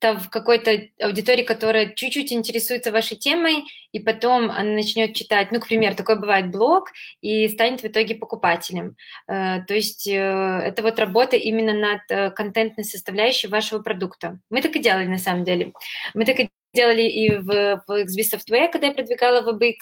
в 0.00 0.28
какой-то 0.28 0.88
аудитории, 1.00 1.42
которая 1.42 1.92
чуть-чуть 1.94 2.32
интересуется 2.32 2.92
вашей 2.92 3.16
темой, 3.16 3.64
и 3.92 4.00
потом 4.00 4.50
она 4.50 4.72
начнет 4.72 5.14
читать, 5.14 5.52
ну, 5.52 5.60
к 5.60 5.68
примеру, 5.68 5.94
такой 5.94 6.18
бывает 6.18 6.50
блог, 6.50 6.90
и 7.20 7.48
станет 7.48 7.82
в 7.82 7.86
итоге 7.86 8.14
покупателем. 8.14 8.96
Э, 9.28 9.62
то 9.66 9.74
есть 9.74 10.06
э, 10.06 10.12
это 10.12 10.82
вот 10.82 10.98
работа 10.98 11.36
именно 11.36 11.72
над 11.72 12.00
э, 12.10 12.30
контентной 12.30 12.84
составляющей 12.84 13.48
вашего 13.48 13.80
продукта. 13.80 14.38
Мы 14.50 14.62
так 14.62 14.76
и 14.76 14.80
делали 14.80 15.06
на 15.06 15.18
самом 15.18 15.44
деле. 15.44 15.72
Мы 16.14 16.24
так 16.24 16.40
и 16.40 16.50
делали 16.74 17.02
и 17.02 17.30
в, 17.36 17.82
в 17.86 17.90
XB 17.90 18.34
Software, 18.34 18.70
когда 18.70 18.88
я 18.88 18.92
продвигала 18.92 19.42
WebX, 19.42 19.76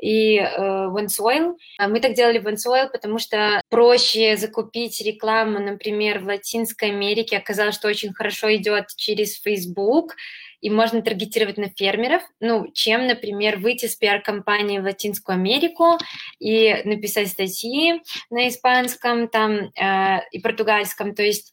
и 0.00 0.36
э, 0.36 0.58
OneSoil. 0.58 1.54
А 1.78 1.88
мы 1.88 2.00
так 2.00 2.14
делали 2.14 2.38
в 2.38 2.46
OneSoil, 2.46 2.90
потому 2.90 3.18
что 3.18 3.62
проще 3.70 4.36
закупить 4.36 5.00
рекламу, 5.00 5.58
например, 5.58 6.20
в 6.20 6.26
Латинской 6.26 6.90
Америке. 6.90 7.38
Оказалось, 7.38 7.74
что 7.74 7.88
очень 7.88 8.12
хорошо 8.12 8.54
идет 8.54 8.88
через 8.96 9.40
Facebook, 9.40 10.14
и 10.60 10.70
можно 10.70 11.02
таргетировать 11.02 11.58
на 11.58 11.68
фермеров, 11.68 12.22
ну, 12.40 12.70
чем, 12.72 13.06
например, 13.06 13.58
выйти 13.58 13.86
с 13.86 13.96
пиар-компанией 13.96 14.80
в 14.80 14.84
Латинскую 14.84 15.34
Америку 15.34 15.98
и 16.38 16.82
написать 16.84 17.28
статьи 17.28 18.02
на 18.30 18.48
испанском 18.48 19.28
там 19.28 19.70
э, 19.74 20.20
и 20.32 20.40
португальском, 20.40 21.14
то 21.14 21.22
есть 21.22 21.52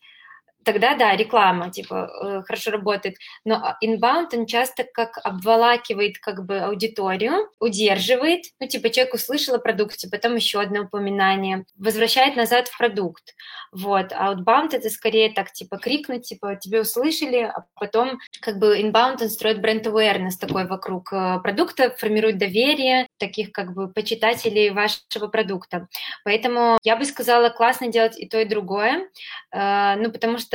тогда 0.63 0.95
да, 0.95 1.15
реклама, 1.15 1.69
типа, 1.71 2.10
э, 2.21 2.43
хорошо 2.43 2.71
работает. 2.71 3.17
Но 3.45 3.56
а, 3.56 3.78
inbound, 3.84 4.30
он 4.34 4.45
часто 4.45 4.84
как 4.84 5.19
обволакивает 5.23 6.19
как 6.19 6.45
бы 6.45 6.60
аудиторию, 6.60 7.49
удерживает, 7.60 8.45
ну, 8.60 8.67
типа, 8.67 8.89
человек 8.89 9.13
услышал 9.13 9.56
о 9.56 9.60
продукте, 9.60 10.10
потом 10.10 10.36
еще 10.36 10.62
одно 10.62 10.82
упоминание, 10.82 11.65
возвращает 11.78 12.36
назад 12.36 12.67
в 12.67 12.78
продукт. 12.78 13.36
Вот. 13.71 14.12
А 14.13 14.34
outbound 14.34 14.76
это 14.76 14.89
скорее 14.89 15.32
так, 15.32 15.52
типа, 15.52 15.78
крикнуть, 15.78 16.28
типа, 16.28 16.56
тебе 16.56 16.82
услышали, 16.82 17.41
а 17.41 17.65
потом 17.76 18.19
как 18.41 18.60
бы 18.60 18.80
inbound, 18.80 19.21
он 19.21 19.30
строит 19.30 19.62
бренд 19.62 19.86
awareness 19.88 20.34
такой 20.39 20.65
вокруг 20.65 21.12
э, 21.13 21.39
продукта, 21.41 21.91
формирует 21.97 22.38
доверие 22.38 23.08
таких 23.17 23.52
как 23.52 23.73
бы 23.73 23.88
почитателей 23.88 24.69
вашего 24.69 25.28
продукта. 25.28 25.88
Поэтому 26.23 26.78
я 26.84 26.95
бы 26.95 27.06
сказала, 27.06 27.49
классно 27.49 27.88
делать 27.88 28.19
и 28.19 28.28
то, 28.28 28.39
и 28.39 28.45
другое, 28.45 29.08
э, 29.52 29.95
ну, 29.97 30.12
потому 30.12 30.38
что 30.38 30.53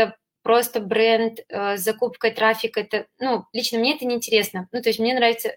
просто 0.49 0.81
бренд 0.81 1.41
э, 1.51 1.77
с 1.77 1.83
закупкой 1.83 2.31
трафика, 2.31 2.81
это, 2.81 3.05
ну, 3.21 3.45
лично 3.53 3.79
мне 3.79 3.95
это 3.95 4.07
не 4.07 4.15
интересно. 4.15 4.67
Ну, 4.73 4.81
то 4.81 4.89
есть 4.89 4.99
мне 4.99 5.15
нравятся 5.15 5.51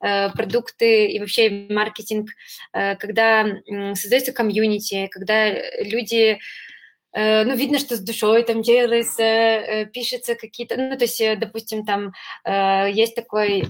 э, 0.00 0.30
продукты 0.30 1.08
и 1.08 1.20
вообще 1.20 1.66
маркетинг, 1.68 2.30
э, 2.72 2.96
когда 2.96 3.46
создается 3.92 4.32
комьюнити, 4.32 5.08
когда 5.08 5.50
люди 5.82 6.38
ну, 7.12 7.56
видно, 7.56 7.80
что 7.80 7.96
с 7.96 8.00
душой 8.00 8.44
там 8.44 8.62
делается, 8.62 9.88
пишется 9.92 10.36
какие-то, 10.36 10.76
ну, 10.76 10.96
то 10.96 11.06
есть, 11.06 11.20
допустим, 11.40 11.84
там 11.84 12.12
есть 12.46 13.16
такое 13.16 13.64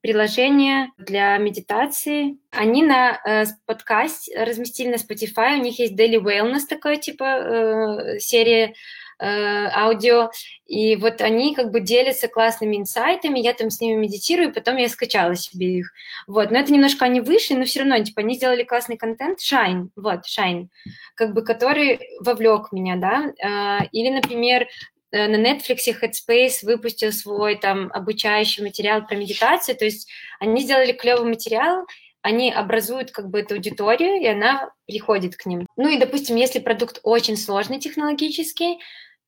приложение 0.00 0.88
для 0.98 1.38
медитации. 1.38 2.38
Они 2.50 2.82
на 2.82 3.20
подкаст 3.66 4.28
разместили 4.36 4.88
на 4.88 4.96
Spotify, 4.96 5.60
у 5.60 5.62
них 5.62 5.78
есть 5.78 5.92
Daily 5.92 6.16
Wellness 6.16 6.62
такой, 6.68 6.96
типа, 6.96 8.16
серия 8.18 8.74
аудио, 9.20 10.30
и 10.66 10.96
вот 10.96 11.20
они 11.20 11.54
как 11.54 11.70
бы 11.70 11.80
делятся 11.80 12.28
классными 12.28 12.76
инсайтами, 12.76 13.38
я 13.38 13.52
там 13.52 13.70
с 13.70 13.80
ними 13.80 13.96
медитирую, 13.96 14.52
потом 14.52 14.76
я 14.76 14.88
скачала 14.88 15.34
себе 15.34 15.78
их, 15.78 15.92
вот, 16.26 16.50
но 16.50 16.58
это 16.58 16.72
немножко 16.72 17.04
они 17.04 17.20
выше, 17.20 17.54
но 17.54 17.64
все 17.64 17.80
равно, 17.80 18.02
типа, 18.02 18.20
они 18.22 18.36
сделали 18.36 18.62
классный 18.62 18.96
контент, 18.96 19.40
Shine, 19.40 19.88
вот, 19.96 20.20
Shine, 20.26 20.68
как 21.14 21.34
бы, 21.34 21.42
который 21.42 22.00
вовлек 22.20 22.72
меня, 22.72 22.96
да, 22.96 23.84
или, 23.92 24.08
например, 24.08 24.66
Э, 25.12 25.26
на 25.26 25.36
Netflix 25.36 25.88
Headspace 25.88 26.64
выпустил 26.64 27.12
свой 27.12 27.56
там 27.56 27.90
обучающий 27.92 28.62
материал 28.62 29.06
про 29.06 29.16
медитацию, 29.16 29.76
то 29.76 29.84
есть 29.84 30.08
они 30.38 30.62
сделали 30.62 30.92
клевый 30.92 31.28
материал, 31.28 31.86
они 32.22 32.52
образуют 32.52 33.10
как 33.10 33.28
бы 33.28 33.40
эту 33.40 33.54
аудиторию, 33.54 34.20
и 34.20 34.26
она 34.26 34.70
приходит 34.86 35.36
к 35.36 35.46
ним. 35.46 35.66
Ну 35.76 35.88
и, 35.88 35.98
допустим, 35.98 36.36
если 36.36 36.58
продукт 36.58 37.00
очень 37.02 37.36
сложный 37.36 37.80
технологический, 37.80 38.78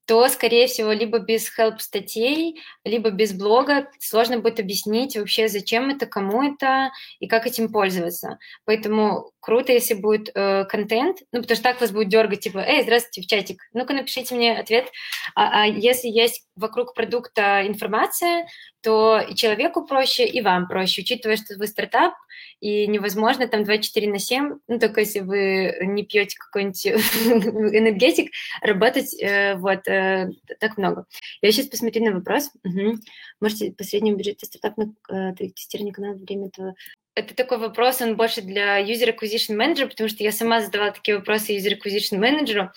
то, 0.07 0.29
скорее 0.29 0.67
всего, 0.67 0.93
либо 0.93 1.19
без 1.19 1.49
help-статей, 1.57 2.61
либо 2.85 3.11
без 3.11 3.33
блога 3.33 3.89
сложно 4.01 4.39
будет 4.39 4.59
объяснить 4.59 5.17
вообще, 5.17 5.49
зачем 5.49 5.91
это, 5.91 6.07
кому 6.07 6.43
это 6.43 6.91
и 7.21 7.27
как 7.27 7.47
этим 7.47 7.71
пользоваться. 7.71 8.39
Поэтому 8.65 9.31
круто, 9.41 9.73
если 9.73 9.95
будет 9.95 10.31
э, 10.35 10.65
контент, 10.65 11.19
ну, 11.33 11.41
потому 11.41 11.55
что 11.55 11.63
так 11.63 11.81
вас 11.81 11.93
будет 11.93 12.09
дергать, 12.09 12.41
типа, 12.41 12.59
эй, 12.59 12.83
здравствуйте, 12.83 13.23
в 13.23 13.27
чатик, 13.27 13.63
ну-ка 13.73 13.95
напишите 13.95 14.35
мне 14.35 14.59
ответ. 14.59 14.91
А, 15.35 15.63
а 15.63 15.67
если 15.67 16.09
есть 16.09 16.47
вокруг 16.57 16.95
продукта 16.95 17.67
информация, 17.67 18.47
то 18.83 19.21
и 19.21 19.35
человеку 19.35 19.85
проще, 19.85 20.27
и 20.27 20.41
вам 20.41 20.69
проще, 20.69 21.03
учитывая, 21.03 21.37
что 21.37 21.57
вы 21.57 21.67
стартап, 21.67 22.15
и 22.61 22.87
невозможно 22.87 23.49
там 23.49 23.65
24 23.65 24.11
на 24.11 24.19
7, 24.19 24.59
ну, 24.69 24.79
только 24.79 25.01
если 25.01 25.21
вы 25.21 25.77
не 25.83 26.05
пьете 26.05 26.37
какой-нибудь 26.39 26.87
энергетик, 27.75 28.31
работать 28.61 29.15
э, 29.21 29.57
вот 29.57 29.87
э, 29.89 30.31
так 30.61 30.79
много. 30.79 31.07
Я 31.41 31.51
сейчас 31.51 31.67
посмотрю 31.67 32.05
на 32.05 32.13
вопрос. 32.13 32.51
Угу. 32.65 32.99
Можете 33.41 33.73
по 33.73 33.83
среднему 33.83 34.17
бюджету 34.17 34.47
стартап 34.47 34.77
на 34.77 34.95
э, 35.11 35.35
тестирование 35.35 35.93
канала 35.93 36.15
время 36.15 36.49
этого 36.49 36.75
это 37.15 37.35
такой 37.35 37.59
вопрос, 37.59 38.01
он 38.01 38.17
больше 38.17 38.41
для 38.41 38.81
User 38.81 39.15
Acquisition 39.15 39.57
Manager, 39.57 39.87
потому 39.87 40.09
что 40.09 40.25
я 40.25 40.33
сама 40.33 40.63
задавала 40.63 40.93
такие 40.93 41.19
вопросы 41.19 41.57
User 41.57 41.77
Acquisition 41.77 42.19
Manager, 42.19 42.69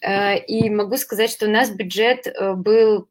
э, 0.00 0.38
и 0.46 0.68
могу 0.68 0.96
сказать, 0.96 1.30
что 1.30 1.46
у 1.46 1.50
нас 1.50 1.70
бюджет 1.70 2.26
э, 2.26 2.54
был 2.54 3.08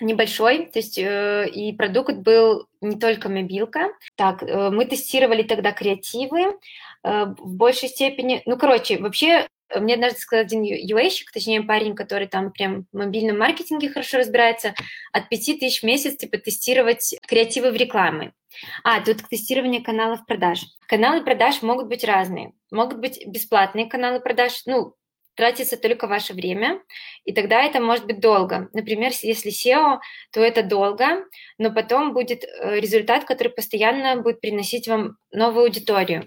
небольшой, 0.00 0.66
то 0.66 0.78
есть 0.78 0.98
э, 0.98 1.48
и 1.48 1.72
продукт 1.72 2.14
был 2.16 2.66
не 2.80 2.98
только 2.98 3.28
мобилка. 3.28 3.90
Так, 4.16 4.42
э, 4.42 4.70
мы 4.70 4.84
тестировали 4.86 5.42
тогда 5.42 5.72
креативы 5.72 6.42
э, 6.42 7.24
в 7.38 7.54
большей 7.54 7.88
степени. 7.88 8.42
Ну, 8.46 8.56
короче, 8.56 8.98
вообще 8.98 9.46
мне 9.74 9.94
однажды 9.94 10.20
сказал 10.20 10.44
один 10.44 10.62
ua 10.62 11.08
точнее 11.32 11.62
парень, 11.62 11.94
который 11.94 12.26
там 12.26 12.52
прям 12.52 12.86
в 12.92 12.96
мобильном 12.96 13.38
маркетинге 13.38 13.88
хорошо 13.88 14.18
разбирается, 14.18 14.74
от 15.12 15.28
5 15.28 15.60
тысяч 15.60 15.80
в 15.80 15.86
месяц 15.86 16.16
типа 16.16 16.38
тестировать 16.38 17.14
креативы 17.26 17.70
в 17.70 17.76
рекламе. 17.76 18.32
А, 18.84 19.00
тут 19.00 19.28
тестирование 19.28 19.82
каналов 19.82 20.24
продаж. 20.26 20.64
Каналы 20.86 21.24
продаж 21.24 21.62
могут 21.62 21.88
быть 21.88 22.04
разные. 22.04 22.52
Могут 22.70 22.98
быть 22.98 23.26
бесплатные 23.26 23.86
каналы 23.86 24.20
продаж, 24.20 24.62
ну, 24.66 24.94
тратится 25.34 25.76
только 25.76 26.06
ваше 26.06 26.32
время, 26.32 26.80
и 27.24 27.32
тогда 27.32 27.62
это 27.62 27.80
может 27.80 28.06
быть 28.06 28.20
долго. 28.20 28.68
Например, 28.72 29.12
если 29.22 29.50
SEO, 29.50 29.98
то 30.32 30.40
это 30.40 30.62
долго, 30.62 31.24
но 31.58 31.72
потом 31.72 32.12
будет 32.12 32.44
э, 32.44 32.80
результат, 32.80 33.24
который 33.24 33.48
постоянно 33.48 34.22
будет 34.22 34.40
приносить 34.40 34.88
вам 34.88 35.16
новую 35.32 35.64
аудиторию. 35.64 36.26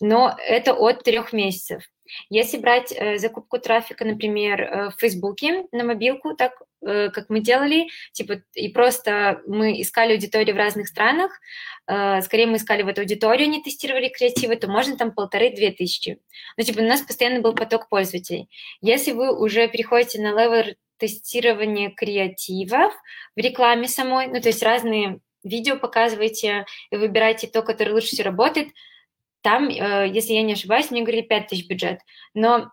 Но 0.00 0.36
это 0.38 0.74
от 0.74 1.02
трех 1.04 1.32
месяцев. 1.32 1.82
Если 2.30 2.58
брать 2.58 2.92
э, 2.92 3.18
закупку 3.18 3.58
трафика, 3.58 4.04
например, 4.04 4.60
э, 4.60 4.90
в 4.90 5.00
Фейсбуке 5.00 5.66
на 5.72 5.84
мобилку, 5.84 6.34
так 6.34 6.52
э, 6.86 7.10
как 7.10 7.30
мы 7.30 7.40
делали, 7.40 7.88
типа, 8.12 8.42
и 8.54 8.68
просто 8.68 9.40
мы 9.46 9.80
искали 9.80 10.12
аудиторию 10.12 10.54
в 10.54 10.58
разных 10.58 10.88
странах, 10.88 11.32
э, 11.86 12.20
скорее 12.22 12.46
мы 12.46 12.56
искали 12.56 12.82
в 12.82 12.88
эту 12.88 13.02
аудиторию, 13.02 13.48
не 13.48 13.62
тестировали 13.62 14.08
креативы, 14.08 14.56
то 14.56 14.68
можно 14.68 14.96
там 14.96 15.12
полторы-две 15.12 15.72
тысячи. 15.72 16.18
Ну, 16.56 16.64
типа, 16.64 16.80
у 16.80 16.84
нас 16.84 17.00
постоянно 17.02 17.40
был 17.40 17.54
поток 17.54 17.88
пользователей. 17.88 18.48
Если 18.80 19.12
вы 19.12 19.36
уже 19.38 19.68
переходите 19.68 20.20
на 20.20 20.32
level 20.32 20.74
тестирования 20.98 21.90
креативов 21.90 22.94
в 23.34 23.40
рекламе 23.40 23.88
самой, 23.88 24.28
ну, 24.28 24.40
то 24.40 24.48
есть 24.48 24.62
разные 24.62 25.20
видео 25.44 25.76
показываете 25.76 26.66
и 26.90 26.96
выбираете 26.96 27.46
то, 27.46 27.62
которое 27.62 27.92
лучше 27.92 28.08
всего 28.08 28.24
работает, 28.30 28.68
там, 29.46 29.68
э, 29.68 30.08
если 30.12 30.32
я 30.32 30.42
не 30.42 30.54
ошибаюсь, 30.54 30.90
мне 30.90 31.02
говорили 31.02 31.22
5 31.22 31.46
тысяч 31.46 31.68
бюджет. 31.68 32.00
Но 32.34 32.72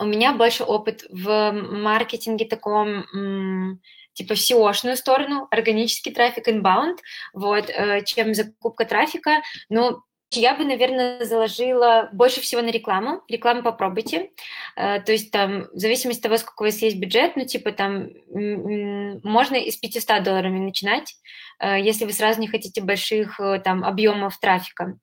у 0.00 0.04
меня 0.04 0.32
больше 0.32 0.64
опыт 0.64 1.04
в 1.08 1.52
маркетинге 1.52 2.46
таком, 2.46 3.78
типа 4.14 4.32
SEO-шную 4.32 4.96
сторону, 4.96 5.46
органический 5.52 6.12
трафик, 6.12 6.48
inbound, 6.48 6.98
вот, 7.32 7.70
э, 7.70 8.02
чем 8.04 8.34
закупка 8.34 8.86
трафика. 8.86 9.40
Но 9.68 10.02
я 10.32 10.56
бы, 10.56 10.64
наверное, 10.64 11.24
заложила 11.24 12.08
больше 12.12 12.40
всего 12.40 12.60
на 12.60 12.70
рекламу. 12.70 13.22
Рекламу 13.28 13.62
попробуйте. 13.62 14.30
Э, 14.74 15.00
то 15.00 15.12
есть 15.12 15.30
там, 15.30 15.68
в 15.72 15.78
зависимости 15.78 16.18
от 16.18 16.24
того, 16.24 16.38
сколько 16.38 16.62
у 16.62 16.64
вас 16.64 16.82
есть 16.82 16.96
бюджет, 16.96 17.36
ну, 17.36 17.44
типа 17.44 17.70
там, 17.70 18.08
можно 18.32 19.54
из 19.54 19.76
500 19.76 20.24
долларов 20.24 20.50
начинать, 20.50 21.14
если 21.60 22.04
вы 22.04 22.12
сразу 22.12 22.40
не 22.40 22.48
хотите 22.48 22.82
больших 22.82 23.40
там 23.64 23.84
объемов 23.84 24.38
трафика. 24.40 24.96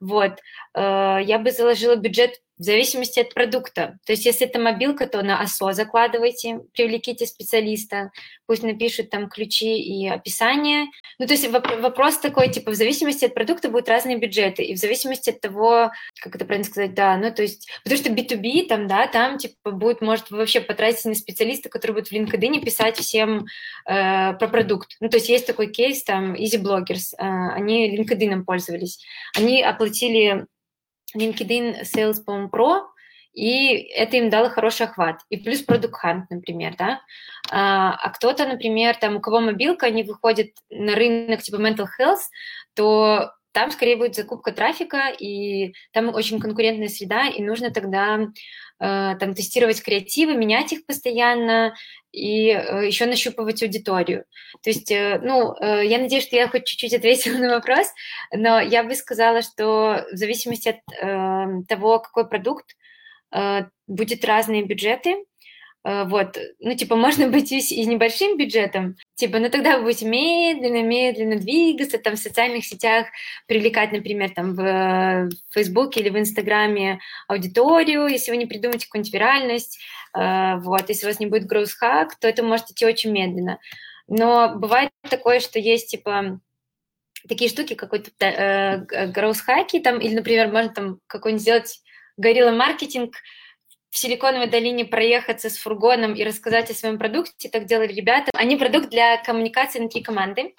Вот. 0.00 0.38
Я 0.74 1.40
бы 1.42 1.50
заложила 1.50 1.96
бюджет 1.96 2.40
в 2.58 2.62
зависимости 2.62 3.20
от 3.20 3.32
продукта. 3.32 3.98
То 4.04 4.12
есть, 4.12 4.26
если 4.26 4.46
это 4.46 4.58
мобилка, 4.58 5.06
то 5.06 5.22
на 5.22 5.40
ОСО 5.40 5.72
закладывайте, 5.72 6.60
привлеките 6.74 7.26
специалиста, 7.26 8.10
пусть 8.46 8.62
напишут 8.62 9.10
там 9.10 9.28
ключи 9.28 9.78
и 9.78 10.08
описание. 10.08 10.86
Ну, 11.18 11.26
то 11.26 11.34
есть 11.34 11.48
вопрос 11.48 12.18
такой, 12.18 12.50
типа, 12.50 12.72
в 12.72 12.74
зависимости 12.74 13.24
от 13.24 13.34
продукта 13.34 13.68
будут 13.68 13.88
разные 13.88 14.18
бюджеты, 14.18 14.62
и 14.64 14.74
в 14.74 14.78
зависимости 14.78 15.30
от 15.30 15.40
того, 15.40 15.92
как 16.20 16.34
это 16.34 16.44
правильно 16.44 16.68
сказать, 16.68 16.94
да, 16.94 17.16
ну, 17.16 17.32
то 17.32 17.42
есть, 17.42 17.70
потому 17.84 18.00
что 18.00 18.10
B2B 18.10 18.66
там, 18.66 18.86
да, 18.88 19.06
там, 19.06 19.38
типа, 19.38 19.70
будет, 19.70 20.00
может, 20.00 20.30
вообще 20.30 20.60
потратить 20.60 21.04
на 21.04 21.14
специалиста, 21.14 21.68
который 21.68 21.92
будет 21.92 22.08
в 22.08 22.12
LinkedIn 22.12 22.64
писать 22.64 22.96
всем 22.96 23.46
э, 23.86 24.32
про 24.34 24.48
продукт. 24.48 24.96
Ну, 25.00 25.08
то 25.08 25.18
есть, 25.18 25.28
есть 25.28 25.46
такой 25.46 25.68
кейс, 25.68 26.02
там, 26.02 26.34
Easy 26.34 26.60
Bloggers, 26.60 27.14
э, 27.16 27.24
они 27.24 27.96
LinkedIn 27.96 28.44
пользовались, 28.44 28.98
они 29.36 29.62
оплатили 29.62 30.46
LinkedIn 31.16 31.82
Sales, 31.82 32.22
по 32.24 32.32
Pro, 32.32 32.82
и 33.32 33.68
это 33.94 34.16
им 34.16 34.30
дало 34.30 34.48
хороший 34.50 34.86
охват. 34.86 35.20
И 35.30 35.36
плюс 35.36 35.64
Product 35.64 35.92
Hunt, 36.04 36.24
например, 36.30 36.74
да. 36.76 37.00
А, 37.50 37.94
а 37.94 38.10
кто-то, 38.10 38.46
например, 38.46 38.96
там, 38.96 39.16
у 39.16 39.20
кого 39.20 39.40
мобилка, 39.40 39.86
они 39.86 40.02
выходят 40.02 40.48
на 40.70 40.94
рынок 40.94 41.42
типа 41.42 41.56
Mental 41.56 41.86
Health, 42.00 42.18
то 42.74 43.32
там 43.58 43.72
скорее 43.72 43.96
будет 43.96 44.14
закупка 44.14 44.52
трафика, 44.52 45.08
и 45.08 45.74
там 45.92 46.14
очень 46.14 46.38
конкурентная 46.38 46.86
среда, 46.86 47.26
и 47.26 47.42
нужно 47.42 47.72
тогда 47.72 48.20
э, 48.20 48.26
там 48.78 49.34
тестировать 49.34 49.82
креативы, 49.82 50.36
менять 50.36 50.72
их 50.72 50.86
постоянно, 50.86 51.74
и 52.12 52.50
э, 52.50 52.86
еще 52.86 53.06
нащупывать 53.06 53.60
аудиторию. 53.60 54.26
То 54.62 54.70
есть, 54.70 54.92
э, 54.92 55.18
ну, 55.24 55.56
э, 55.56 55.84
я 55.86 55.98
надеюсь, 55.98 56.22
что 56.22 56.36
я 56.36 56.46
хоть 56.46 56.66
чуть-чуть 56.66 56.94
ответила 56.94 57.36
на 57.38 57.48
вопрос, 57.56 57.88
но 58.32 58.60
я 58.60 58.84
бы 58.84 58.94
сказала, 58.94 59.42
что 59.42 60.06
в 60.12 60.16
зависимости 60.16 60.68
от 60.68 60.76
э, 61.02 61.64
того, 61.66 61.98
какой 61.98 62.28
продукт, 62.28 62.76
э, 63.34 63.62
будет 63.88 64.24
разные 64.24 64.62
бюджеты, 64.62 65.16
вот, 66.04 66.36
ну, 66.58 66.74
типа, 66.74 66.96
можно 66.96 67.28
быть 67.28 67.50
и, 67.50 67.58
и 67.58 67.86
небольшим 67.86 68.36
бюджетом, 68.36 68.96
типа, 69.14 69.38
но 69.38 69.48
тогда 69.48 69.78
вы 69.78 69.84
будете 69.84 70.06
медленно-медленно 70.06 71.36
двигаться, 71.36 71.98
там, 71.98 72.16
в 72.16 72.18
социальных 72.18 72.66
сетях 72.66 73.06
привлекать, 73.46 73.92
например, 73.92 74.30
там, 74.30 74.54
в 74.54 75.30
Фейсбуке 75.50 76.00
или 76.00 76.10
в 76.10 76.18
Инстаграме 76.18 77.00
аудиторию, 77.26 78.06
если 78.06 78.30
вы 78.30 78.36
не 78.36 78.46
придумаете 78.46 78.86
какую-нибудь 78.86 79.14
виральность, 79.14 79.78
э, 80.14 80.56
вот, 80.58 80.88
если 80.88 81.06
у 81.06 81.08
вас 81.08 81.20
не 81.20 81.26
будет 81.26 81.50
hack, 81.50 82.08
то 82.20 82.28
это 82.28 82.42
может 82.42 82.70
идти 82.70 82.84
очень 82.84 83.12
медленно. 83.12 83.58
Но 84.08 84.56
бывает 84.56 84.90
такое, 85.08 85.40
что 85.40 85.58
есть, 85.58 85.90
типа, 85.90 86.40
такие 87.26 87.48
штуки, 87.48 87.74
какой-то 87.74 88.10
э, 88.20 88.84
hack, 88.90 89.80
там, 89.82 90.00
или, 90.00 90.14
например, 90.14 90.52
можно 90.52 90.68
там 90.74 91.00
какой-нибудь 91.06 91.42
сделать 91.42 91.82
горилла 92.18 92.50
маркетинг, 92.50 93.14
в 93.90 93.98
Силиконовой 93.98 94.48
долине 94.48 94.84
проехаться 94.84 95.50
с 95.50 95.56
фургоном 95.56 96.14
и 96.14 96.24
рассказать 96.24 96.70
о 96.70 96.74
своем 96.74 96.98
продукте, 96.98 97.48
так 97.48 97.64
делали 97.64 97.92
ребята. 97.92 98.30
Они 98.34 98.56
продукт 98.56 98.90
для 98.90 99.16
коммуникации 99.22 99.78
внутри 99.78 100.02
команды, 100.02 100.54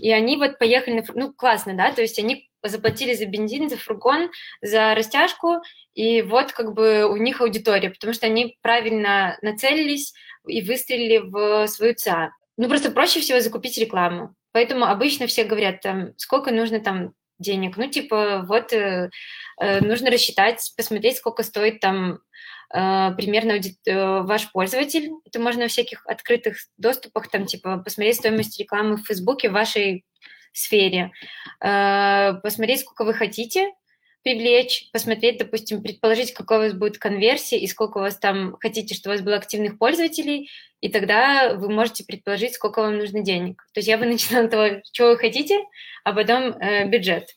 и 0.00 0.12
они 0.12 0.36
вот 0.36 0.58
поехали, 0.58 1.00
на, 1.00 1.04
ну, 1.14 1.32
классно, 1.32 1.74
да, 1.74 1.92
то 1.92 2.02
есть 2.02 2.18
они 2.18 2.50
заплатили 2.62 3.14
за 3.14 3.26
бензин, 3.26 3.68
за 3.68 3.76
фургон, 3.76 4.30
за 4.62 4.94
растяжку, 4.94 5.62
и 5.94 6.22
вот 6.22 6.52
как 6.52 6.74
бы 6.74 7.06
у 7.06 7.16
них 7.16 7.40
аудитория, 7.40 7.90
потому 7.90 8.12
что 8.12 8.26
они 8.26 8.58
правильно 8.62 9.38
нацелились 9.42 10.14
и 10.46 10.62
выстрелили 10.62 11.18
в 11.18 11.66
свою 11.68 11.94
ЦА. 11.94 12.30
Ну, 12.56 12.68
просто 12.68 12.90
проще 12.90 13.20
всего 13.20 13.40
закупить 13.40 13.78
рекламу. 13.78 14.34
Поэтому 14.52 14.84
обычно 14.84 15.26
все 15.26 15.44
говорят, 15.44 15.80
там, 15.80 16.12
сколько 16.16 16.52
нужно 16.52 16.80
там 16.80 17.12
денег. 17.38 17.76
Ну, 17.76 17.88
типа, 17.88 18.44
вот 18.46 18.72
э, 18.72 19.10
э 19.60 19.80
нужно 19.80 20.10
рассчитать, 20.10 20.72
посмотреть, 20.76 21.16
сколько 21.16 21.42
стоит 21.42 21.80
там 21.80 22.20
примерно 23.16 23.52
э, 23.52 24.22
ваш 24.22 24.50
пользователь. 24.50 25.10
Это 25.24 25.38
можно 25.38 25.68
в 25.68 25.70
всяких 25.70 26.04
открытых 26.06 26.56
доступах, 26.76 27.30
там, 27.30 27.46
типа, 27.46 27.78
посмотреть 27.78 28.16
стоимость 28.16 28.58
рекламы 28.58 28.96
в 28.96 29.06
Фейсбуке 29.06 29.48
в 29.48 29.52
вашей 29.52 30.04
сфере, 30.52 31.12
э, 31.60 32.34
посмотреть, 32.42 32.80
сколько 32.80 33.04
вы 33.04 33.14
хотите 33.14 33.72
привлечь, 34.24 34.88
посмотреть, 34.90 35.38
допустим, 35.38 35.82
предположить, 35.82 36.32
какой 36.32 36.56
у 36.56 36.60
вас 36.62 36.72
будет 36.72 36.98
конверсия 36.98 37.58
и 37.58 37.66
сколько 37.66 37.98
у 37.98 38.00
вас 38.00 38.18
там 38.18 38.56
хотите, 38.58 38.94
чтобы 38.94 39.14
у 39.14 39.16
вас 39.16 39.24
было 39.24 39.36
активных 39.36 39.78
пользователей, 39.78 40.48
и 40.80 40.88
тогда 40.88 41.54
вы 41.54 41.70
можете 41.70 42.04
предположить, 42.04 42.54
сколько 42.54 42.80
вам 42.80 42.96
нужно 42.96 43.20
денег. 43.20 43.62
То 43.74 43.78
есть 43.78 43.88
я 43.88 43.98
бы 43.98 44.06
начинала 44.06 44.46
с 44.46 44.50
того, 44.50 44.80
чего 44.92 45.08
вы 45.10 45.18
хотите, 45.18 45.60
а 46.04 46.12
потом 46.12 46.56
э, 46.58 46.88
бюджет. 46.88 47.28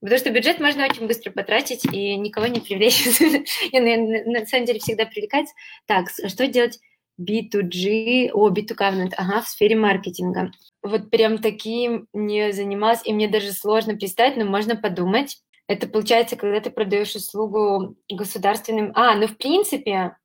Потому 0.00 0.18
что 0.18 0.30
бюджет 0.30 0.60
можно 0.60 0.84
очень 0.84 1.06
быстро 1.06 1.30
потратить 1.30 1.84
и 1.86 2.16
никого 2.16 2.46
не 2.46 2.60
привлечь. 2.60 3.06
Я, 3.72 3.80
на, 3.80 4.46
самом 4.46 4.66
деле, 4.66 4.78
всегда 4.78 5.06
привлекать. 5.06 5.48
Так, 5.86 6.10
что 6.10 6.46
делать? 6.46 6.78
B2G, 7.18 8.30
о, 8.32 8.50
B2 8.50 8.76
Covenant, 8.78 9.14
ага, 9.16 9.40
в 9.40 9.48
сфере 9.48 9.74
маркетинга. 9.74 10.50
Вот 10.82 11.10
прям 11.10 11.38
таким 11.38 12.08
не 12.12 12.52
занималась, 12.52 13.00
и 13.04 13.12
мне 13.12 13.26
даже 13.26 13.52
сложно 13.52 13.96
представить, 13.96 14.36
но 14.36 14.44
можно 14.44 14.76
подумать. 14.76 15.38
Это 15.66 15.88
получается, 15.88 16.36
когда 16.36 16.60
ты 16.60 16.70
продаешь 16.70 17.16
услугу 17.16 17.96
государственным... 18.10 18.92
А, 18.94 19.16
ну, 19.16 19.26
в 19.26 19.36
принципе, 19.36 20.16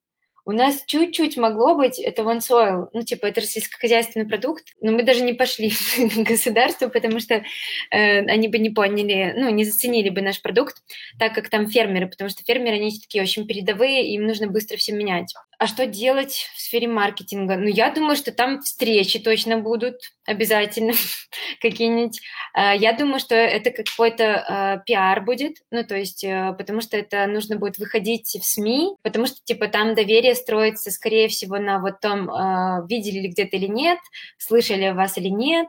у 0.46 0.52
нас 0.52 0.84
чуть-чуть 0.86 1.38
могло 1.38 1.76
быть, 1.76 2.00
это 2.00 2.24
one 2.24 2.40
soil, 2.40 2.88
ну, 2.94 3.04
типа, 3.04 3.28
это 3.28 3.42
сельскохозяйственный 3.42 4.28
продукт, 4.28 4.66
но 4.82 4.92
мы 4.92 5.04
даже 5.04 5.22
не 5.22 5.34
пошли 5.34 5.70
в 5.98 6.24
государство, 6.24 6.88
потому 6.88 7.20
что 7.20 7.36
э, 7.36 7.44
они 7.92 8.48
бы 8.48 8.58
не 8.58 8.70
поняли, 8.70 9.34
ну, 9.38 9.50
не 9.50 9.66
заценили 9.66 10.10
бы 10.10 10.22
наш 10.22 10.42
продукт, 10.42 10.78
так 11.20 11.34
как 11.34 11.50
там 11.50 11.68
фермеры, 11.68 12.08
потому 12.08 12.30
что 12.30 12.44
фермеры, 12.44 12.78
они 12.78 12.98
такие 13.00 13.24
очень 13.24 13.46
передовые, 13.46 14.14
им 14.14 14.26
нужно 14.26 14.48
быстро 14.48 14.78
все 14.78 14.94
менять. 14.94 15.34
А 15.62 15.68
что 15.68 15.86
делать 15.86 16.50
в 16.56 16.60
сфере 16.60 16.88
маркетинга? 16.88 17.56
Ну, 17.56 17.68
я 17.68 17.92
думаю, 17.92 18.16
что 18.16 18.32
там 18.32 18.62
встречи 18.62 19.20
точно 19.20 19.60
будут 19.60 19.94
обязательно 20.26 20.94
какие-нибудь. 21.62 22.20
А, 22.56 22.74
я 22.74 22.94
думаю, 22.94 23.20
что 23.20 23.36
это 23.36 23.70
какой-то 23.70 24.44
а, 24.48 24.78
пиар 24.78 25.24
будет, 25.24 25.58
ну, 25.70 25.84
то 25.84 25.96
есть, 25.96 26.24
э, 26.24 26.56
потому 26.58 26.82
что 26.82 26.98
это 26.98 27.28
нужно 27.28 27.58
будет 27.58 27.78
выходить 27.78 28.36
в 28.42 28.44
СМИ, 28.44 28.96
потому 29.04 29.28
что, 29.28 29.38
типа, 29.44 29.68
там 29.68 29.94
доверие 29.94 30.34
строится, 30.34 30.90
скорее 30.90 31.28
всего, 31.28 31.60
на 31.60 31.78
вот 31.78 32.00
том, 32.00 32.32
а, 32.32 32.84
видели 32.90 33.20
ли 33.20 33.28
где-то 33.28 33.56
или 33.58 33.68
нет, 33.68 34.00
слышали 34.40 34.90
вас 34.90 35.20
или 35.20 35.30
нет, 35.30 35.68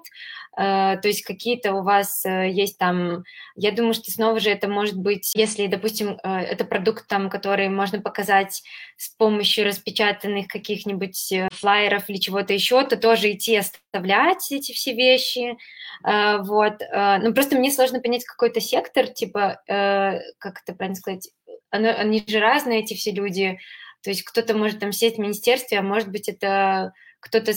то 0.55 1.00
есть 1.05 1.22
какие-то 1.22 1.72
у 1.72 1.82
вас 1.82 2.26
э, 2.26 2.50
есть 2.50 2.76
там, 2.76 3.24
я 3.57 3.72
думаю, 3.72 3.94
что 3.94 4.11
снова 4.11 4.38
же 4.38 4.50
это 4.50 4.68
может 4.68 4.98
быть, 4.98 5.32
если, 5.34 5.66
допустим, 5.66 6.18
э, 6.22 6.28
это 6.28 6.66
продукт 6.66 7.09
там, 7.09 7.30
который 7.30 7.70
можно 7.70 8.03
показать 8.03 8.62
с 8.98 9.09
помощью 9.16 9.64
распечатанных 9.64 10.48
каких-нибудь 10.48 11.32
флайеров 11.53 12.11
или 12.11 12.18
чего-то 12.18 12.53
еще, 12.53 12.84
то 12.84 12.98
тоже 12.98 13.32
идти 13.32 13.57
оставлять 13.57 14.53
эти 14.53 14.72
все 14.72 14.92
вещи, 14.92 15.57
вот. 16.05 16.74
Ну, 16.92 17.34
просто 17.34 17.57
мне 17.57 17.70
сложно 17.70 18.00
понять 18.00 18.24
какой-то 18.24 18.61
сектор, 18.61 19.07
типа, 19.07 19.61
как 19.66 20.62
это 20.62 20.74
правильно 20.76 20.96
сказать, 20.96 21.28
они 21.70 22.22
же 22.26 22.38
разные, 22.38 22.80
эти 22.80 22.94
все 22.94 23.12
люди, 23.12 23.59
то 24.03 24.11
есть 24.11 24.22
кто-то 24.24 24.55
может 24.55 24.80
там 24.80 24.92
сесть 24.92 25.16
в 25.16 25.20
министерстве, 25.20 25.78
а 25.78 25.82
может 25.82 26.11
быть 26.11 26.28
это 26.28 26.92
кто-то 27.20 27.53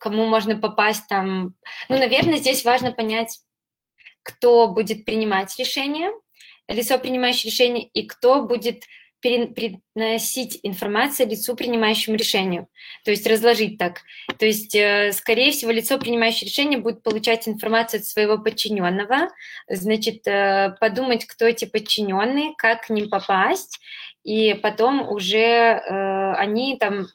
кому 0.00 0.26
можно 0.26 0.56
попасть 0.56 1.06
там. 1.08 1.54
Ну, 1.88 1.98
наверное, 1.98 2.38
здесь 2.38 2.64
важно 2.64 2.92
понять, 2.92 3.40
кто 4.22 4.68
будет 4.68 5.04
принимать 5.04 5.56
решение, 5.58 6.10
лицо, 6.68 6.98
принимающее 6.98 7.50
решение, 7.50 7.84
и 7.84 8.06
кто 8.06 8.42
будет 8.42 8.84
приносить 9.20 10.60
информацию 10.62 11.28
лицу, 11.28 11.56
принимающему 11.56 12.16
решению. 12.16 12.68
То 13.04 13.10
есть 13.10 13.26
разложить 13.26 13.76
так. 13.78 14.02
То 14.38 14.46
есть, 14.46 14.74
э, 14.76 15.10
скорее 15.12 15.50
всего, 15.50 15.72
лицо, 15.72 15.98
принимающее 15.98 16.48
решение, 16.48 16.78
будет 16.78 17.02
получать 17.02 17.48
информацию 17.48 18.00
от 18.00 18.06
своего 18.06 18.38
подчиненного, 18.38 19.30
значит, 19.68 20.26
э, 20.26 20.76
подумать, 20.80 21.24
кто 21.24 21.46
эти 21.46 21.64
подчиненные, 21.64 22.54
как 22.56 22.86
к 22.86 22.90
ним 22.90 23.10
попасть, 23.10 23.80
и 24.22 24.54
потом 24.54 25.08
уже 25.10 25.38
э, 25.38 26.32
они 26.34 26.76
там 26.76 27.08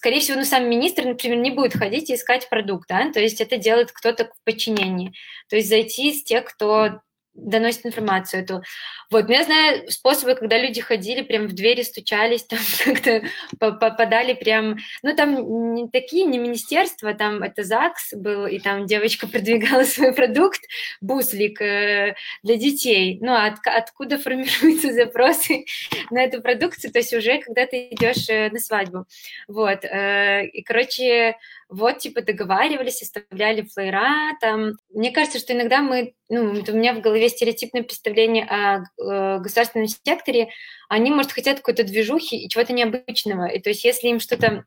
скорее 0.00 0.20
всего, 0.20 0.38
ну, 0.38 0.46
сам 0.46 0.70
министр, 0.70 1.04
например, 1.04 1.36
не 1.36 1.50
будет 1.50 1.74
ходить 1.74 2.08
и 2.08 2.14
искать 2.14 2.48
продукт, 2.48 2.88
да, 2.88 3.12
то 3.12 3.20
есть 3.20 3.38
это 3.42 3.58
делает 3.58 3.92
кто-то 3.92 4.24
в 4.24 4.44
подчинении. 4.44 5.12
То 5.50 5.56
есть 5.56 5.68
зайти 5.68 6.14
с 6.14 6.24
тех, 6.24 6.46
кто 6.46 7.02
доносит 7.34 7.86
информацию 7.86 8.42
эту. 8.42 8.62
Вот, 9.10 9.28
но 9.28 9.34
я 9.34 9.44
знаю 9.44 9.90
способы, 9.90 10.34
когда 10.34 10.58
люди 10.58 10.80
ходили, 10.80 11.22
прям 11.22 11.46
в 11.46 11.52
двери 11.52 11.82
стучались, 11.82 12.44
там 12.46 12.58
как-то 12.84 13.22
попадали 13.58 14.34
прям, 14.34 14.78
ну, 15.02 15.14
там 15.14 15.74
не 15.74 15.88
такие, 15.88 16.24
не 16.26 16.38
министерства, 16.38 17.14
там 17.14 17.42
это 17.42 17.64
ЗАГС 17.64 18.14
был, 18.14 18.46
и 18.46 18.58
там 18.58 18.86
девочка 18.86 19.26
продвигала 19.28 19.84
свой 19.84 20.12
продукт, 20.12 20.60
буслик 21.00 21.60
э, 21.60 22.14
для 22.42 22.56
детей. 22.56 23.18
Ну, 23.20 23.34
от, 23.34 23.54
откуда 23.64 24.18
формируются 24.18 24.92
запросы 24.92 25.64
на 26.10 26.22
эту 26.22 26.42
продукцию, 26.42 26.92
то 26.92 26.98
есть 26.98 27.12
уже 27.14 27.38
когда 27.38 27.66
ты 27.66 27.88
идешь 27.90 28.28
э, 28.28 28.50
на 28.50 28.58
свадьбу. 28.58 29.06
Вот, 29.48 29.84
э, 29.84 30.46
и, 30.46 30.62
короче, 30.62 31.36
вот, 31.70 31.98
типа, 31.98 32.22
договаривались, 32.22 33.02
оставляли 33.02 33.62
флейра, 33.62 34.36
там. 34.40 34.72
Мне 34.90 35.12
кажется, 35.12 35.38
что 35.38 35.52
иногда 35.52 35.80
мы, 35.80 36.14
ну, 36.28 36.50
у 36.50 36.72
меня 36.72 36.94
в 36.94 37.00
голове 37.00 37.28
стереотипное 37.28 37.84
представление 37.84 38.44
о 38.44 38.82
э, 39.00 39.38
государственном 39.38 39.86
секторе, 39.86 40.50
они, 40.88 41.10
может, 41.10 41.32
хотят 41.32 41.58
какой-то 41.58 41.84
движухи 41.84 42.36
и 42.36 42.48
чего-то 42.48 42.72
необычного. 42.72 43.46
И 43.46 43.60
то 43.60 43.70
есть, 43.70 43.84
если 43.84 44.08
им 44.08 44.18
что-то, 44.18 44.64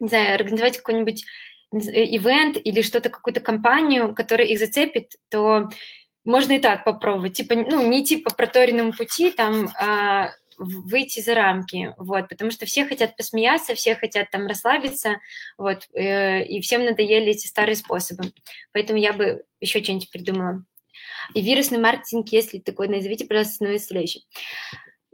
не 0.00 0.08
знаю, 0.08 0.34
организовать 0.34 0.78
какой-нибудь 0.78 1.24
ивент 1.72 2.56
или 2.62 2.82
что-то, 2.82 3.10
какую-то 3.10 3.40
компанию, 3.40 4.14
которая 4.14 4.46
их 4.46 4.58
зацепит, 4.58 5.12
то 5.28 5.68
можно 6.24 6.54
и 6.54 6.58
так 6.58 6.84
попробовать. 6.84 7.34
Типа, 7.34 7.54
ну, 7.54 7.86
не 7.88 8.04
типа 8.04 8.34
проторенному 8.34 8.92
пути, 8.92 9.30
там, 9.30 9.68
а 9.80 10.30
выйти 10.58 11.20
за 11.20 11.34
рамки, 11.34 11.94
вот, 11.98 12.28
потому 12.28 12.50
что 12.50 12.66
все 12.66 12.86
хотят 12.86 13.16
посмеяться, 13.16 13.74
все 13.74 13.94
хотят 13.94 14.30
там 14.30 14.46
расслабиться, 14.46 15.20
вот, 15.58 15.88
э, 15.94 16.44
и 16.44 16.60
всем 16.60 16.84
надоели 16.84 17.30
эти 17.30 17.46
старые 17.46 17.76
способы, 17.76 18.32
поэтому 18.72 18.98
я 18.98 19.12
бы 19.12 19.44
еще 19.60 19.82
что-нибудь 19.82 20.10
придумала. 20.10 20.64
И 21.34 21.40
вирусный 21.40 21.78
маркетинг, 21.78 22.28
если 22.28 22.58
такой, 22.58 22.88
назовите, 22.88 23.24
пожалуйста, 23.24 23.64
на 23.64 23.78
следующий. 23.78 24.26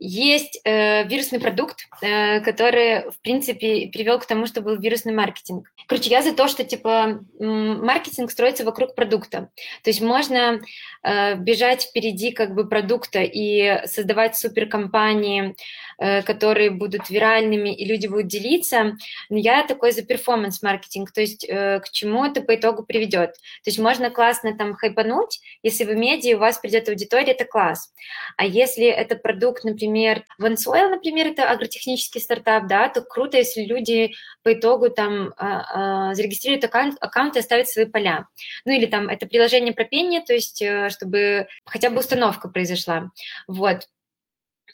Есть 0.03 0.59
э, 0.65 1.07
вирусный 1.07 1.41
продукт, 1.41 1.81
э, 2.01 2.41
который, 2.41 3.11
в 3.11 3.21
принципе, 3.21 3.91
привел 3.93 4.19
к 4.19 4.25
тому, 4.25 4.47
что 4.47 4.63
был 4.63 4.77
вирусный 4.79 5.13
маркетинг. 5.13 5.71
Короче, 5.87 6.09
я 6.09 6.23
за 6.23 6.35
то, 6.35 6.49
что, 6.49 6.65
типа, 6.65 7.21
маркетинг 7.39 8.31
строится 8.31 8.65
вокруг 8.65 8.95
продукта. 8.95 9.51
То 9.85 9.91
есть 9.91 10.01
можно 10.01 10.63
э, 11.03 11.35
бежать 11.35 11.83
впереди, 11.83 12.33
как 12.33 12.55
бы, 12.55 12.67
продукта 12.67 13.21
и 13.21 13.87
создавать 13.87 14.39
суперкомпании, 14.39 15.55
э, 15.99 16.23
которые 16.23 16.71
будут 16.71 17.11
виральными, 17.11 17.69
и 17.69 17.85
люди 17.85 18.07
будут 18.07 18.29
делиться. 18.29 18.97
Но 19.29 19.37
я 19.37 19.67
такой 19.67 19.93
за 19.93 20.01
перформанс-маркетинг, 20.01 21.13
то 21.13 21.21
есть 21.21 21.45
э, 21.47 21.81
к 21.81 21.91
чему 21.91 22.25
это 22.25 22.41
по 22.41 22.55
итогу 22.55 22.85
приведет. 22.85 23.33
То 23.33 23.67
есть 23.67 23.79
можно 23.79 24.09
классно 24.09 24.57
там 24.57 24.73
хайпануть, 24.73 25.41
если 25.63 25.85
в 25.85 25.95
медиа 25.95 26.37
у 26.37 26.41
вас 26.41 26.57
придет 26.57 26.89
аудитория, 26.89 27.33
это 27.33 27.45
класс. 27.45 27.93
А 28.39 28.47
если 28.47 28.87
это 28.87 29.17
продукт, 29.17 29.63
например, 29.63 29.90
например, 29.91 30.25
OneSoil, 30.41 30.89
например, 30.89 31.29
это 31.29 31.51
агротехнический 31.51 32.21
стартап, 32.21 32.67
да, 32.69 32.89
то 32.89 33.03
круто, 33.03 33.37
если 33.37 33.65
люди 33.65 34.13
по 34.43 34.53
итогу 34.53 34.89
там 34.91 35.35
а, 35.37 36.11
а, 36.11 36.15
зарегистрируют 36.15 36.65
аккаунт, 36.65 36.97
аккаунт 37.01 37.37
и 37.37 37.41
оставят 37.41 37.69
свои 37.69 37.87
поля. 37.87 38.29
Ну 38.65 38.73
или 38.73 38.87
там 38.87 39.09
это 39.09 39.27
приложение 39.27 39.75
про 39.75 39.85
пение, 39.85 40.21
то 40.21 40.33
есть 40.33 40.63
э, 40.63 40.89
чтобы 40.91 41.49
хотя 41.65 41.91
бы 41.91 41.99
установка 41.99 42.49
произошла. 42.49 43.11
Вот. 43.49 43.89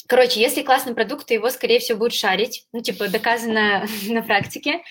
Короче, 0.07 0.41
если 0.41 0.63
классный 0.63 0.95
продукт, 0.95 1.27
то 1.27 1.35
его, 1.35 1.51
скорее 1.51 1.81
всего, 1.81 1.99
будут 1.99 2.15
шарить, 2.15 2.67
ну, 2.73 2.81
типа, 2.81 3.09
доказано 3.09 3.87
на 4.09 4.23
практике. 4.23 4.83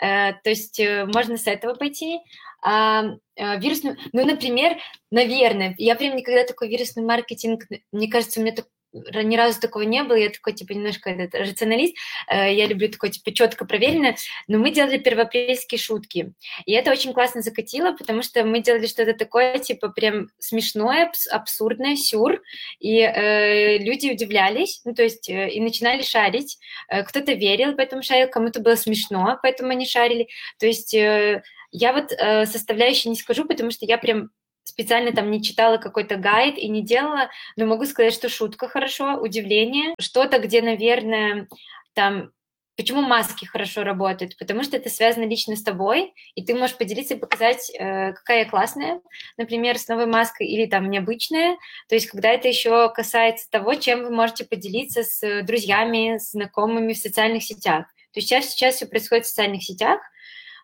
Э, 0.00 0.32
то 0.42 0.50
есть 0.50 0.80
э, 0.80 1.06
можно 1.06 1.36
с 1.36 1.46
этого 1.46 1.74
пойти. 1.74 2.18
А, 2.64 3.16
вирусный, 3.36 3.96
ну, 4.12 4.24
например, 4.24 4.76
наверное, 5.10 5.74
я 5.78 5.96
прям 5.96 6.14
никогда 6.14 6.44
такой 6.44 6.68
вирусный 6.68 7.02
маркетинг, 7.02 7.64
мне 7.90 8.08
кажется, 8.08 8.38
у 8.38 8.44
меня 8.44 8.54
так, 8.54 8.66
ни 8.92 9.36
разу 9.36 9.60
такого 9.60 9.82
не 9.82 10.02
было, 10.02 10.16
я 10.16 10.30
такой, 10.30 10.52
типа, 10.52 10.72
немножко 10.72 11.10
этот 11.10 11.34
рационалист, 11.40 11.94
э, 12.28 12.54
я 12.54 12.66
люблю 12.66 12.88
такое, 12.88 13.10
типа, 13.10 13.32
четко 13.32 13.64
проверенное, 13.64 14.16
но 14.48 14.58
мы 14.58 14.70
делали 14.70 14.98
первоапрельские 14.98 15.78
шутки, 15.78 16.32
и 16.66 16.72
это 16.72 16.90
очень 16.90 17.12
классно 17.12 17.42
закатило, 17.42 17.92
потому 17.92 18.22
что 18.22 18.44
мы 18.44 18.60
делали 18.60 18.86
что-то 18.86 19.14
такое, 19.14 19.58
типа, 19.58 19.88
прям 19.88 20.28
смешное, 20.38 21.10
абсурдное, 21.30 21.96
сюр, 21.96 22.42
и 22.80 22.98
э, 23.00 23.78
люди 23.78 24.10
удивлялись, 24.10 24.82
ну, 24.84 24.94
то 24.94 25.02
есть, 25.02 25.28
э, 25.28 25.50
и 25.50 25.60
начинали 25.60 26.02
шарить, 26.02 26.58
э, 26.88 27.02
кто-то 27.02 27.32
верил, 27.32 27.74
поэтому 27.74 28.02
шарил, 28.02 28.28
кому-то 28.28 28.60
было 28.60 28.74
смешно, 28.74 29.38
поэтому 29.42 29.70
они 29.70 29.86
шарили, 29.86 30.28
то 30.58 30.66
есть... 30.66 30.94
Э, 30.94 31.42
я 31.74 31.94
вот 31.94 32.12
э, 32.12 32.44
составляющие 32.44 33.10
не 33.10 33.16
скажу, 33.16 33.46
потому 33.46 33.70
что 33.70 33.86
я 33.86 33.96
прям 33.96 34.30
специально 34.64 35.12
там 35.12 35.30
не 35.30 35.42
читала 35.42 35.76
какой-то 35.76 36.16
гайд 36.16 36.58
и 36.58 36.68
не 36.68 36.82
делала, 36.82 37.30
но 37.56 37.66
могу 37.66 37.84
сказать, 37.86 38.14
что 38.14 38.28
шутка 38.28 38.68
хорошо, 38.68 39.16
удивление, 39.16 39.94
что-то, 40.00 40.38
где, 40.38 40.62
наверное, 40.62 41.48
там 41.94 42.30
Почему 42.74 43.02
маски 43.02 43.44
хорошо 43.44 43.84
работают? 43.84 44.36
Потому 44.38 44.62
что 44.62 44.78
это 44.78 44.88
связано 44.88 45.24
лично 45.24 45.56
с 45.56 45.62
тобой, 45.62 46.14
и 46.34 46.42
ты 46.42 46.54
можешь 46.54 46.78
поделиться 46.78 47.14
и 47.14 47.18
показать, 47.18 47.70
э, 47.70 48.12
какая 48.14 48.40
я 48.40 48.44
классная, 48.48 49.02
например, 49.36 49.78
с 49.78 49.88
новой 49.88 50.06
маской 50.06 50.46
или 50.46 50.64
там 50.64 50.88
необычная. 50.88 51.58
То 51.88 51.94
есть, 51.94 52.06
когда 52.06 52.30
это 52.30 52.48
еще 52.48 52.90
касается 52.90 53.50
того, 53.50 53.74
чем 53.74 54.04
вы 54.04 54.10
можете 54.10 54.46
поделиться 54.46 55.02
с 55.02 55.42
друзьями, 55.42 56.18
знакомыми 56.18 56.94
в 56.94 56.98
социальных 56.98 57.42
сетях. 57.44 57.86
То 58.12 58.20
есть 58.20 58.28
сейчас, 58.28 58.46
сейчас 58.46 58.76
все 58.76 58.86
происходит 58.86 59.26
в 59.26 59.28
социальных 59.28 59.62
сетях, 59.62 60.00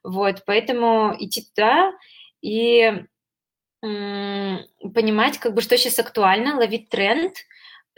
вот, 0.03 0.45
поэтому 0.47 1.15
идти 1.19 1.43
туда 1.43 1.93
и 2.41 3.05
понимать, 3.81 5.39
как 5.39 5.55
бы, 5.55 5.63
что 5.63 5.77
сейчас 5.77 5.99
актуально, 5.99 6.57
ловить 6.57 6.89
тренд– 6.89 7.35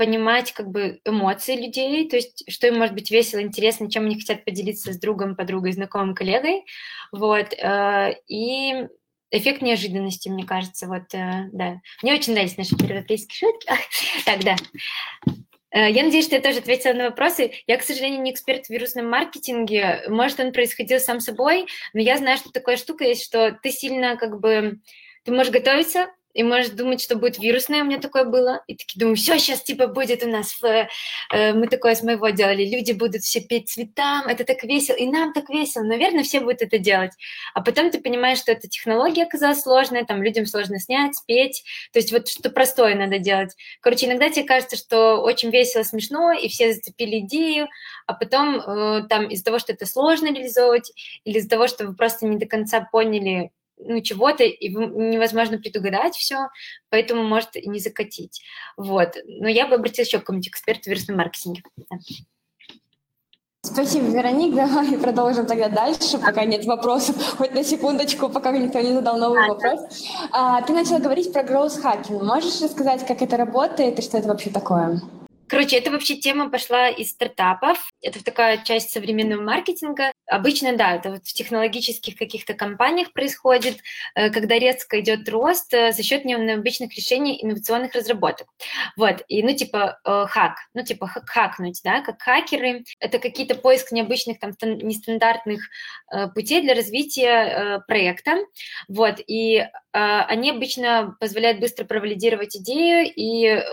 понимать 0.00 0.52
как 0.52 0.70
бы 0.70 0.98
эмоции 1.04 1.56
людей, 1.56 2.08
то 2.08 2.16
есть 2.16 2.50
что 2.50 2.66
им 2.66 2.78
может 2.78 2.94
быть 2.94 3.10
весело, 3.10 3.42
интересно, 3.42 3.90
чем 3.90 4.06
они 4.06 4.18
хотят 4.18 4.46
поделиться 4.46 4.94
с 4.94 4.98
другом, 4.98 5.36
подругой, 5.36 5.72
знакомым, 5.72 6.14
коллегой, 6.14 6.64
вот, 7.12 7.52
э, 7.52 8.14
и 8.26 8.86
эффект 9.30 9.60
неожиданности, 9.60 10.30
мне 10.30 10.46
кажется, 10.46 10.86
вот, 10.86 11.12
э, 11.12 11.50
да. 11.52 11.82
Мне 12.02 12.14
очень 12.14 12.32
нравились 12.32 12.56
наши 12.56 12.74
европейские 12.76 13.50
шутки. 13.50 13.68
Так, 14.24 14.42
да. 14.42 14.56
Э, 15.70 15.90
я 15.90 16.02
надеюсь, 16.02 16.24
что 16.24 16.36
я 16.36 16.40
тоже 16.40 16.60
ответила 16.60 16.94
на 16.94 17.04
вопросы. 17.10 17.52
Я, 17.66 17.76
к 17.76 17.82
сожалению, 17.82 18.22
не 18.22 18.32
эксперт 18.32 18.64
в 18.64 18.70
вирусном 18.70 19.06
маркетинге. 19.10 20.04
Может, 20.08 20.40
он 20.40 20.52
происходил 20.52 20.98
сам 20.98 21.20
собой, 21.20 21.66
но 21.92 22.00
я 22.00 22.16
знаю, 22.16 22.38
что 22.38 22.50
такая 22.50 22.78
штука 22.78 23.04
есть, 23.04 23.22
что 23.22 23.52
ты 23.62 23.70
сильно 23.70 24.16
как 24.16 24.40
бы... 24.40 24.78
Ты 25.24 25.32
можешь 25.32 25.52
готовиться, 25.52 26.08
и 26.32 26.42
можешь 26.42 26.70
думать, 26.70 27.02
что 27.02 27.16
будет 27.16 27.38
вирусное, 27.38 27.82
у 27.82 27.86
меня 27.86 27.98
такое 27.98 28.24
было, 28.24 28.62
и 28.66 28.76
такие 28.76 29.00
думаю, 29.00 29.16
все, 29.16 29.38
сейчас 29.38 29.62
типа 29.62 29.88
будет 29.88 30.22
у 30.22 30.28
нас, 30.28 30.56
э, 30.62 31.52
мы 31.52 31.66
такое 31.66 31.94
с 31.94 32.02
моего 32.02 32.28
делали, 32.28 32.64
люди 32.64 32.92
будут 32.92 33.22
все 33.22 33.40
петь 33.40 33.68
цветам, 33.68 34.26
это 34.26 34.44
так 34.44 34.62
весело, 34.62 34.94
и 34.96 35.06
нам 35.06 35.32
так 35.32 35.48
весело, 35.48 35.82
наверное, 35.82 36.22
все 36.22 36.40
будут 36.40 36.62
это 36.62 36.78
делать. 36.78 37.12
А 37.54 37.62
потом 37.62 37.90
ты 37.90 38.00
понимаешь, 38.00 38.38
что 38.38 38.52
эта 38.52 38.68
технология 38.68 39.24
оказалась 39.24 39.62
сложная, 39.62 40.04
там 40.04 40.22
людям 40.22 40.46
сложно 40.46 40.78
снять, 40.78 41.16
спеть, 41.16 41.64
то 41.92 41.98
есть 41.98 42.12
вот 42.12 42.28
что 42.28 42.50
простое 42.50 42.94
надо 42.94 43.18
делать. 43.18 43.56
Короче, 43.80 44.06
иногда 44.06 44.30
тебе 44.30 44.44
кажется, 44.44 44.76
что 44.76 45.20
очень 45.22 45.50
весело, 45.50 45.82
смешно, 45.82 46.32
и 46.32 46.48
все 46.48 46.72
зацепили 46.72 47.18
идею, 47.20 47.68
а 48.06 48.14
потом 48.14 48.60
э, 48.60 49.06
там 49.08 49.28
из-за 49.28 49.44
того, 49.44 49.58
что 49.58 49.72
это 49.72 49.84
сложно 49.84 50.32
реализовывать, 50.32 50.92
или 51.24 51.38
из-за 51.38 51.48
того, 51.48 51.66
что 51.66 51.86
вы 51.86 51.94
просто 51.94 52.26
не 52.26 52.38
до 52.38 52.46
конца 52.46 52.80
поняли, 52.80 53.50
ну, 53.84 54.00
чего-то, 54.00 54.44
и 54.44 54.68
невозможно 54.68 55.58
предугадать 55.58 56.14
все, 56.14 56.48
поэтому 56.88 57.22
может 57.22 57.56
и 57.56 57.68
не 57.68 57.78
закатить. 57.78 58.42
Вот. 58.76 59.16
Но 59.26 59.48
я 59.48 59.66
бы 59.66 59.74
обратилась 59.74 60.08
еще 60.08 60.18
к 60.18 60.22
какому-нибудь 60.22 60.48
эксперту 60.48 60.82
в 60.84 60.86
вирусном 60.88 61.18
маркетинге. 61.18 61.62
Да. 61.76 61.96
Спасибо, 63.62 64.06
Вероник. 64.06 64.54
Давай 64.54 64.92
продолжим 65.02 65.46
тогда 65.46 65.68
дальше, 65.68 66.18
пока 66.18 66.44
нет 66.44 66.64
вопросов. 66.64 67.16
Хоть 67.36 67.54
на 67.54 67.62
секундочку, 67.62 68.28
пока 68.28 68.52
никто 68.52 68.80
не 68.80 68.92
задал 68.92 69.18
новый 69.18 69.46
вопрос. 69.48 69.80
А, 70.32 70.62
ты 70.62 70.72
начала 70.72 70.98
говорить 70.98 71.32
про 71.32 71.42
growth 71.42 71.82
hacking. 71.82 72.24
Можешь 72.24 72.60
рассказать, 72.62 73.06
как 73.06 73.20
это 73.22 73.36
работает 73.36 73.98
и 73.98 74.02
что 74.02 74.18
это 74.18 74.28
вообще 74.28 74.50
такое? 74.50 75.00
Короче, 75.50 75.76
это 75.78 75.90
вообще 75.90 76.14
тема 76.14 76.48
пошла 76.48 76.88
из 76.88 77.10
стартапов. 77.10 77.90
Это 78.00 78.22
такая 78.24 78.58
часть 78.58 78.92
современного 78.92 79.42
маркетинга. 79.42 80.12
Обычно, 80.26 80.76
да, 80.76 80.94
это 80.94 81.10
вот 81.10 81.26
в 81.26 81.32
технологических 81.32 82.14
каких-то 82.14 82.54
компаниях 82.54 83.12
происходит, 83.12 83.78
э, 84.14 84.30
когда 84.30 84.60
резко 84.60 85.00
идет 85.00 85.28
рост 85.28 85.74
э, 85.74 85.90
за 85.90 86.04
счет 86.04 86.24
необычных 86.24 86.94
решений 86.94 87.36
инновационных 87.42 87.94
разработок. 87.94 88.46
Вот, 88.96 89.24
и, 89.26 89.42
ну, 89.42 89.52
типа, 89.52 89.98
э, 90.04 90.26
хак, 90.28 90.54
ну, 90.72 90.84
типа, 90.84 91.08
хакнуть, 91.08 91.80
да, 91.82 92.00
как 92.00 92.22
хакеры. 92.22 92.84
Это 93.00 93.18
какие-то 93.18 93.56
поиск 93.56 93.90
необычных, 93.90 94.38
там, 94.38 94.52
нестандартных 94.62 95.62
путей 96.32 96.62
для 96.62 96.74
развития 96.74 97.82
проекта. 97.88 98.36
Вот, 98.88 99.16
и 99.26 99.66
они 99.92 100.50
обычно 100.50 101.16
позволяют 101.18 101.58
быстро 101.60 101.84
провалидировать 101.84 102.56
идею 102.56 103.10
и 103.14 103.64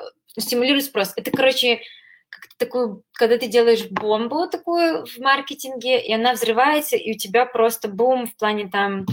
стимулирует 0.41 0.85
спрос. 0.85 1.13
Это, 1.15 1.31
короче, 1.31 1.81
как 2.29 2.47
такую, 2.57 3.03
когда 3.13 3.37
ты 3.37 3.47
делаешь 3.47 3.87
бомбу 3.89 4.47
такую 4.47 5.05
в 5.05 5.17
маркетинге, 5.19 6.01
и 6.01 6.13
она 6.13 6.33
взрывается, 6.33 6.95
и 6.95 7.13
у 7.13 7.17
тебя 7.17 7.45
просто 7.45 7.87
бум 7.87 8.27
в 8.27 8.35
плане 8.35 8.69
там 8.69 9.05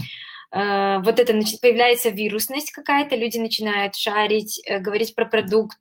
вот 0.55 1.18
это 1.18 1.32
появляется 1.61 2.11
вирусность 2.11 2.70
какая-то, 2.70 3.16
люди 3.16 3.38
начинают 3.38 3.96
шарить, 3.96 4.62
э, 4.64 4.78
говорить 4.78 5.16
про 5.16 5.26
продукт. 5.26 5.78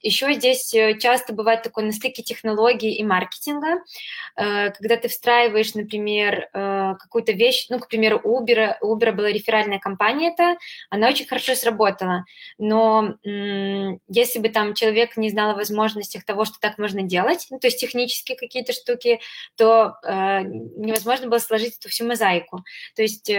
Еще 0.00 0.32
здесь 0.34 0.72
э, 0.74 0.96
часто 0.98 1.32
бывает 1.32 1.62
такое 1.64 1.84
на 1.84 1.92
стыке 1.92 2.22
технологий 2.22 2.92
и 2.92 3.02
маркетинга, 3.02 3.82
когда 4.34 4.96
ты 4.96 5.08
встраиваешь, 5.08 5.74
например, 5.74 6.48
какую-то 6.52 7.32
вещь, 7.32 7.66
ну, 7.68 7.78
к 7.78 7.88
примеру, 7.88 8.20
Uber, 8.24 8.76
Uber 8.82 9.12
была 9.12 9.28
реферальная 9.28 9.78
компания 9.78 10.30
это, 10.32 10.56
она 10.90 11.08
очень 11.08 11.26
хорошо 11.26 11.54
сработала, 11.54 12.24
но 12.58 13.16
если 13.22 14.38
бы 14.38 14.48
там 14.48 14.74
человек 14.74 15.16
не 15.16 15.30
знал 15.30 15.50
о 15.50 15.54
возможностях 15.54 16.24
того, 16.24 16.44
что 16.44 16.58
так 16.60 16.78
можно 16.78 17.02
делать, 17.02 17.46
ну, 17.50 17.58
то 17.58 17.66
есть 17.66 17.80
технические 17.80 18.36
какие-то 18.36 18.72
штуки, 18.72 19.20
то 19.56 19.96
невозможно 20.04 21.28
было 21.28 21.38
сложить 21.38 21.76
эту 21.78 21.88
всю 21.88 22.06
мозаику. 22.06 22.64
То 22.94 23.02
есть 23.02 23.30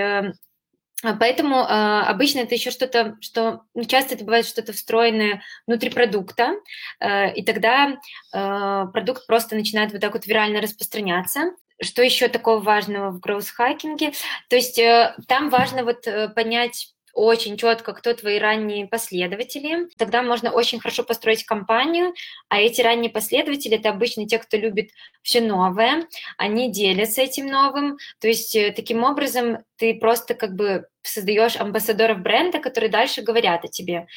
поэтому 1.19 1.57
э, 1.57 1.65
обычно 2.07 2.39
это 2.39 2.55
еще 2.55 2.71
что-то, 2.71 3.17
что 3.21 3.63
ну, 3.73 3.83
часто 3.83 4.15
это 4.15 4.23
бывает 4.23 4.45
что-то 4.45 4.73
встроенное 4.73 5.41
внутри 5.67 5.89
продукта, 5.89 6.55
э, 6.99 7.33
и 7.33 7.43
тогда 7.43 7.97
э, 8.33 8.85
продукт 8.93 9.27
просто 9.27 9.55
начинает 9.55 9.91
вот 9.91 10.01
так 10.01 10.13
вот 10.13 10.25
вирально 10.25 10.61
распространяться. 10.61 11.51
Что 11.81 12.01
еще 12.01 12.27
такого 12.27 12.59
важного 12.59 13.11
в 13.11 13.19
гроус-хакинге? 13.19 14.13
То 14.49 14.55
есть 14.55 14.79
э, 14.79 15.15
там 15.27 15.49
важно 15.49 15.83
вот 15.83 16.07
э, 16.07 16.29
понять 16.29 16.93
очень 17.13 17.57
четко, 17.57 17.93
кто 17.93 18.13
твои 18.13 18.39
ранние 18.39 18.87
последователи. 18.87 19.87
Тогда 19.97 20.23
можно 20.23 20.51
очень 20.51 20.79
хорошо 20.79 21.03
построить 21.03 21.45
компанию, 21.45 22.13
а 22.49 22.59
эти 22.59 22.81
ранние 22.81 23.11
последователи— 23.11 23.77
это 23.77 23.89
обычно 23.89 24.27
те, 24.27 24.39
кто 24.39 24.57
любит 24.57 24.89
все 25.21 25.39
новое, 25.39 26.07
они 26.37 26.71
делятся 26.71 27.21
этим 27.21 27.47
новым. 27.47 27.97
То 28.19 28.27
есть 28.27 28.55
э, 28.55 28.71
таким 28.75 29.03
образом 29.03 29.59
ты 29.77 29.95
просто 29.95 30.33
как 30.33 30.55
бы 30.55 30.87
создаешь 31.03 31.55
амбассадоров 31.55 32.19
бренда, 32.19 32.59
которые 32.59 32.89
дальше 32.89 33.21
говорят 33.21 33.63
о 33.63 33.67
тебе. 33.67 34.07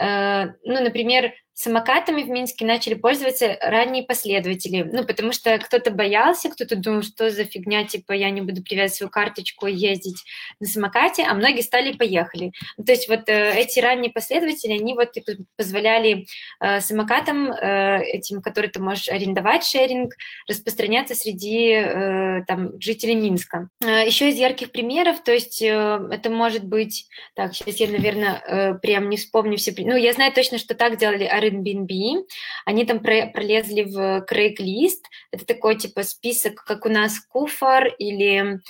Э, 0.00 0.46
ну, 0.64 0.82
например, 0.82 1.32
самокатами 1.56 2.22
в 2.22 2.28
Минске 2.28 2.66
начали 2.66 2.92
пользоваться 2.92 3.56
ранние 3.62 4.04
последователи, 4.04 4.82
ну, 4.82 5.04
потому 5.04 5.32
что 5.32 5.56
кто-то 5.58 5.90
боялся, 5.90 6.50
кто-то 6.50 6.76
думал, 6.76 7.02
что 7.02 7.30
за 7.30 7.44
фигня, 7.44 7.84
типа, 7.84 8.12
я 8.12 8.28
не 8.28 8.42
буду 8.42 8.62
привязывать 8.62 8.94
свою 8.96 9.10
карточку 9.10 9.66
и 9.66 9.74
ездить 9.74 10.22
на 10.60 10.66
самокате, 10.66 11.24
а 11.26 11.32
многие 11.32 11.62
стали 11.62 11.92
и 11.92 11.96
поехали. 11.96 12.52
Ну, 12.76 12.84
то 12.84 12.92
есть 12.92 13.08
вот 13.08 13.30
э, 13.30 13.58
эти 13.58 13.80
ранние 13.80 14.12
последователи, 14.12 14.72
они 14.72 14.92
вот 14.92 15.14
позволяли 15.56 16.26
э, 16.60 16.80
самокатам, 16.80 17.50
э, 17.50 18.02
этим, 18.04 18.42
которые 18.42 18.70
ты 18.70 18.78
можешь 18.78 19.08
арендовать, 19.08 19.64
шеринг, 19.64 20.12
распространяться 20.46 21.14
среди 21.14 21.70
э, 21.70 22.44
там, 22.46 22.78
жителей 22.82 23.14
Минска. 23.14 23.70
Э, 23.82 24.06
еще 24.06 24.28
из 24.28 24.36
ярких 24.36 24.72
примеров, 24.72 25.24
то 25.24 25.32
есть 25.32 25.62
э, 25.62 26.08
это 26.10 26.28
может 26.28 26.64
быть, 26.64 27.06
так, 27.34 27.54
сейчас 27.54 27.76
я, 27.76 27.88
наверное, 27.88 28.42
э, 28.46 28.74
прям 28.74 29.08
не 29.08 29.16
вспомню 29.16 29.56
все, 29.56 29.74
ну, 29.78 29.96
я 29.96 30.12
знаю 30.12 30.32
точно, 30.34 30.58
что 30.58 30.74
так 30.74 30.98
делали 30.98 31.24
Airbnb, 31.48 32.24
они 32.64 32.84
там 32.84 33.00
пролезли 33.00 33.82
в 33.82 34.26
Craigslist, 34.30 35.02
это 35.30 35.46
такой 35.46 35.76
типа 35.76 36.02
список, 36.02 36.64
как 36.64 36.86
у 36.86 36.88
нас 36.88 37.20
Куфар 37.20 37.86
или 37.98 38.60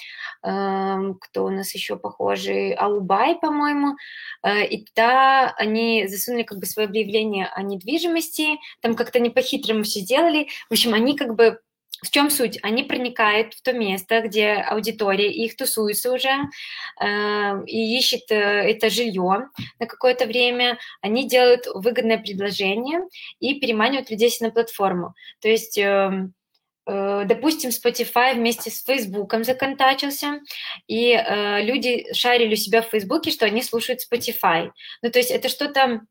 э, 0.43 1.14
кто 1.20 1.45
у 1.45 1.51
нас 1.51 1.74
еще 1.74 1.97
похожий, 1.97 2.72
Аубай, 2.74 3.37
по-моему, 3.37 3.97
э, 4.43 4.66
и 4.66 4.85
тогда 4.85 5.55
они 5.57 6.07
засунули 6.07 6.43
как 6.43 6.59
бы 6.59 6.66
свое 6.66 6.89
объявление 6.89 7.47
о 7.47 7.62
недвижимости, 7.62 8.59
там 8.81 8.95
как-то 8.95 9.18
не 9.18 9.31
по-хитрому 9.31 9.83
все 9.85 10.01
сделали, 10.01 10.49
в 10.68 10.72
общем, 10.72 10.95
они 10.95 11.16
как 11.16 11.35
бы 11.35 11.61
в 12.03 12.11
чем 12.11 12.30
суть? 12.30 12.59
Они 12.62 12.82
проникают 12.82 13.55
в 13.55 13.62
то 13.62 13.72
место, 13.72 14.20
где 14.20 14.53
аудитория, 14.55 15.30
их 15.30 15.57
тусуется 15.57 16.12
уже 16.12 16.30
э, 17.01 17.64
и 17.66 17.99
ищет 17.99 18.30
э, 18.30 18.34
это 18.34 18.90
жилье 18.90 19.49
на 19.78 19.86
какое-то 19.86 20.26
время. 20.26 20.78
Они 21.01 21.28
делают 21.28 21.66
выгодное 21.74 22.18
предложение 22.18 23.01
и 23.40 23.59
переманивают 23.61 24.11
людей 24.11 24.30
на 24.40 24.51
платформу. 24.51 25.14
То 25.40 25.49
есть 25.49 25.78
э, 25.78 26.28
э, 26.86 27.22
допустим, 27.24 27.70
Spotify 27.70 28.34
вместе 28.34 28.70
с 28.70 28.82
Facebook 28.82 29.34
законтачился, 29.44 30.40
и 30.86 31.12
э, 31.12 31.62
люди 31.62 32.12
шарили 32.12 32.55
у 32.55 32.57
себя 32.57 32.82
в 32.82 32.88
Facebook, 32.88 33.28
что 33.30 33.47
они 33.47 33.62
слушают 33.62 34.01
Spotify. 34.01 34.70
Ну, 35.03 35.11
то 35.11 35.18
есть 35.18 35.30
это 35.30 35.49
что-то 35.49 36.03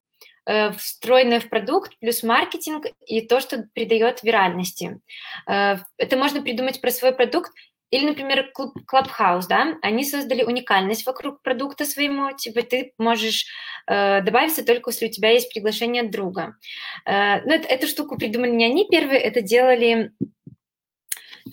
встроенное 0.77 1.39
в 1.39 1.49
продукт, 1.49 1.97
плюс 1.99 2.23
маркетинг 2.23 2.85
и 3.07 3.21
то, 3.21 3.39
что 3.39 3.67
придает 3.73 4.23
виральности. 4.23 4.99
Э, 5.47 5.77
это 5.97 6.17
можно 6.17 6.41
придумать 6.41 6.81
про 6.81 6.91
свой 6.91 7.13
продукт 7.13 7.51
или, 7.91 8.05
например, 8.05 8.51
клуб 8.51 8.75
Clubhouse, 8.91 9.45
да, 9.47 9.77
они 9.81 10.03
создали 10.03 10.43
уникальность 10.43 11.05
вокруг 11.05 11.41
продукта 11.41 11.85
своему, 11.85 12.35
типа 12.35 12.63
ты 12.63 12.93
можешь 12.97 13.45
э, 13.87 14.21
добавиться 14.21 14.65
только 14.65 14.89
если 14.89 15.07
у 15.07 15.11
тебя 15.11 15.29
есть 15.31 15.53
приглашение 15.53 16.03
от 16.03 16.11
друга. 16.11 16.55
Э, 17.05 17.41
но 17.45 17.53
это, 17.53 17.67
эту 17.67 17.87
штуку 17.87 18.17
придумали 18.17 18.51
не 18.51 18.65
они 18.65 18.87
первые, 18.89 19.21
это 19.21 19.41
делали 19.41 20.11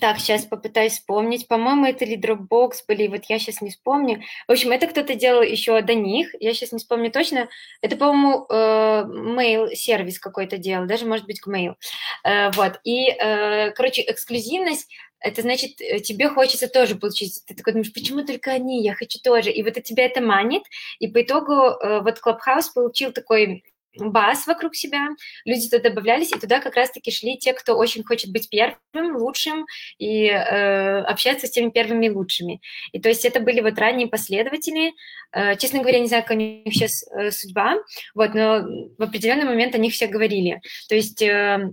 Так, 0.01 0.17
сейчас 0.17 0.45
попытаюсь 0.45 0.93
вспомнить. 0.93 1.47
По-моему, 1.47 1.85
это 1.85 2.03
ли 2.03 2.17
Dropbox 2.17 2.71
были, 2.87 3.07
вот 3.07 3.25
я 3.25 3.37
сейчас 3.37 3.61
не 3.61 3.69
вспомню. 3.69 4.23
В 4.47 4.51
общем, 4.51 4.71
это 4.71 4.87
кто-то 4.87 5.13
делал 5.13 5.43
еще 5.43 5.79
до 5.81 5.93
них, 5.93 6.33
я 6.39 6.53
сейчас 6.53 6.71
не 6.71 6.79
вспомню 6.79 7.11
точно. 7.11 7.47
Это, 7.81 7.95
по-моему, 7.95 8.47
э, 8.49 9.03
mail-сервис 9.05 10.17
какой-то 10.17 10.57
делал, 10.57 10.87
даже, 10.87 11.05
может 11.05 11.27
быть, 11.27 11.41
Gmail. 11.45 11.75
Э, 12.23 12.49
вот, 12.53 12.79
и, 12.83 13.09
э, 13.09 13.71
короче, 13.71 14.01
эксклюзивность 14.01 14.89
это 15.19 15.41
значит, 15.41 15.77
тебе 15.77 16.27
хочется 16.27 16.67
тоже 16.67 16.95
получить. 16.95 17.45
Ты 17.47 17.55
такой 17.55 17.71
думаешь, 17.71 17.93
почему 17.93 18.25
только 18.25 18.51
они, 18.51 18.83
я 18.83 18.93
хочу 18.93 19.19
тоже. 19.23 19.51
И 19.51 19.63
вот 19.63 19.77
от 19.77 19.83
тебя 19.85 20.03
это 20.03 20.19
манит. 20.19 20.63
И 20.99 21.07
по 21.07 21.21
итогу 21.21 21.53
вот 22.01 22.19
Clubhouse 22.19 22.73
получил 22.75 23.13
такой 23.13 23.63
баз 23.97 24.47
вокруг 24.47 24.75
себя, 24.75 25.09
люди 25.45 25.69
туда 25.69 25.89
добавлялись, 25.89 26.31
и 26.31 26.39
туда 26.39 26.59
как 26.59 26.75
раз-таки 26.75 27.11
шли 27.11 27.37
те, 27.37 27.53
кто 27.53 27.77
очень 27.77 28.03
хочет 28.03 28.31
быть 28.31 28.49
первым, 28.49 29.15
лучшим, 29.17 29.65
и 29.97 30.27
э, 30.27 30.99
общаться 31.01 31.47
с 31.47 31.51
теми 31.51 31.69
первыми 31.69 32.09
лучшими. 32.09 32.61
И 32.91 32.99
то 32.99 33.09
есть 33.09 33.25
это 33.25 33.39
были 33.39 33.61
вот 33.61 33.77
ранние 33.77 34.07
последователи, 34.07 34.93
э, 35.31 35.55
честно 35.57 35.79
говоря, 35.79 35.99
не 35.99 36.07
знаю, 36.07 36.23
как 36.23 36.35
у 36.35 36.39
них 36.39 36.73
сейчас 36.73 37.05
э, 37.11 37.31
судьба, 37.31 37.77
вот, 38.15 38.33
но 38.33 38.61
в 38.97 39.01
определенный 39.01 39.45
момент 39.45 39.75
о 39.75 39.79
них 39.79 39.93
все 39.93 40.07
говорили. 40.07 40.61
То 40.89 40.95
есть 40.95 41.21
э, 41.21 41.69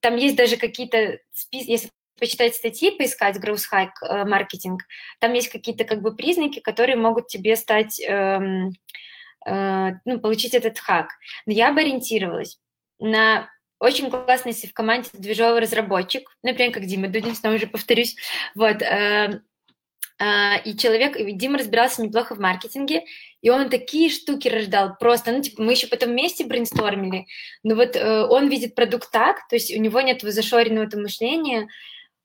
там 0.00 0.16
есть 0.16 0.36
даже 0.36 0.56
какие-то 0.56 1.18
списки, 1.32 1.70
если 1.70 1.90
почитать 2.18 2.54
статьи, 2.54 2.90
поискать 2.90 3.36
growth 3.38 3.64
hack 3.72 3.90
э, 4.02 4.24
маркетинг, 4.24 4.82
там 5.18 5.32
есть 5.32 5.48
какие-то 5.48 5.84
как 5.84 6.02
бы 6.02 6.14
признаки, 6.14 6.60
которые 6.60 6.96
могут 6.96 7.28
тебе 7.28 7.56
стать... 7.56 8.00
Э, 8.00 8.40
ну, 9.46 10.20
получить 10.20 10.54
этот 10.54 10.78
хак. 10.78 11.10
Но 11.46 11.52
я 11.52 11.72
бы 11.72 11.80
ориентировалась 11.80 12.58
на 12.98 13.48
очень 13.80 14.10
классно, 14.10 14.50
если 14.50 14.66
в 14.66 14.74
команде 14.74 15.08
движовый 15.14 15.60
разработчик, 15.60 16.30
например, 16.42 16.70
как 16.70 16.84
Дима 16.84 17.08
Дудин, 17.08 17.34
снова 17.34 17.56
же 17.58 17.66
повторюсь, 17.66 18.14
вот, 18.54 18.82
э, 18.82 19.40
э, 20.18 20.62
и 20.64 20.76
человек, 20.76 21.16
Дима 21.36 21.58
разбирался 21.58 22.02
неплохо 22.02 22.34
в 22.34 22.38
маркетинге, 22.38 23.04
и 23.40 23.48
он 23.48 23.70
такие 23.70 24.10
штуки 24.10 24.48
рождал 24.48 24.98
просто, 24.98 25.32
ну, 25.32 25.40
типа, 25.40 25.62
мы 25.62 25.72
еще 25.72 25.86
потом 25.86 26.10
вместе 26.10 26.44
брейнстормили, 26.44 27.26
но 27.62 27.74
вот 27.74 27.96
он 27.96 28.48
видит 28.48 28.74
продукт 28.74 29.10
так, 29.10 29.48
то 29.48 29.56
есть 29.56 29.74
у 29.74 29.80
него 29.80 30.02
нет 30.02 30.20
зашоренного 30.20 30.94
мышления, 30.98 31.66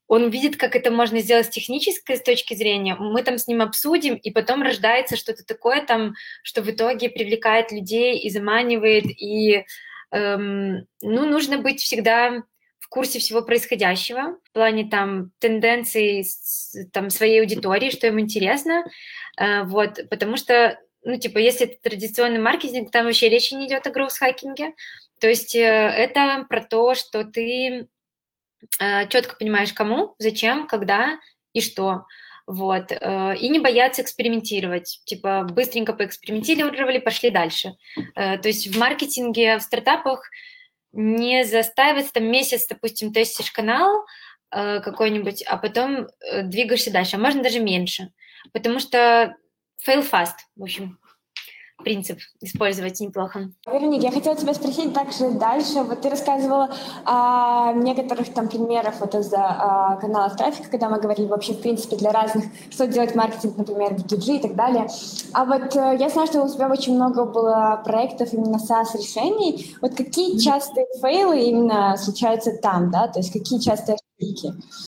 он 0.08 0.30
видит, 0.30 0.56
как 0.56 0.76
это 0.76 0.90
можно 0.90 1.20
сделать 1.20 1.46
с 1.46 1.50
технической 1.50 2.16
с 2.16 2.22
точки 2.22 2.54
зрения, 2.54 2.94
мы 2.94 3.22
там 3.22 3.38
с 3.38 3.46
ним 3.46 3.62
обсудим, 3.62 4.14
и 4.14 4.30
потом 4.30 4.62
рождается 4.62 5.16
что-то 5.16 5.44
такое 5.44 5.84
там, 5.84 6.14
что 6.42 6.62
в 6.62 6.70
итоге 6.70 7.10
привлекает 7.10 7.72
людей 7.72 8.18
и 8.18 8.30
заманивает, 8.30 9.04
и 9.06 9.64
эм, 10.12 10.86
ну, 11.02 11.26
нужно 11.26 11.58
быть 11.58 11.80
всегда 11.80 12.42
в 12.78 12.88
курсе 12.88 13.18
всего 13.18 13.42
происходящего, 13.42 14.38
в 14.44 14.52
плане 14.52 14.88
там 14.88 15.32
тенденций 15.40 16.24
там, 16.92 17.10
своей 17.10 17.40
аудитории, 17.40 17.90
что 17.90 18.06
им 18.06 18.20
интересно, 18.20 18.84
э, 19.36 19.64
вот, 19.64 20.08
потому 20.08 20.36
что, 20.36 20.78
ну, 21.02 21.18
типа, 21.18 21.38
если 21.38 21.66
это 21.66 21.82
традиционный 21.82 22.38
маркетинг, 22.38 22.92
там 22.92 23.06
вообще 23.06 23.28
речи 23.28 23.54
не 23.54 23.66
идет 23.66 23.88
о 23.88 23.90
гроус-хакинге, 23.90 24.74
то 25.18 25.26
есть 25.26 25.56
э, 25.56 25.58
это 25.60 26.46
про 26.48 26.62
то, 26.62 26.94
что 26.94 27.24
ты 27.24 27.88
четко 29.08 29.36
понимаешь, 29.36 29.72
кому, 29.72 30.14
зачем, 30.18 30.66
когда 30.66 31.18
и 31.52 31.60
что. 31.60 32.06
Вот. 32.46 32.92
Э, 32.92 33.34
и 33.36 33.48
не 33.48 33.58
бояться 33.58 34.02
экспериментировать. 34.02 35.00
Типа 35.04 35.46
быстренько 35.50 35.92
поэкспериментировали, 35.92 36.98
пошли 36.98 37.30
дальше. 37.30 37.76
Э, 38.14 38.38
то 38.38 38.48
есть 38.48 38.68
в 38.68 38.78
маркетинге, 38.78 39.58
в 39.58 39.62
стартапах 39.62 40.30
не 40.92 41.44
заставиться 41.44 42.12
там 42.12 42.24
месяц, 42.24 42.66
допустим, 42.68 43.12
тестишь 43.12 43.50
канал 43.50 44.06
какой-нибудь, 44.48 45.42
а 45.42 45.56
потом 45.56 46.06
двигаешься 46.44 46.90
дальше. 46.90 47.16
А 47.16 47.18
можно 47.18 47.42
даже 47.42 47.58
меньше. 47.58 48.12
Потому 48.52 48.78
что 48.78 49.36
fail 49.84 50.08
fast, 50.08 50.36
в 50.54 50.62
общем 50.62 50.98
принцип 51.86 52.18
использовать 52.40 52.98
неплохо. 52.98 53.52
Вероник, 53.64 54.02
я 54.02 54.10
хотела 54.10 54.34
тебя 54.34 54.54
спросить 54.54 54.92
также 54.92 55.30
дальше. 55.30 55.84
Вот 55.84 56.00
ты 56.00 56.08
рассказывала 56.10 56.68
о 57.04 57.72
некоторых 57.74 58.34
там 58.34 58.48
примерах 58.48 58.94
вот 58.98 59.14
из 59.14 59.32
а, 59.32 59.94
каналов 60.00 60.36
трафика, 60.36 60.68
когда 60.68 60.88
мы 60.88 60.98
говорили 60.98 61.26
вообще, 61.26 61.52
в 61.52 61.60
принципе, 61.60 61.94
для 61.94 62.10
разных, 62.10 62.46
что 62.70 62.88
делать 62.88 63.14
маркетинг, 63.14 63.56
например, 63.56 63.94
в 63.94 64.04
DG 64.04 64.38
и 64.38 64.40
так 64.40 64.56
далее. 64.56 64.88
А 65.32 65.44
вот 65.44 65.76
э, 65.76 65.96
я 66.00 66.08
знаю, 66.08 66.26
что 66.26 66.42
у 66.42 66.48
тебя 66.48 66.68
очень 66.68 66.96
много 66.96 67.24
было 67.24 67.80
проектов 67.84 68.32
именно 68.32 68.56
SaaS-решений. 68.56 69.76
Вот 69.80 69.94
какие 69.94 70.38
частые 70.38 70.86
фейлы 71.00 71.40
именно 71.40 71.96
случаются 71.96 72.50
там, 72.60 72.90
да? 72.90 73.06
То 73.06 73.20
есть 73.20 73.32
какие 73.32 73.60
частые 73.60 73.96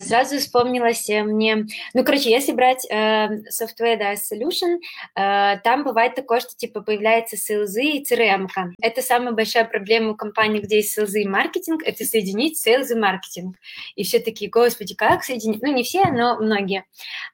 Сразу 0.01 0.39
вспомнилось 0.39 1.09
э, 1.11 1.22
мне, 1.22 1.66
ну, 1.93 2.03
короче, 2.03 2.31
если 2.31 2.53
брать 2.53 2.87
э, 2.91 3.29
Software 3.51 4.01
as 4.01 4.18
Solution, 4.33 4.79
э, 5.14 5.59
там 5.62 5.85
бывает 5.85 6.14
такое, 6.14 6.41
что, 6.41 6.57
типа, 6.57 6.81
появляется 6.81 7.37
sales 7.37 7.79
и 7.79 8.03
CRM. 8.03 8.47
-ка. 8.47 8.70
Это 8.81 9.03
самая 9.03 9.33
большая 9.33 9.66
проблема 9.66 10.12
у 10.12 10.16
компании, 10.16 10.61
где 10.61 10.76
есть 10.76 10.99
sales 10.99 11.12
и 11.12 11.29
маркетинг, 11.29 11.83
это 11.85 12.05
соединить 12.05 12.66
sales 12.66 12.91
и 12.91 12.95
маркетинг. 12.95 13.57
И 13.97 14.03
все 14.03 14.18
такие, 14.18 14.51
господи, 14.51 14.95
как 14.95 15.24
соединить? 15.24 15.62
Ну, 15.62 15.74
не 15.74 15.83
все, 15.83 16.11
но 16.11 16.39
многие. 16.39 16.85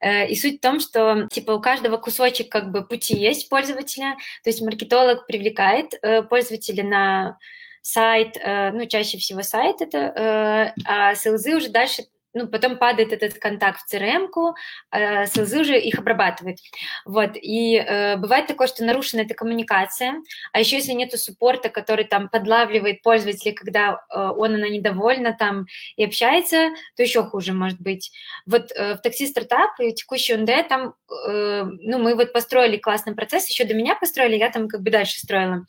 Э, 0.01 0.27
и 0.27 0.35
суть 0.35 0.59
в 0.59 0.61
том, 0.61 0.81
что, 0.81 1.29
типа, 1.31 1.53
у 1.53 1.61
каждого 1.61 1.97
кусочек, 1.97 2.51
как 2.51 2.73
бы, 2.73 2.85
пути 2.85 3.17
есть 3.17 3.49
пользователя, 3.49 4.17
то 4.43 4.51
есть 4.51 4.61
маркетолог 4.63 5.27
привлекает 5.27 5.95
э, 6.03 6.23
пользователя 6.23 6.83
на 6.83 7.39
сайт, 7.85 8.39
э, 8.39 8.71
ну, 8.73 8.87
чаще 8.87 9.19
всего 9.19 9.43
сайт 9.43 9.83
это, 9.83 9.99
э, 9.99 10.73
а 10.87 11.15
селзы 11.15 11.55
уже 11.55 11.69
дальше 11.69 12.05
ну, 12.35 12.49
потом 12.49 12.79
падает 12.79 13.13
этот 13.13 13.39
контакт 13.39 13.81
в 13.81 13.95
CRM-ку, 13.95 14.55
э, 14.91 15.27
СЛЗ 15.27 15.55
уже 15.55 15.79
их 15.79 15.99
обрабатывает. 15.99 16.59
Вот, 17.05 17.31
и 17.35 17.77
э, 17.77 18.17
бывает 18.17 18.47
такое, 18.47 18.67
что 18.67 18.85
нарушена 18.85 19.21
эта 19.21 19.35
коммуникация, 19.35 20.17
а 20.53 20.61
еще 20.61 20.77
если 20.77 20.93
нету 20.93 21.17
суппорта, 21.17 21.69
который 21.69 22.05
там 22.05 22.29
подлавливает 22.29 23.03
пользователя, 23.03 23.53
когда 23.55 24.05
э, 24.13 24.19
он, 24.19 24.55
она 24.55 24.69
недовольна 24.69 25.35
там 25.39 25.67
и 25.97 26.05
общается, 26.05 26.71
то 26.97 27.03
еще 27.03 27.23
хуже 27.23 27.53
может 27.53 27.81
быть. 27.81 28.11
Вот 28.47 28.73
э, 28.75 28.95
в 28.95 28.99
такси 28.99 29.27
стартап 29.27 29.79
и 29.81 29.93
текущий 29.93 30.35
ОНД 30.35 30.69
там, 30.69 30.95
э, 31.29 31.65
ну, 31.65 31.99
мы 31.99 32.15
вот 32.17 32.33
построили 32.33 32.77
классный 32.77 33.15
процесс, 33.15 33.49
еще 33.49 33.65
до 33.65 33.75
меня 33.75 33.95
построили, 33.95 34.37
я 34.37 34.51
там 34.51 34.69
как 34.69 34.83
бы 34.83 34.91
дальше 34.91 35.19
строила. 35.19 35.65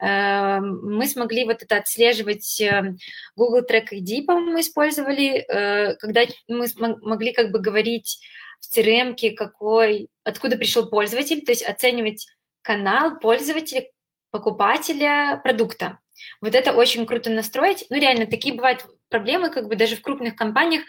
Э, 0.00 0.58
мы 0.60 1.06
смогли 1.06 1.44
вот 1.44 1.62
это 1.62 1.76
отслеживать 1.76 2.60
э, 2.60 2.94
Google 3.36 3.64
Track 3.68 3.92
ID, 3.92 4.24
по-моему, 4.24 4.60
использовали, 4.60 5.44
э, 5.48 5.94
когда 6.08 6.26
мы 6.48 6.66
могли 7.02 7.32
как 7.32 7.50
бы 7.50 7.60
говорить 7.60 8.18
в 8.60 8.76
crm 8.76 9.14
какой, 9.34 10.08
откуда 10.24 10.56
пришел 10.56 10.88
пользователь, 10.88 11.44
то 11.44 11.52
есть 11.52 11.62
оценивать 11.62 12.26
канал 12.62 13.18
пользователя, 13.18 13.86
покупателя 14.30 15.40
продукта. 15.42 15.98
Вот 16.40 16.54
это 16.54 16.72
очень 16.72 17.06
круто 17.06 17.30
настроить. 17.30 17.84
Ну, 17.90 17.96
реально, 17.96 18.26
такие 18.26 18.54
бывают 18.54 18.84
проблемы, 19.08 19.50
как 19.50 19.68
бы 19.68 19.76
даже 19.76 19.96
в 19.96 20.02
крупных 20.02 20.36
компаниях, 20.36 20.82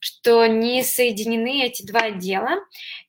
что 0.00 0.46
не 0.46 0.82
соединены 0.82 1.64
эти 1.64 1.86
два 1.86 2.00
отдела. 2.00 2.56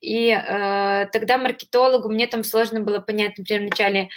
И 0.00 0.28
э, 0.28 1.08
тогда 1.12 1.38
маркетологу 1.38 2.08
мне 2.08 2.26
там 2.26 2.44
сложно 2.44 2.80
было 2.80 3.00
понять, 3.00 3.36
например, 3.36 3.62
вначале, 3.62 4.08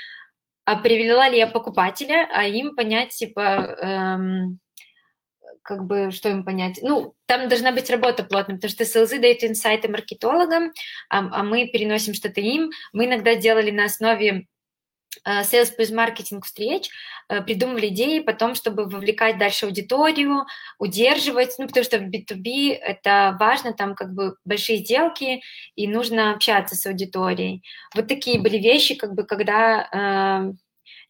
а 0.63 0.75
привела 0.75 1.27
ли 1.27 1.39
я 1.39 1.47
покупателя, 1.47 2.29
а 2.31 2.45
им 2.45 2.75
понять, 2.75 3.09
типа, 3.09 3.41
эм, 3.41 4.59
как 5.67 5.85
бы, 5.85 6.11
что 6.11 6.29
им 6.29 6.45
понять? 6.45 6.79
Ну, 6.81 7.13
там 7.25 7.49
должна 7.49 7.73
быть 7.73 7.89
работа 7.89 8.23
плотная, 8.23 8.55
потому 8.55 8.71
что 8.71 8.85
СЛЗ 8.85 9.19
дают 9.19 9.43
инсайты 9.43 9.89
маркетологам, 9.89 10.71
а, 11.09 11.19
а 11.19 11.43
мы 11.43 11.67
переносим 11.67 12.13
что-то 12.13 12.39
им. 12.39 12.71
Мы 12.93 13.05
иногда 13.05 13.35
делали 13.35 13.69
на 13.69 13.85
основе 13.85 14.47
э, 15.27 15.41
sales 15.41 15.75
плюс 15.75 15.91
маркетинг 15.91 16.45
встреч, 16.45 16.89
uh, 17.29 17.43
придумывали 17.43 17.87
идеи 17.87 18.19
потом, 18.19 18.55
чтобы 18.55 18.85
вовлекать 18.85 19.37
дальше 19.37 19.65
аудиторию, 19.65 20.45
удерживать, 20.79 21.55
ну, 21.59 21.67
потому 21.67 21.83
что 21.83 21.99
в 21.99 22.03
B2B 22.03 22.73
это 22.73 23.35
важно, 23.37 23.73
там 23.73 23.93
как 23.93 24.13
бы 24.13 24.37
большие 24.45 24.77
сделки, 24.77 25.41
и 25.75 25.87
нужно 25.87 26.31
общаться 26.31 26.75
с 26.75 26.85
аудиторией. 26.85 27.61
Вот 27.93 28.07
такие 28.07 28.39
были 28.39 28.57
вещи, 28.57 28.95
как 28.95 29.13
бы, 29.15 29.25
когда 29.25 29.89
э, 29.93 30.53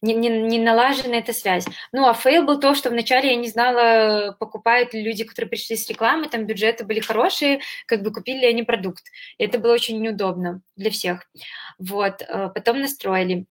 не, 0.02 0.14
не, 0.14 0.28
не 0.28 0.58
налажена 0.58 1.16
эта 1.16 1.32
связь. 1.32 1.66
Ну, 1.92 2.06
а 2.06 2.14
fail 2.14 2.44
был 2.44 2.60
то, 2.60 2.74
что 2.74 2.90
вначале 2.90 3.30
я 3.30 3.36
не 3.36 3.48
знала, 3.48 4.36
покупают 4.38 4.94
ли 4.94 5.02
люди, 5.02 5.24
которые 5.24 5.50
пришли 5.50 5.76
с 5.76 5.88
рекламы, 5.88 6.28
там 6.28 6.46
бюджеты 6.46 6.84
были 6.84 7.00
хорошие, 7.00 7.60
как 7.86 8.02
бы 8.02 8.12
купили 8.12 8.40
ли 8.40 8.46
они 8.46 8.62
продукт. 8.62 9.04
И 9.38 9.44
это 9.44 9.58
было 9.58 9.72
очень 9.72 10.00
неудобно 10.00 10.60
для 10.76 10.90
всех. 10.90 11.26
Вот, 11.78 12.22
э, 12.22 12.50
потом 12.54 12.80
настроили. 12.80 13.46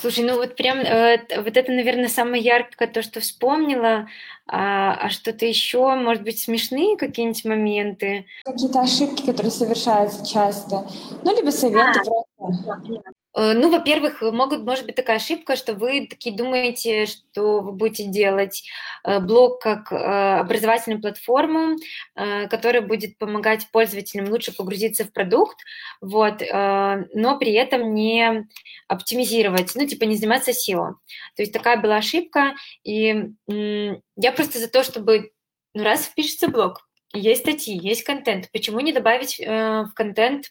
Слушай, 0.00 0.24
ну 0.24 0.36
вот 0.36 0.56
прям 0.56 0.78
э, 0.78 1.18
вот 1.42 1.56
это, 1.56 1.70
наверное, 1.70 2.08
самое 2.08 2.42
яркое, 2.42 2.88
то, 2.88 3.02
что 3.02 3.20
вспомнила. 3.20 4.08
А, 4.46 4.94
а 4.94 5.10
что-то 5.10 5.44
еще, 5.44 5.94
может 5.94 6.22
быть, 6.22 6.38
смешные 6.38 6.96
какие-нибудь 6.96 7.44
моменты? 7.44 8.26
Какие-то 8.44 8.80
ошибки, 8.80 9.26
которые 9.26 9.50
совершаются 9.50 10.26
часто. 10.26 10.86
Ну, 11.22 11.36
либо 11.36 11.50
советы 11.50 12.00
а, 12.00 12.04
просто. 12.36 13.02
Э, 13.34 13.52
ну, 13.52 13.70
во-первых, 13.70 14.22
могут, 14.22 14.62
может 14.62 14.86
быть 14.86 14.94
такая 14.94 15.16
ошибка, 15.16 15.56
что 15.56 15.74
вы 15.74 16.06
такие 16.08 16.36
думаете, 16.36 17.06
что 17.06 17.60
вы 17.60 17.72
будете 17.72 18.06
делать 18.06 18.64
э, 19.04 19.18
блог 19.18 19.60
как 19.60 19.92
э, 19.92 19.96
образовательную 19.96 21.00
платформу, 21.00 21.76
которая 22.14 22.82
будет 22.82 23.18
помогать 23.18 23.66
пользователям 23.72 24.28
лучше 24.30 24.54
погрузиться 24.54 25.04
в 25.04 25.12
продукт, 25.12 25.58
вот, 26.00 26.40
но 26.40 27.38
при 27.38 27.52
этом 27.52 27.94
не 27.94 28.46
оптимизировать, 28.88 29.72
ну, 29.74 29.86
типа 29.86 30.04
не 30.04 30.16
заниматься 30.16 30.52
SEO. 30.52 30.94
То 31.36 31.42
есть 31.42 31.52
такая 31.52 31.80
была 31.80 31.96
ошибка, 31.96 32.54
и 32.84 33.30
я 33.46 34.32
просто 34.32 34.58
за 34.58 34.68
то, 34.68 34.84
чтобы, 34.84 35.32
ну, 35.74 35.82
раз 35.82 36.04
впишется 36.04 36.48
блог, 36.48 36.88
есть 37.12 37.42
статьи, 37.42 37.76
есть 37.76 38.04
контент, 38.04 38.50
почему 38.52 38.80
не 38.80 38.92
добавить 38.92 39.38
в 39.38 39.90
контент 39.94 40.46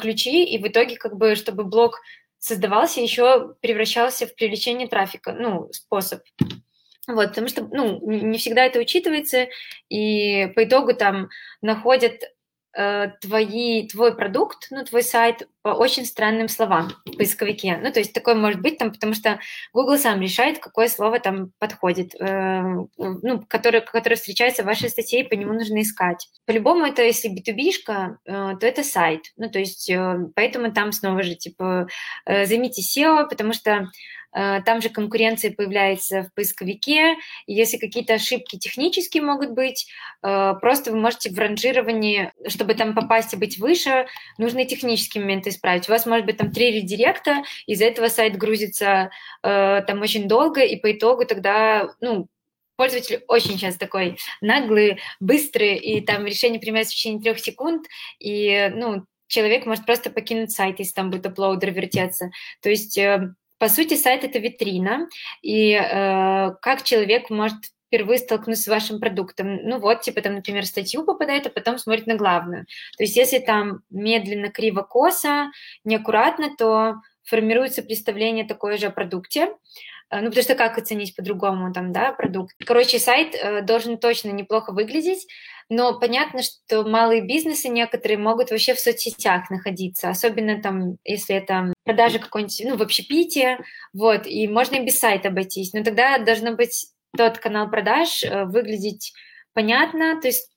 ключи, 0.00 0.44
и 0.44 0.58
в 0.58 0.66
итоге, 0.66 0.96
как 0.96 1.16
бы, 1.16 1.34
чтобы 1.34 1.64
блог 1.64 2.00
создавался, 2.38 3.00
еще 3.00 3.54
превращался 3.60 4.26
в 4.26 4.34
привлечение 4.34 4.88
трафика, 4.88 5.32
ну, 5.32 5.68
способ. 5.72 6.22
Вот, 7.06 7.28
потому 7.28 7.48
что, 7.48 7.68
ну, 7.70 8.00
не 8.10 8.38
всегда 8.38 8.64
это 8.64 8.78
учитывается, 8.78 9.48
и 9.90 10.46
по 10.54 10.64
итогу 10.64 10.94
там 10.94 11.28
находят 11.60 12.22
Э, 12.76 13.10
твои, 13.20 13.86
твой 13.86 14.16
продукт, 14.16 14.66
ну, 14.70 14.84
твой 14.84 15.04
сайт 15.04 15.48
по 15.62 15.68
очень 15.68 16.04
странным 16.04 16.48
словам 16.48 16.90
в 17.06 17.16
поисковике. 17.16 17.78
Ну, 17.80 17.92
то 17.92 18.00
есть 18.00 18.12
такое 18.12 18.34
может 18.34 18.60
быть 18.60 18.78
там, 18.78 18.90
потому 18.90 19.14
что 19.14 19.38
Google 19.72 19.96
сам 19.96 20.20
решает, 20.20 20.58
какое 20.58 20.88
слово 20.88 21.20
там 21.20 21.52
подходит, 21.60 22.16
э, 22.18 22.62
ну, 22.98 23.44
которое, 23.46 23.80
которое 23.80 24.16
встречается 24.16 24.62
в 24.62 24.66
вашей 24.66 24.88
статье, 24.88 25.20
и 25.20 25.28
по 25.28 25.34
нему 25.34 25.52
нужно 25.52 25.82
искать. 25.82 26.28
По-любому 26.46 26.84
это, 26.84 27.02
если 27.02 27.30
B2B-шка, 27.30 28.16
э, 28.24 28.56
то 28.58 28.66
это 28.66 28.82
сайт. 28.82 29.22
Ну, 29.36 29.48
то 29.48 29.60
есть 29.60 29.90
поэтому 30.34 30.72
там 30.72 30.90
снова 30.90 31.22
же, 31.22 31.36
типа, 31.36 31.86
займите 32.26 32.82
SEO, 32.82 33.28
потому 33.28 33.52
что 33.52 33.72
Э, 33.74 33.88
там 34.34 34.82
же 34.82 34.88
конкуренция 34.88 35.52
появляется 35.52 36.24
в 36.24 36.34
поисковике. 36.34 37.16
Если 37.46 37.78
какие-то 37.78 38.14
ошибки 38.14 38.58
технические 38.58 39.22
могут 39.22 39.52
быть, 39.52 39.86
э, 40.22 40.54
просто 40.60 40.90
вы 40.90 40.98
можете 40.98 41.30
в 41.30 41.38
ранжировании, 41.38 42.32
чтобы 42.48 42.74
там 42.74 42.94
попасть 42.94 43.32
и 43.32 43.36
быть 43.36 43.58
выше, 43.58 44.06
нужно 44.38 44.64
технические 44.64 45.22
моменты 45.22 45.50
исправить. 45.50 45.88
У 45.88 45.92
вас 45.92 46.06
может 46.06 46.26
быть 46.26 46.36
там 46.36 46.50
три 46.50 46.72
редиректа, 46.72 47.42
из-за 47.66 47.84
этого 47.84 48.08
сайт 48.08 48.36
грузится 48.36 49.10
э, 49.42 49.82
там 49.86 50.02
очень 50.02 50.26
долго, 50.26 50.62
и 50.62 50.76
по 50.76 50.90
итогу 50.90 51.24
тогда, 51.26 51.88
ну, 52.00 52.26
пользователь 52.76 53.22
очень 53.28 53.52
сейчас 53.52 53.76
такой 53.76 54.18
наглый, 54.40 54.98
быстрый, 55.20 55.76
и 55.76 56.00
там 56.00 56.26
решение 56.26 56.58
принимается 56.58 56.92
в 56.92 56.96
течение 56.96 57.22
трех 57.22 57.38
секунд, 57.38 57.86
и, 58.18 58.70
ну, 58.74 59.04
человек 59.28 59.66
может 59.66 59.86
просто 59.86 60.10
покинуть 60.10 60.50
сайт, 60.50 60.78
если 60.78 60.92
там 60.92 61.10
будет 61.10 61.26
аплоудер 61.26 61.70
вертеться. 61.70 62.30
То 62.62 62.70
есть 62.70 62.98
по 63.64 63.70
сути, 63.70 63.94
сайт 63.94 64.24
это 64.24 64.38
витрина, 64.40 65.08
и 65.40 65.72
э, 65.72 66.50
как 66.60 66.82
человек 66.82 67.30
может 67.30 67.56
впервые 67.86 68.18
столкнуться 68.18 68.64
с 68.64 68.68
вашим 68.68 69.00
продуктом. 69.00 69.56
Ну 69.66 69.78
вот, 69.78 70.02
типа 70.02 70.20
там, 70.20 70.34
например, 70.34 70.66
статью 70.66 71.02
попадает, 71.02 71.46
а 71.46 71.48
потом 71.48 71.78
смотрит 71.78 72.06
на 72.06 72.16
главную. 72.16 72.66
То 72.98 73.04
есть 73.04 73.16
если 73.16 73.38
там 73.38 73.80
медленно, 73.88 74.50
криво, 74.50 74.82
косо, 74.82 75.50
неаккуратно, 75.82 76.54
то 76.58 76.96
формируется 77.22 77.82
представление 77.82 78.44
такое 78.44 78.76
же 78.76 78.88
о 78.88 78.90
продукте. 78.90 79.48
Э, 80.10 80.20
ну, 80.20 80.26
потому 80.26 80.42
что 80.42 80.54
как 80.54 80.78
оценить 80.78 81.14
по-другому 81.16 81.72
там, 81.72 81.92
да, 81.92 82.12
продукт? 82.12 82.54
Короче, 82.64 82.98
сайт 82.98 83.34
э, 83.34 83.62
должен 83.62 83.98
точно 83.98 84.30
неплохо 84.30 84.72
выглядеть, 84.72 85.26
но 85.68 85.98
понятно, 85.98 86.42
что 86.42 86.84
малые 86.84 87.22
бизнесы 87.22 87.68
некоторые 87.68 88.18
могут 88.18 88.50
вообще 88.50 88.74
в 88.74 88.80
соцсетях 88.80 89.50
находиться, 89.50 90.08
особенно 90.10 90.60
там, 90.60 90.96
если 91.04 91.36
это 91.36 91.72
продажа 91.84 92.18
какой-нибудь, 92.18 92.62
ну, 92.64 92.76
в 92.76 92.82
общепите, 92.82 93.58
вот, 93.92 94.26
и 94.26 94.46
можно 94.48 94.76
и 94.76 94.84
без 94.84 94.98
сайта 94.98 95.28
обойтись, 95.28 95.72
но 95.72 95.82
тогда 95.82 96.18
должно 96.18 96.54
быть 96.54 96.86
тот 97.16 97.38
канал 97.38 97.70
продаж 97.70 98.24
э, 98.24 98.44
выглядеть 98.44 99.12
понятно, 99.52 100.20
то 100.20 100.28
есть 100.28 100.50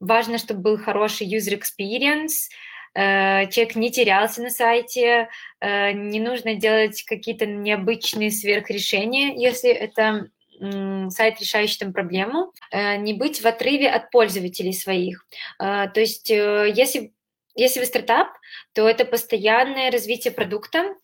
важно, 0.00 0.38
чтобы 0.38 0.62
был 0.62 0.78
хороший 0.78 1.32
user 1.32 1.60
experience, 1.60 2.48
человек 2.94 3.76
не 3.76 3.90
терялся 3.90 4.42
на 4.42 4.50
сайте, 4.50 5.28
э, 5.60 5.92
не 5.92 6.20
нужно 6.20 6.54
делать 6.54 7.02
какие-то 7.04 7.46
необычные 7.46 8.30
сверхрешения, 8.30 9.34
если 9.34 9.70
это 9.70 10.30
сайт, 10.60 11.40
решающий 11.40 11.78
там 11.78 11.92
проблему, 11.92 12.52
э, 12.70 12.96
не 12.96 13.14
быть 13.14 13.40
в 13.40 13.46
отрыве 13.46 13.88
от 13.88 14.10
пользователей 14.10 14.72
своих. 14.72 15.26
Э, 15.58 15.88
то 15.92 16.00
есть 16.00 16.30
э, 16.30 16.72
если 16.74 17.12
если 17.56 17.80
вы 17.80 17.86
стартап, 17.86 18.28
то 18.74 18.88
это 18.88 19.04
постоянное 19.04 19.90
развитие 19.90 20.32
продукта, 20.32 20.94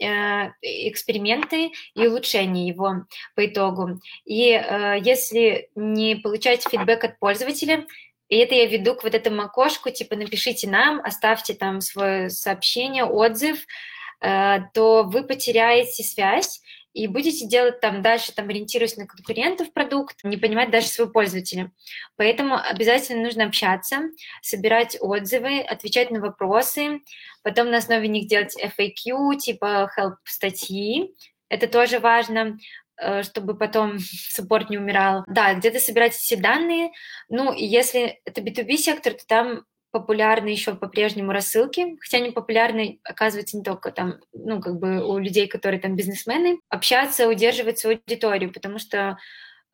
эксперименты 0.62 1.72
и 1.94 2.06
улучшение 2.06 2.68
его 2.68 3.04
по 3.34 3.46
итогу. 3.46 4.00
И 4.24 4.42
если 5.02 5.68
не 5.74 6.14
получаете 6.14 6.70
фидбэк 6.70 7.02
от 7.02 7.18
пользователя, 7.18 7.84
и 8.28 8.36
это 8.36 8.54
я 8.54 8.66
веду 8.66 8.94
к 8.94 9.04
вот 9.04 9.14
этому 9.14 9.42
окошку, 9.42 9.90
типа 9.90 10.16
напишите 10.16 10.68
нам, 10.68 11.00
оставьте 11.00 11.54
там 11.54 11.80
свое 11.80 12.30
сообщение, 12.30 13.04
отзыв, 13.04 13.64
то 14.20 15.04
вы 15.06 15.22
потеряете 15.24 16.02
связь, 16.02 16.60
и 16.96 17.08
будете 17.08 17.46
делать 17.46 17.80
там 17.80 18.00
дальше, 18.00 18.32
там, 18.32 18.48
ориентируясь 18.48 18.96
на 18.96 19.06
конкурентов 19.06 19.70
продукт, 19.74 20.16
не 20.24 20.38
понимать 20.38 20.70
даже 20.70 20.86
своего 20.86 21.12
пользователя. 21.12 21.70
Поэтому 22.16 22.56
обязательно 22.56 23.22
нужно 23.22 23.44
общаться, 23.44 24.00
собирать 24.40 24.96
отзывы, 24.98 25.60
отвечать 25.60 26.10
на 26.10 26.20
вопросы, 26.20 27.00
потом 27.42 27.70
на 27.70 27.78
основе 27.78 28.08
них 28.08 28.28
делать 28.28 28.56
FAQ, 28.58 29.36
типа 29.36 29.90
help 29.98 30.14
статьи, 30.24 31.14
это 31.50 31.68
тоже 31.68 31.98
важно, 31.98 32.38
э, 32.38 32.56
чтобы 33.22 33.56
потом 33.56 33.98
суппорт 34.30 34.70
не 34.70 34.78
умирал. 34.78 35.24
Да, 35.26 35.54
где-то 35.54 35.78
собирать 35.78 36.14
все 36.14 36.36
данные. 36.36 36.90
Ну, 37.28 37.52
если 37.52 38.20
это 38.24 38.40
B2B 38.40 38.76
сектор, 38.76 39.14
то 39.14 39.26
там 39.26 39.64
популярны 39.90 40.48
еще 40.48 40.74
по-прежнему 40.74 41.32
рассылки, 41.32 41.96
хотя 42.00 42.18
они 42.18 42.30
популярны, 42.30 43.00
оказывается, 43.02 43.56
не 43.56 43.62
только 43.62 43.90
там, 43.90 44.16
ну, 44.34 44.60
как 44.60 44.78
бы 44.78 45.02
у 45.02 45.16
людей, 45.18 45.46
которые 45.46 45.80
там 45.80 45.96
бизнесмены, 45.96 46.58
общаться, 46.68 47.28
удерживать 47.28 47.78
свою 47.78 47.98
аудиторию, 48.06 48.52
потому 48.52 48.78
что 48.78 49.16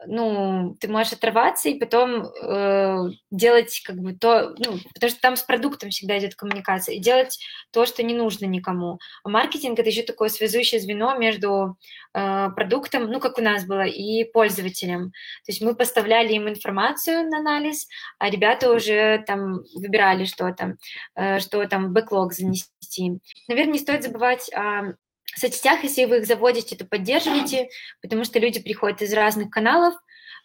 ну, 0.06 0.76
ты 0.80 0.88
можешь 0.88 1.12
отрываться 1.12 1.68
и 1.68 1.78
потом 1.78 2.24
э, 2.24 3.10
делать 3.30 3.82
как 3.84 3.96
бы 3.96 4.12
то, 4.14 4.54
ну, 4.58 4.78
потому 4.94 5.10
что 5.10 5.20
там 5.20 5.36
с 5.36 5.42
продуктом 5.42 5.90
всегда 5.90 6.18
идет 6.18 6.34
коммуникация, 6.34 6.96
и 6.96 7.00
делать 7.00 7.38
то, 7.70 7.86
что 7.86 8.02
не 8.02 8.14
нужно 8.14 8.46
никому. 8.46 8.98
А 9.24 9.28
маркетинг 9.28 9.78
это 9.78 9.88
еще 9.88 10.02
такое 10.02 10.28
связующее 10.28 10.80
звено 10.80 11.16
между 11.16 11.76
э, 12.14 12.48
продуктом, 12.54 13.10
ну, 13.10 13.20
как 13.20 13.38
у 13.38 13.42
нас 13.42 13.64
было, 13.64 13.84
и 13.86 14.24
пользователем. 14.24 15.10
То 15.44 15.52
есть 15.52 15.60
мы 15.62 15.74
поставляли 15.74 16.32
им 16.32 16.48
информацию 16.48 17.28
на 17.28 17.38
анализ, 17.38 17.88
а 18.18 18.30
ребята 18.30 18.72
уже 18.72 19.22
там 19.26 19.62
выбирали, 19.74 20.24
что 20.24 20.52
там, 20.52 20.76
э, 21.14 21.38
что 21.40 21.66
там 21.66 21.88
в 21.88 21.92
бэклог 21.92 22.32
занести. 22.32 23.20
Наверное, 23.48 23.74
не 23.74 23.78
стоит 23.78 24.04
забывать 24.04 24.52
о 24.52 24.94
в 25.34 25.38
соцсетях, 25.38 25.82
если 25.82 26.04
вы 26.04 26.18
их 26.18 26.26
заводите, 26.26 26.76
то 26.76 26.84
поддерживайте, 26.84 27.68
потому 28.00 28.24
что 28.24 28.38
люди 28.38 28.60
приходят 28.60 29.02
из 29.02 29.12
разных 29.12 29.50
каналов. 29.50 29.94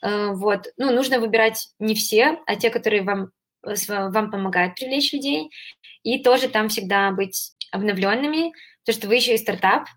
Э, 0.02 0.32
вот. 0.34 0.68
Ну, 0.78 0.92
нужно 0.92 1.20
выбирать 1.20 1.70
не 1.80 1.96
все, 1.96 2.40
а 2.46 2.56
те, 2.56 2.70
которые 2.70 3.04
вам, 3.04 3.32
вам 3.64 4.32
помогают 4.32 4.76
привлечь 4.76 5.14
людей. 5.14 5.52
И 6.04 6.24
тоже 6.24 6.48
там 6.48 6.70
всегда 6.70 7.12
быть 7.12 7.52
обновленными, 7.72 8.54
потому 8.86 9.00
что 9.00 9.08
вы 9.08 9.16
еще 9.16 9.36
и 9.36 9.38
стартап, 9.38 9.88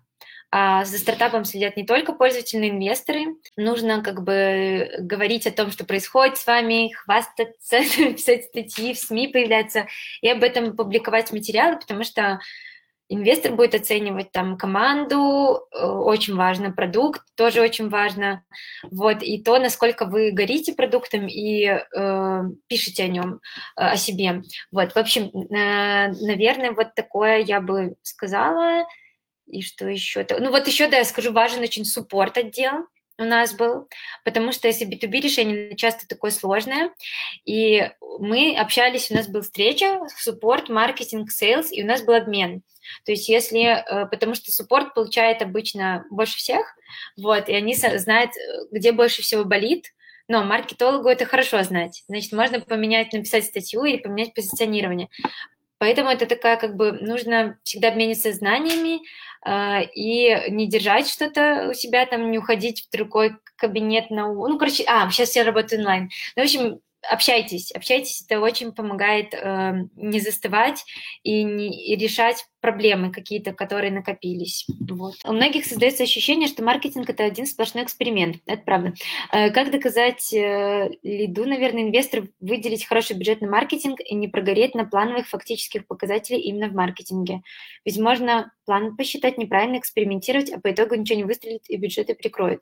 а 0.53 0.83
за 0.83 0.97
стартапом 0.97 1.45
следят 1.45 1.77
не 1.77 1.85
только 1.85 2.11
пользователи, 2.11 2.67
инвесторы. 2.67 3.37
Нужно 3.55 4.03
как 4.03 4.23
бы 4.23 4.91
говорить 4.99 5.47
о 5.47 5.51
том, 5.51 5.71
что 5.71 5.85
происходит 5.85 6.37
с 6.37 6.45
вами, 6.45 6.91
хвастаться, 6.91 7.79
писать 7.97 8.45
статьи, 8.45 8.93
в 8.93 8.97
СМИ 8.97 9.29
появляться 9.29 9.87
и 10.21 10.29
об 10.29 10.43
этом 10.43 10.75
публиковать 10.75 11.31
материалы, 11.31 11.79
потому 11.79 12.03
что 12.03 12.41
инвестор 13.13 13.53
будет 13.53 13.75
оценивать 13.75 14.31
там 14.31 14.57
команду, 14.57 15.67
э, 15.71 15.85
очень 15.85 16.35
важно, 16.35 16.71
продукт 16.71 17.21
тоже 17.35 17.61
очень 17.61 17.89
важно, 17.89 18.43
вот, 18.89 19.21
и 19.21 19.41
то, 19.41 19.59
насколько 19.59 20.05
вы 20.05 20.31
горите 20.31 20.73
продуктом 20.73 21.27
и 21.27 21.65
э, 21.65 22.43
пишете 22.67 23.03
о 23.03 23.07
нем, 23.07 23.41
э, 23.75 23.81
о 23.83 23.97
себе, 23.97 24.43
вот, 24.71 24.93
в 24.93 24.97
общем, 24.97 25.23
э, 25.25 26.13
наверное, 26.25 26.71
вот 26.71 26.95
такое 26.95 27.39
я 27.39 27.59
бы 27.59 27.95
сказала, 28.01 28.85
и 29.47 29.61
что 29.61 29.87
еще, 29.87 30.25
ну 30.39 30.49
вот 30.49 30.67
еще, 30.67 30.87
да, 30.87 30.97
я 30.97 31.05
скажу, 31.05 31.33
важен 31.33 31.61
очень 31.61 31.85
суппорт 31.85 32.37
отдел, 32.37 32.87
у 33.17 33.25
нас 33.25 33.53
был, 33.53 33.87
потому 34.23 34.51
что 34.51 34.67
если 34.67 34.87
B2B 34.87 35.21
решение 35.21 35.75
часто 35.75 36.07
такое 36.07 36.31
сложное, 36.31 36.91
и 37.45 37.91
мы 38.19 38.57
общались, 38.57 39.11
у 39.11 39.15
нас 39.15 39.27
была 39.27 39.43
встреча, 39.43 39.99
support, 40.17 40.69
маркетинг, 40.69 41.29
sales, 41.31 41.71
и 41.71 41.83
у 41.83 41.85
нас 41.85 42.01
был 42.01 42.15
обмен. 42.15 42.63
То 43.05 43.11
есть 43.11 43.29
если, 43.29 43.61
э, 43.61 44.05
потому 44.07 44.35
что 44.35 44.51
support 44.51 44.93
получает 44.93 45.41
обычно 45.41 46.05
больше 46.09 46.37
всех, 46.37 46.65
вот, 47.17 47.49
и 47.49 47.53
они 47.53 47.75
знают, 47.75 48.31
э, 48.31 48.65
где 48.71 48.91
больше 48.91 49.21
всего 49.21 49.43
болит, 49.43 49.93
но 50.27 50.43
маркетологу 50.43 51.09
это 51.09 51.25
хорошо 51.25 51.61
знать. 51.63 52.03
Значит, 52.07 52.31
можно 52.31 52.61
поменять, 52.61 53.13
написать 53.13 53.45
статью 53.45 53.83
или 53.83 53.97
поменять 53.97 54.33
позиционирование. 54.33 55.09
Поэтому 55.77 56.09
это 56.09 56.27
такая, 56.27 56.57
как 56.57 56.75
бы, 56.75 56.91
нужно 56.91 57.57
всегда 57.63 57.87
обмениться 57.87 58.31
знаниями, 58.31 59.01
э, 59.45 59.85
и 59.95 60.51
не 60.51 60.67
держать 60.67 61.07
что-то 61.07 61.69
у 61.71 61.73
себя, 61.73 62.05
там, 62.05 62.29
не 62.29 62.37
уходить 62.37 62.85
в 62.85 62.91
другой 62.91 63.37
кабинет 63.55 64.11
на... 64.11 64.27
Ну, 64.31 64.57
короче, 64.59 64.83
а, 64.87 65.09
сейчас 65.09 65.35
я 65.35 65.43
работаю 65.43 65.79
онлайн. 65.79 66.09
Ну, 66.35 66.43
в 66.43 66.45
общем, 66.45 66.81
общайтесь, 67.09 67.71
общайтесь, 67.71 68.23
это 68.23 68.39
очень 68.39 68.73
помогает 68.73 69.33
э, 69.33 69.87
не 69.95 70.19
застывать 70.19 70.85
и, 71.23 71.43
не, 71.43 71.93
и 71.93 71.95
решать 71.95 72.45
проблемы 72.61 73.11
какие-то, 73.11 73.53
которые 73.53 73.91
накопились. 73.91 74.65
Вот. 74.79 75.15
У 75.25 75.33
многих 75.33 75.65
создается 75.65 76.03
ощущение, 76.03 76.47
что 76.47 76.63
маркетинг 76.63 77.09
это 77.09 77.23
один 77.23 77.45
сплошной 77.45 77.83
эксперимент. 77.83 78.37
Это 78.45 78.61
правда. 78.63 78.93
Э, 79.31 79.49
как 79.49 79.71
доказать 79.71 80.31
э, 80.33 80.91
лиду, 81.03 81.45
наверное, 81.45 81.83
инвестору 81.83 82.27
выделить 82.39 82.85
хороший 82.85 83.17
бюджет 83.17 83.41
на 83.41 83.49
маркетинг 83.49 83.99
и 84.05 84.15
не 84.15 84.27
прогореть 84.27 84.75
на 84.75 84.85
плановых 84.85 85.27
фактических 85.27 85.87
показателей 85.87 86.39
именно 86.41 86.69
в 86.69 86.73
маркетинге? 86.73 87.41
Ведь 87.83 87.97
можно 87.97 88.51
план 88.65 88.95
посчитать 88.95 89.37
неправильно, 89.37 89.77
экспериментировать, 89.77 90.51
а 90.51 90.59
по 90.59 90.71
итогу 90.71 90.95
ничего 90.95 91.17
не 91.17 91.23
выстрелит 91.25 91.63
и 91.67 91.77
бюджеты 91.77 92.15
прикроют. 92.15 92.61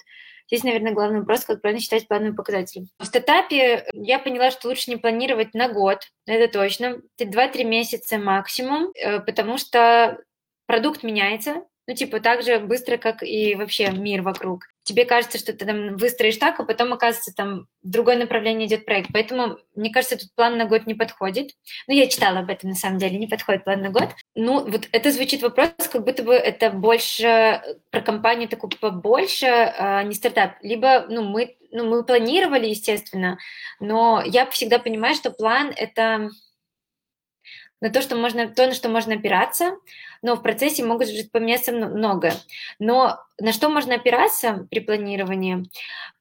Здесь, 0.52 0.64
наверное, 0.64 0.94
главный 0.94 1.20
вопрос, 1.20 1.46
как 1.46 1.62
правильно 1.62 1.80
считать 1.80 2.08
плановые 2.08 2.34
показатели. 2.34 2.88
В 2.98 3.06
стартапе 3.06 3.86
я 3.94 4.18
поняла, 4.18 4.50
что 4.50 4.70
лучше 4.70 4.90
не 4.90 4.98
планировать 4.98 5.54
на 5.54 5.70
год, 5.70 6.08
это 6.26 6.52
точно, 6.52 7.02
2-3 7.20 7.64
месяца 7.66 8.18
максимум, 8.18 8.92
э, 8.96 9.20
потому 9.20 9.60
что 9.60 9.89
продукт 10.66 11.04
меняется, 11.04 11.64
ну, 11.90 11.96
типа, 11.96 12.20
так 12.20 12.44
же 12.44 12.60
быстро, 12.60 12.98
как 12.98 13.24
и 13.24 13.56
вообще 13.56 13.90
мир 13.90 14.22
вокруг. 14.22 14.66
Тебе 14.84 15.06
кажется, 15.06 15.40
что 15.40 15.54
ты 15.54 15.66
там 15.66 15.98
выстроишь 15.98 16.38
так, 16.38 16.60
а 16.60 16.64
потом, 16.64 16.94
оказывается, 16.94 17.34
там 17.36 17.66
в 17.82 17.90
другое 17.90 18.16
направление 18.16 18.68
идет 18.68 18.86
проект. 18.86 19.10
Поэтому, 19.12 19.58
мне 19.76 19.90
кажется, 19.90 20.16
тут 20.16 20.30
план 20.36 20.60
на 20.60 20.66
год 20.66 20.86
не 20.86 20.94
подходит. 20.94 21.50
Ну, 21.88 21.96
я 21.96 22.06
читала 22.06 22.40
об 22.40 22.52
этом, 22.52 22.70
на 22.70 22.76
самом 22.76 23.00
деле, 23.00 23.18
не 23.18 23.26
подходит 23.26 23.64
план 23.64 23.82
на 23.82 23.90
год. 23.90 24.10
Ну, 24.36 24.70
вот 24.70 24.88
это 24.92 25.12
звучит 25.12 25.42
вопрос, 25.42 25.72
как 25.92 26.04
будто 26.04 26.22
бы 26.22 26.36
это 26.36 26.70
больше 26.70 27.60
про 27.90 28.02
компанию 28.02 28.48
такую 28.48 28.70
побольше, 28.80 29.48
а 29.48 30.04
не 30.04 30.14
стартап. 30.14 30.58
Либо, 30.62 31.08
ну, 31.10 31.24
мы, 31.24 31.58
ну, 31.72 31.90
мы 31.90 32.04
планировали, 32.04 32.68
естественно, 32.68 33.40
но 33.80 34.22
я 34.24 34.46
всегда 34.52 34.78
понимаю, 34.78 35.16
что 35.16 35.32
план— 35.32 35.74
это 35.76 36.30
на 37.82 37.90
то, 37.90 38.02
что 38.02 38.16
можно, 38.16 38.48
то, 38.48 38.68
на 38.68 38.74
что 38.74 38.90
можно 38.90 39.16
опираться, 39.16 39.78
но 40.22 40.36
в 40.36 40.42
процессе 40.42 40.84
могут 40.84 41.10
поменяться 41.32 41.72
много. 41.72 42.34
Но 42.80 43.20
на 43.40 43.54
что 43.54 43.70
можно 43.70 43.96
опираться 43.96 44.68
при 44.70 44.80
планировании? 44.80 45.66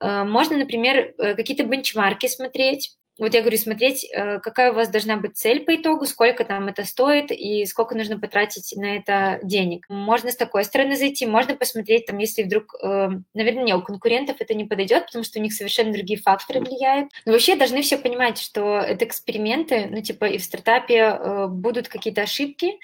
Э, 0.01 0.25
можно, 0.25 0.57
например, 0.57 1.15
э, 1.19 1.35
какие-то 1.35 1.65
бенчмарки 1.65 2.27
смотреть, 2.27 2.98
вот 3.19 3.35
я 3.35 3.41
говорю, 3.41 3.59
смотреть, 3.59 4.05
э, 4.05 4.39
какая 4.39 4.73
у 4.73 4.75
вас 4.75 4.89
должна 4.89 5.17
быть 5.17 5.37
цель 5.37 5.61
по 5.61 5.75
итогу, 5.75 6.07
сколько 6.07 6.45
там 6.45 6.69
это 6.69 6.85
стоит 6.85 7.31
и 7.31 7.67
сколько 7.67 7.97
нужно 7.97 8.19
потратить 8.19 8.75
на 8.77 8.97
это 8.97 9.41
денег. 9.43 9.87
Можно 9.89 10.31
с 10.31 10.37
такой 10.37 10.65
стороны 10.65 10.97
зайти, 10.97 11.27
можно 11.27 11.57
посмотреть, 11.57 12.07
там, 12.07 12.19
если 12.19 12.45
вдруг, 12.45 12.75
э, 12.83 13.09
наверное, 13.35 13.65
не, 13.65 13.75
у 13.75 13.83
конкурентов 13.83 14.37
это 14.39 14.55
не 14.55 14.65
подойдет, 14.65 15.07
потому 15.07 15.25
что 15.25 15.41
у 15.41 15.43
них 15.43 15.53
совершенно 15.53 15.93
другие 15.93 16.21
факторы 16.21 16.61
влияют. 16.61 17.11
Но 17.25 17.33
вообще 17.33 17.57
должны 17.57 17.83
все 17.83 17.99
понимать, 17.99 18.39
что 18.39 18.79
это 18.79 19.05
эксперименты, 19.05 19.89
ну, 19.91 20.01
типа, 20.01 20.27
и 20.27 20.39
в 20.39 20.45
стартапе 20.45 20.97
э, 20.97 21.47
будут 21.49 21.89
какие-то 21.89 22.23
ошибки, 22.23 22.79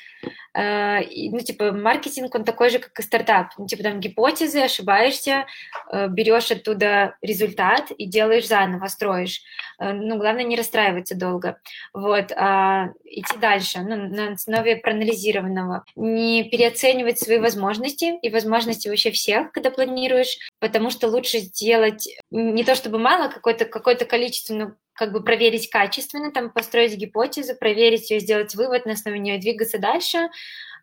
ну, 0.57 1.41
типа, 1.41 1.73
маркетинг, 1.73 2.35
он 2.35 2.45
такой 2.45 2.71
же, 2.71 2.79
как 2.79 2.99
и 2.99 3.03
стартап. 3.03 3.49
Ну, 3.59 3.67
типа, 3.67 3.83
там 3.83 4.01
гипотезы, 4.01 4.61
ошибаешься, 4.61 5.47
берешь 5.93 6.51
оттуда 6.51 7.17
результат 7.23 7.91
и 7.91 8.07
делаешь 8.07 8.47
заново, 8.47 8.87
строишь. 8.87 9.43
Ну, 9.81 10.17
главное 10.17 10.45
не 10.45 10.57
расстраиваться 10.57 11.17
долго, 11.17 11.59
вот, 11.93 12.31
а 12.37 12.91
идти 13.05 13.37
дальше, 13.39 13.81
ну, 13.81 13.97
на 13.97 14.33
основе 14.33 14.77
проанализированного, 14.77 15.85
не 15.97 16.45
переоценивать 16.45 17.19
свои 17.19 17.39
возможности 17.39 18.17
и 18.23 18.31
возможности 18.31 18.89
вообще 18.89 19.11
всех, 19.11 19.51
когда 19.51 19.71
планируешь, 19.71 20.39
потому 20.61 20.91
что 20.91 21.09
лучше 21.09 21.39
сделать 21.39 22.09
не 22.31 22.63
то 22.63 22.75
чтобы 22.77 22.99
мало, 22.99 23.29
какое-то 23.29 23.65
какое 23.65 23.97
количество, 23.97 24.55
но 24.55 24.73
как 24.95 25.13
бы 25.13 25.23
проверить 25.23 25.71
качественно, 25.71 26.33
там 26.33 26.51
построить 26.51 26.97
гипотезу, 26.97 27.57
проверить 27.57 28.11
ее, 28.11 28.21
сделать 28.21 28.55
вывод, 28.55 28.87
на 28.87 28.93
основе 28.93 29.19
нее 29.19 29.39
двигаться 29.39 29.79
дальше, 29.79 30.29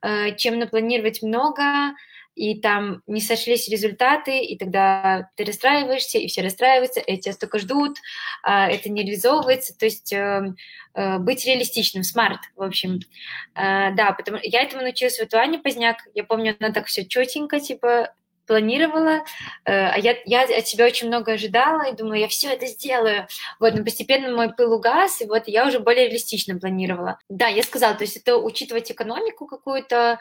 э, 0.02 0.36
чем 0.36 0.60
напланировать 0.60 1.22
много, 1.22 1.96
и 2.36 2.60
там 2.60 3.02
не 3.08 3.20
сошлись 3.20 3.68
результаты, 3.68 4.40
и 4.40 4.58
тогда 4.58 5.30
ты 5.36 5.44
расстраиваешься, 5.44 6.18
и 6.18 6.28
все 6.28 6.42
расстраиваются, 6.42 7.00
и 7.00 7.18
тебя 7.18 7.34
столько 7.34 7.60
ждут, 7.60 7.98
а 8.44 8.70
это 8.70 8.90
не 8.90 9.04
реализовывается, 9.04 9.78
то 9.78 9.86
есть 9.86 10.14
э, 10.14 10.54
э, 10.94 11.18
быть 11.20 11.46
реалистичным, 11.46 12.04
смарт, 12.04 12.40
в 12.56 12.64
общем. 12.64 13.00
Э, 13.54 13.94
да, 13.94 14.14
потому 14.14 14.40
я 14.42 14.62
этому 14.62 14.84
научилась 14.84 15.20
в 15.20 15.28
Туане 15.28 15.60
Поздняк, 15.60 15.98
я 16.14 16.24
помню, 16.24 16.56
она 16.60 16.72
так 16.72 16.86
все 16.86 17.06
четенько, 17.06 17.60
типа, 17.60 18.14
планировала, 18.46 19.24
а 19.66 19.98
я, 19.98 20.18
я 20.26 20.44
от 20.44 20.68
себя 20.68 20.86
очень 20.86 21.08
много 21.08 21.34
ожидала 21.34 21.90
и 21.90 21.96
думаю, 21.96 22.20
я 22.20 22.28
все 22.28 22.50
это 22.50 22.68
сделаю. 22.68 23.28
Вот, 23.60 23.74
но 23.74 23.84
постепенно 23.84 24.36
мой 24.36 24.54
пыл 24.54 24.74
угас, 24.74 25.22
и 25.22 25.26
вот 25.26 25.48
я 25.48 25.68
уже 25.68 25.80
более 25.80 26.06
реалистично 26.08 26.60
планировала. 26.60 27.18
Да, 27.30 27.48
я 27.48 27.64
сказала, 27.64 27.96
то 27.96 28.04
есть 28.04 28.18
это 28.18 28.38
учитывать 28.38 28.92
экономику 28.92 29.46
какую-то, 29.46 30.20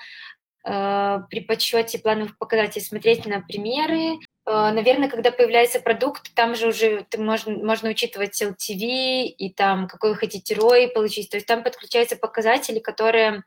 Э, 0.63 1.21
при 1.31 1.41
подсчете 1.41 1.99
плановых 1.99 2.37
показателей 2.37 2.85
смотреть 2.85 3.25
на 3.27 3.41
примеры. 3.41 4.19
Э, 4.47 4.71
наверное, 4.73 5.09
когда 5.09 5.31
появляется 5.31 5.81
продукт, 5.81 6.35
там 6.35 6.55
же 6.55 6.69
уже 6.69 7.07
ты 7.09 7.19
можно, 7.19 7.53
можно 7.53 7.89
учитывать 7.89 8.41
LTV 8.43 9.25
и 9.25 9.53
там 9.55 9.89
какой 9.89 10.11
вы 10.11 10.17
хотите 10.17 10.55
ROI 10.55 10.89
получить. 10.89 11.31
То 11.31 11.39
есть 11.39 11.47
там 11.47 11.63
подключаются 11.63 12.17
показатели, 12.17 12.79
которые 12.79 13.43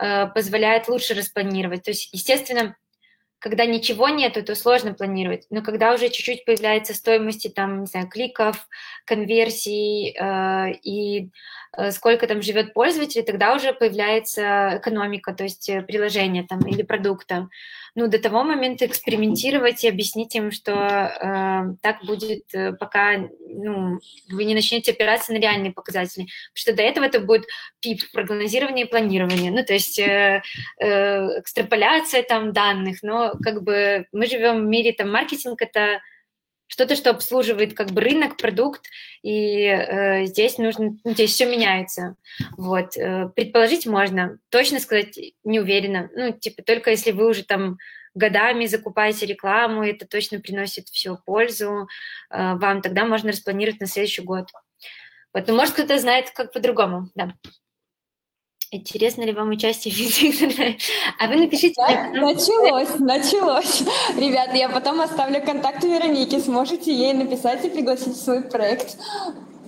э, 0.00 0.26
позволяют 0.28 0.88
лучше 0.88 1.14
распланировать. 1.14 1.84
То 1.84 1.92
есть, 1.92 2.08
естественно, 2.12 2.76
когда 3.38 3.66
ничего 3.66 4.08
нет, 4.08 4.34
то 4.44 4.54
сложно 4.54 4.94
планировать. 4.94 5.46
Но 5.50 5.62
когда 5.62 5.94
уже 5.94 6.08
чуть-чуть 6.08 6.44
появляется 6.44 6.94
стоимости 6.94 7.48
там, 7.48 7.80
не 7.80 7.86
знаю, 7.86 8.08
кликов, 8.08 8.66
конверсий 9.04 10.16
э, 10.18 10.72
и 10.82 11.30
э, 11.76 11.90
сколько 11.92 12.26
там 12.26 12.42
живет 12.42 12.74
пользователь, 12.74 13.22
тогда 13.22 13.54
уже 13.54 13.72
появляется 13.72 14.78
экономика, 14.78 15.32
то 15.32 15.44
есть 15.44 15.68
э, 15.68 15.82
приложение 15.82 16.44
там 16.44 16.60
или 16.60 16.82
продукта 16.82 17.48
ну, 17.98 18.06
до 18.06 18.20
того 18.20 18.44
момента 18.44 18.86
экспериментировать 18.86 19.82
и 19.82 19.88
объяснить 19.88 20.32
им, 20.36 20.52
что 20.52 20.72
э, 20.72 21.74
так 21.82 22.04
будет, 22.04 22.44
э, 22.54 22.72
пока 22.72 23.18
ну, 23.18 23.98
вы 24.30 24.44
не 24.44 24.54
начнете 24.54 24.92
опираться 24.92 25.32
на 25.32 25.38
реальные 25.38 25.72
показатели. 25.72 26.28
Потому 26.52 26.54
что 26.54 26.72
до 26.74 26.82
этого 26.84 27.04
это 27.06 27.18
будет 27.18 27.46
ПИП, 27.80 28.02
прогнозирование 28.12 28.86
и 28.86 28.88
планирование. 28.88 29.50
Ну, 29.50 29.64
то 29.64 29.72
есть 29.72 29.98
э, 29.98 30.42
э, 30.78 31.40
экстраполяция 31.40 32.22
там 32.22 32.52
данных, 32.52 32.98
но 33.02 33.32
как 33.42 33.64
бы 33.64 34.06
мы 34.12 34.26
живем 34.26 34.64
в 34.64 34.68
мире, 34.68 34.92
там, 34.92 35.10
маркетинг— 35.10 35.60
это 35.62 35.98
что-то, 36.68 36.94
что 36.94 37.10
обслуживает 37.10 37.74
как 37.74 37.90
бы 37.90 38.00
рынок, 38.00 38.36
продукт, 38.36 38.86
и 39.22 39.64
э, 39.64 40.26
здесь 40.26 40.58
нужно, 40.58 40.96
ну, 41.02 41.12
здесь 41.12 41.32
все 41.32 41.46
меняется. 41.46 42.14
Вот. 42.56 42.96
Э, 42.96 43.30
предположить 43.34 43.86
можно, 43.86 44.38
точно 44.50 44.78
сказать 44.78 45.18
не 45.44 45.58
уверена. 45.58 46.10
Ну, 46.14 46.32
типа, 46.32 46.62
только 46.62 46.90
если 46.90 47.10
вы 47.10 47.28
уже 47.28 47.42
там 47.42 47.78
годами 48.14 48.66
закупаете 48.66 49.26
рекламу, 49.26 49.82
это 49.82 50.06
точно 50.06 50.40
приносит 50.40 50.88
всю 50.88 51.18
пользу 51.24 51.88
э, 52.30 52.54
вам, 52.54 52.82
тогда 52.82 53.04
можно 53.04 53.32
распланировать 53.32 53.80
на 53.80 53.86
следующий 53.86 54.22
год. 54.22 54.48
Вот, 55.32 55.46
но 55.46 55.54
может 55.54 55.74
кто-то 55.74 55.98
знает 55.98 56.30
как 56.30 56.52
по-другому, 56.52 57.10
да. 57.14 57.34
Интересно 58.70 59.22
ли 59.22 59.32
вам 59.32 59.48
участие 59.48 59.94
в? 59.94 60.76
А 61.18 61.26
вы 61.28 61.36
напишите... 61.36 61.74
Да, 61.76 62.10
началось, 62.12 62.98
началось. 62.98 63.82
Ребята, 64.16 64.56
я 64.56 64.68
потом 64.68 65.00
оставлю 65.00 65.42
контакты 65.42 65.88
Вероники. 65.88 66.38
Сможете 66.38 66.92
ей 66.92 67.14
написать 67.14 67.64
и 67.64 67.70
пригласить 67.70 68.14
в 68.14 68.22
свой 68.22 68.42
проект 68.42 68.98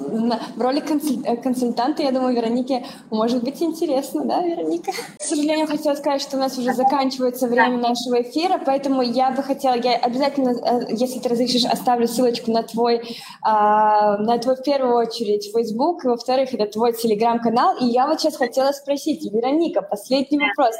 в 0.00 0.60
роли 0.60 0.82
э, 1.24 1.36
консультанта, 1.36 2.02
я 2.02 2.12
думаю, 2.12 2.34
Веронике 2.34 2.84
может 3.10 3.44
быть 3.44 3.62
интересно, 3.62 4.24
да, 4.24 4.40
Вероника? 4.42 4.92
К 5.18 5.22
сожалению, 5.22 5.66
хотела 5.66 5.94
сказать, 5.94 6.22
что 6.22 6.36
у 6.36 6.40
нас 6.40 6.58
уже 6.58 6.72
заканчивается 6.72 7.46
время 7.46 7.76
нашего 7.78 8.22
эфира, 8.22 8.58
поэтому 8.64 9.02
я 9.02 9.30
бы 9.30 9.42
хотела, 9.42 9.74
я 9.74 9.96
обязательно, 9.96 10.50
э, 10.50 10.86
если 10.90 11.20
ты 11.20 11.28
разрешишь, 11.28 11.64
оставлю 11.64 12.08
ссылочку 12.08 12.50
на 12.50 12.62
твой, 12.62 13.02
а, 13.42 14.18
на 14.18 14.38
твой 14.38 14.56
в 14.56 14.62
первую 14.62 14.96
очередь 14.96 15.50
Facebook, 15.54 16.04
и 16.04 16.08
во-вторых, 16.08 16.54
это 16.54 16.66
твой 16.66 16.92
телеграм-канал, 16.92 17.76
и 17.80 17.86
я 17.86 18.06
вот 18.06 18.20
сейчас 18.20 18.36
хотела 18.36 18.72
спросить, 18.72 19.30
Вероника, 19.30 19.82
последний 19.82 20.38
вопрос. 20.38 20.74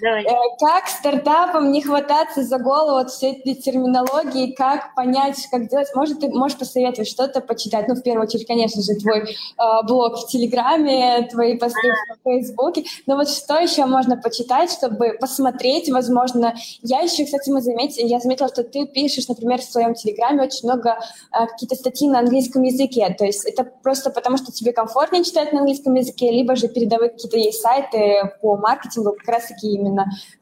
Давай. 0.00 0.24
Э, 0.24 0.34
как 0.58 0.88
стартапам 0.88 1.72
не 1.72 1.82
хвататься 1.82 2.42
за 2.42 2.58
голову 2.58 2.96
от 2.96 3.10
всей 3.10 3.32
этой 3.32 3.54
терминологии, 3.54 4.52
как 4.52 4.94
понять, 4.94 5.46
как 5.50 5.68
делать? 5.68 5.88
Может, 5.94 6.20
ты 6.20 6.28
можешь 6.30 6.58
посоветовать 6.58 7.08
что-то 7.08 7.40
почитать? 7.40 7.88
Ну, 7.88 7.94
в 7.94 8.02
первую 8.02 8.26
очередь, 8.26 8.46
конечно 8.46 8.82
же, 8.82 8.94
твой 8.94 9.22
э, 9.22 9.86
блог 9.86 10.18
в 10.18 10.26
Телеграме, 10.28 11.28
твои 11.30 11.56
посты 11.56 11.92
в 12.10 12.28
Фейсбуке. 12.28 12.84
Но 13.06 13.16
вот 13.16 13.28
что 13.28 13.58
еще 13.58 13.86
можно 13.86 14.16
почитать, 14.16 14.70
чтобы 14.72 15.16
посмотреть, 15.20 15.90
возможно? 15.90 16.54
Я 16.82 17.00
еще, 17.00 17.24
кстати, 17.24 17.50
мы 17.50 17.60
заметили, 17.60 18.06
я 18.06 18.20
заметила, 18.20 18.48
что 18.48 18.64
ты 18.64 18.86
пишешь, 18.86 19.28
например, 19.28 19.60
в 19.60 19.64
своем 19.64 19.94
Телеграме 19.94 20.44
очень 20.44 20.68
много 20.68 20.90
э, 20.90 21.46
какие-то 21.46 21.74
статьи 21.74 22.08
на 22.08 22.20
английском 22.20 22.62
языке. 22.62 23.14
То 23.18 23.24
есть 23.24 23.44
это 23.44 23.64
просто 23.64 24.10
потому, 24.10 24.36
что 24.36 24.52
тебе 24.52 24.72
комфортнее 24.72 25.24
читать 25.24 25.52
на 25.52 25.60
английском 25.60 25.94
языке, 25.94 26.30
либо 26.30 26.56
же 26.56 26.68
передовые 26.68 27.10
какие-то 27.10 27.36
есть 27.36 27.60
сайты 27.60 28.32
по 28.40 28.56
маркетингу, 28.56 29.12
как 29.12 29.28
раз-таки 29.28 29.68
именно, 29.68 29.89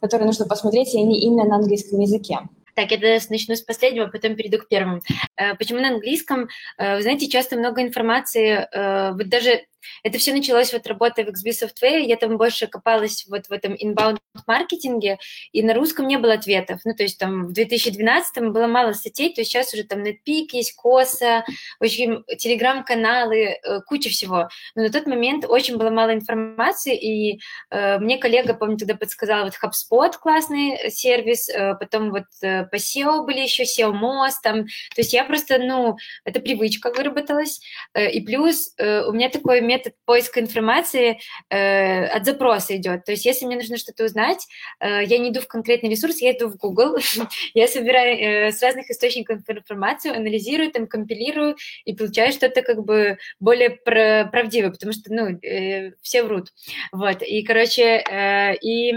которые 0.00 0.26
нужно 0.26 0.46
посмотреть, 0.46 0.94
и 0.94 1.00
они 1.00 1.20
именно 1.20 1.44
на 1.44 1.56
английском 1.56 2.00
языке. 2.00 2.40
Так, 2.78 2.92
я 2.92 3.18
начну 3.28 3.56
с 3.56 3.62
последнего, 3.62 4.06
потом 4.06 4.36
перейду 4.36 4.58
к 4.58 4.68
первому. 4.68 5.00
Э, 5.36 5.56
почему 5.56 5.80
на 5.80 5.88
английском? 5.88 6.48
Э, 6.78 6.96
вы 6.96 7.02
знаете, 7.02 7.28
часто 7.28 7.56
много 7.56 7.82
информации, 7.82 8.68
э, 8.70 9.12
вот 9.14 9.28
даже 9.28 9.64
это 10.02 10.18
все 10.18 10.32
началось 10.32 10.72
вот 10.72 10.86
работая 10.86 11.24
в 11.24 11.28
XB 11.28 11.50
Software, 11.50 12.00
я 12.00 12.16
там 12.16 12.36
больше 12.36 12.66
копалась 12.66 13.26
вот 13.28 13.46
в 13.46 13.52
этом 13.52 13.74
inbound 13.74 14.18
маркетинге, 14.46 15.18
и 15.52 15.62
на 15.62 15.74
русском 15.74 16.06
не 16.06 16.16
было 16.16 16.34
ответов. 16.34 16.80
Ну, 16.84 16.94
то 16.94 17.02
есть 17.02 17.18
там 17.18 17.46
в 17.46 17.52
2012 17.52 18.50
было 18.50 18.66
мало 18.66 18.92
статей, 18.92 19.34
то 19.34 19.40
есть 19.40 19.50
сейчас 19.50 19.72
уже 19.74 19.84
там 19.84 20.02
NetPeak 20.02 20.48
есть, 20.52 20.74
Коса, 20.76 21.44
общем, 21.80 22.24
телеграм-каналы, 22.38 23.58
э, 23.62 23.80
куча 23.86 24.10
всего. 24.10 24.48
Но 24.74 24.82
на 24.82 24.90
тот 24.90 25.06
момент 25.06 25.44
очень 25.48 25.76
было 25.76 25.90
мало 25.90 26.14
информации, 26.14 26.96
и 26.96 27.40
э, 27.70 27.98
мне 27.98 28.18
коллега, 28.18 28.54
помню, 28.54 28.76
тогда 28.76 28.94
подсказала 28.94 29.44
вот 29.44 29.54
HubSpot 29.54 30.12
классный 30.18 30.90
сервис, 30.90 31.48
э, 31.48 31.74
потом 31.74 32.10
вот 32.10 32.24
э, 32.42 32.64
по 32.64 32.76
SEO 32.76 33.24
были 33.24 33.40
еще, 33.40 33.64
SEO 33.64 33.92
Most, 33.92 34.40
там, 34.42 34.64
то 34.64 35.00
есть 35.00 35.12
я 35.12 35.24
просто, 35.24 35.58
ну, 35.58 35.96
эта 36.24 36.40
привычка 36.40 36.92
выработалась, 36.92 37.60
э, 37.94 38.10
и 38.10 38.20
плюс 38.24 38.74
э, 38.78 39.02
у 39.02 39.12
меня 39.12 39.28
такой 39.28 39.60
метод 39.68 39.92
поиска 40.06 40.40
информации 40.40 41.20
э, 41.50 42.06
от 42.06 42.24
запроса 42.24 42.74
идет. 42.76 43.04
То 43.04 43.12
есть 43.12 43.26
если 43.26 43.44
мне 43.46 43.56
нужно 43.56 43.76
что-то 43.76 44.04
узнать, 44.04 44.46
э, 44.80 45.04
я 45.04 45.18
не 45.18 45.30
иду 45.30 45.40
в 45.40 45.46
конкретный 45.46 45.90
ресурс, 45.90 46.20
я 46.20 46.32
иду 46.32 46.48
в 46.48 46.56
Google, 46.56 46.96
я 47.54 47.68
собираю 47.68 48.18
э, 48.18 48.52
с 48.52 48.62
разных 48.62 48.90
источников 48.90 49.40
информацию, 49.46 50.16
анализирую, 50.16 50.72
там, 50.72 50.86
компилирую 50.86 51.56
и 51.84 51.94
получаю 51.94 52.32
что-то 52.32 52.62
как 52.62 52.82
бы 52.84 53.18
более 53.40 53.70
пр- 53.70 54.30
правдивое, 54.30 54.70
потому 54.70 54.92
что, 54.92 55.12
ну, 55.12 55.38
э, 55.46 55.92
все 56.00 56.22
врут. 56.22 56.48
Вот, 56.90 57.22
и, 57.22 57.42
короче, 57.42 58.02
э, 58.10 58.56
и, 58.62 58.92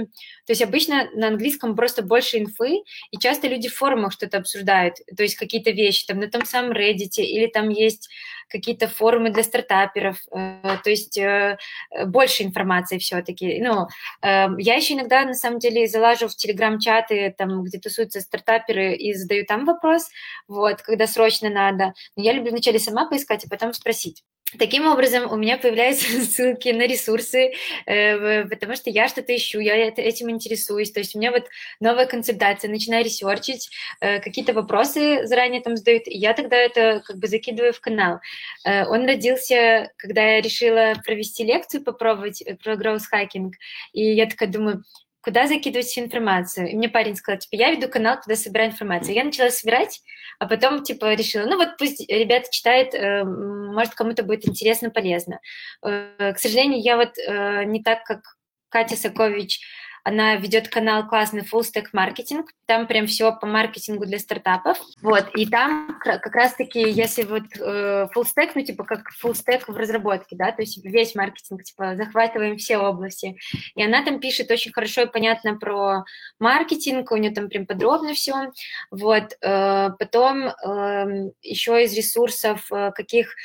то 0.46 0.54
есть 0.54 0.62
обычно 0.62 1.10
на 1.14 1.28
английском 1.28 1.76
просто 1.76 2.02
больше 2.02 2.40
инфы, 2.40 2.84
и 3.12 3.18
часто 3.20 3.48
люди 3.48 3.68
в 3.68 3.76
форумах 3.76 4.14
что-то 4.14 4.38
обсуждают, 4.38 4.96
то 5.16 5.24
есть 5.24 5.36
какие-то 5.36 5.72
вещи, 5.72 6.08
там, 6.08 6.20
на 6.20 6.30
том 6.30 6.46
самом 6.46 6.72
Reddit, 6.72 7.18
или 7.18 7.48
там 7.48 7.68
есть 7.70 8.10
какие-то 8.52 8.88
форумы 8.88 9.32
для 9.32 9.44
стартаперов, 9.44 10.18
э, 10.32 10.78
то 10.84 10.90
есть 10.90 11.18
э, 11.18 11.58
больше 12.06 12.44
информации 12.44 12.98
все-таки. 12.98 13.62
Ну, 13.62 13.88
э, 14.22 14.48
я 14.60 14.76
еще 14.76 14.94
иногда, 14.94 15.26
на 15.26 15.34
самом 15.34 15.60
деле, 15.60 15.88
залажу 15.88 16.28
в 16.28 16.36
телеграм-чаты, 16.36 17.34
там, 17.38 17.64
где 17.64 17.80
тусуются 17.80 18.22
стартаперы, 18.22 18.96
и 18.96 19.14
задаю 19.14 19.46
там 19.46 19.66
вопрос, 19.66 20.10
вот, 20.48 20.82
когда 20.82 21.08
срочно 21.08 21.50
надо. 21.50 21.94
Но 22.16 22.24
я 22.24 22.34
люблю 22.34 22.52
вначале 22.52 22.80
сама 22.80 23.08
поискать, 23.08 23.46
а 23.46 23.50
потом 23.50 23.74
спросить. 23.74 24.24
Таким 24.60 24.86
образом, 24.86 25.32
у 25.32 25.38
меня 25.38 25.58
появляются 25.58 26.08
ссылки 26.26 26.70
на 26.70 26.86
ресурсы, 26.86 27.54
э, 27.86 28.46
потому 28.46 28.76
что 28.76 28.90
я 28.90 29.08
что-то 29.08 29.36
ищу, 29.36 29.60
я 29.60 29.76
этим 29.76 30.30
интересуюсь. 30.30 30.92
То 30.92 31.00
есть 31.00 31.16
у 31.16 31.20
меня 31.20 31.32
вот 31.32 31.48
новая 31.80 32.06
концептация, 32.06 32.70
начинаю 32.70 33.06
ресерчить, 33.06 33.70
э, 34.02 34.20
какие-то 34.20 34.54
вопросы 34.54 35.26
заранее 35.26 35.62
там 35.62 35.78
задают, 35.78 36.08
и 36.08 36.18
я 36.18 36.34
тогда 36.34 36.58
это 36.58 37.02
как 37.06 37.18
бы 37.18 37.28
закидываю 37.28 37.74
в 37.74 37.80
канал. 37.80 38.20
Э, 38.66 38.86
он 38.86 39.06
родился, 39.06 39.92
когда 39.98 40.36
я 40.36 40.42
решила 40.42 40.96
провести 41.06 41.44
лекцию, 41.46 41.84
попробовать 41.84 42.44
про 42.64 42.74
growth 42.74 43.04
hacking, 43.14 43.52
и 43.94 44.04
я 44.04 44.26
такая 44.26 44.50
думаю, 44.50 44.84
куда 45.22 45.48
закидывать 45.48 45.88
всю 45.88 46.02
информацию. 46.02 46.70
И 46.70 46.76
мне 46.76 46.90
парень 46.90 47.16
сказал, 47.16 47.40
типа, 47.40 47.56
я 47.56 47.72
веду 47.72 47.88
канал, 47.88 48.20
куда 48.22 48.36
собираю 48.36 48.72
информацию. 48.72 49.16
Я 49.16 49.24
начала 49.24 49.50
собирать, 49.50 50.02
а 50.40 50.48
потом, 50.48 50.84
типа, 50.84 51.14
решила, 51.14 51.46
ну 51.46 51.58
вот 51.58 51.78
пусть 51.78 52.08
ребята 52.10 52.50
читают, 52.52 52.94
э, 52.94 53.24
может, 53.24 53.94
кому-то 53.94 54.24
будет 54.24 54.48
интересно, 54.48 54.90
полезно. 54.90 55.40
Э, 55.86 56.34
к 56.34 56.40
сожалению, 56.40 56.82
я 56.82 56.98
вот 56.98 57.18
э, 57.18 57.64
не 57.66 57.84
так, 57.84 58.04
как 58.04 58.22
Катя 58.70 58.96
Сакович, 58.96 59.60
она 60.04 60.36
ведет 60.36 60.70
канал 60.70 61.08
классный 61.08 61.42
Full 61.42 61.62
Stack 61.62 61.88
Marketing. 61.94 62.46
Там 62.66 62.88
прям 62.88 63.08
все 63.08 63.32
по 63.32 63.46
маркетингу 63.46 64.06
для 64.06 64.20
стартапов. 64.20 64.80
Вот, 65.02 65.30
и 65.36 65.46
там 65.46 65.98
как 66.00 66.34
раз-таки, 66.36 66.80
если 66.80 67.24
вот 67.24 67.44
э, 67.60 68.08
Full 68.16 68.24
Stack, 68.24 68.52
ну, 68.56 68.64
типа 68.64 68.84
как 68.84 69.10
Full 69.24 69.34
Stack 69.34 69.64
в 69.68 69.76
разработке, 69.76 70.36
да, 70.36 70.52
то 70.52 70.62
есть 70.62 70.84
весь 70.84 71.16
маркетинг, 71.16 71.64
типа 71.64 71.96
захватываем 71.96 72.58
все 72.58 72.78
области. 72.78 73.38
И 73.76 73.84
она 73.84 74.04
там 74.04 74.20
пишет 74.20 74.50
очень 74.52 74.72
хорошо 74.72 75.02
и 75.04 75.12
понятно 75.12 75.58
про 75.58 76.04
маркетинг, 76.40 77.12
у 77.12 77.18
нее 77.18 77.32
там 77.32 77.50
прям 77.50 77.66
подробно 77.66 78.14
все. 78.14 78.52
Вот, 78.90 79.38
э, 79.42 79.90
потом 80.00 80.48
э, 80.48 80.52
эм, 80.64 81.32
еще 81.42 81.84
из 81.84 81.94
ресурсов, 81.96 82.72
э, 82.72 82.92
каких 82.96 83.36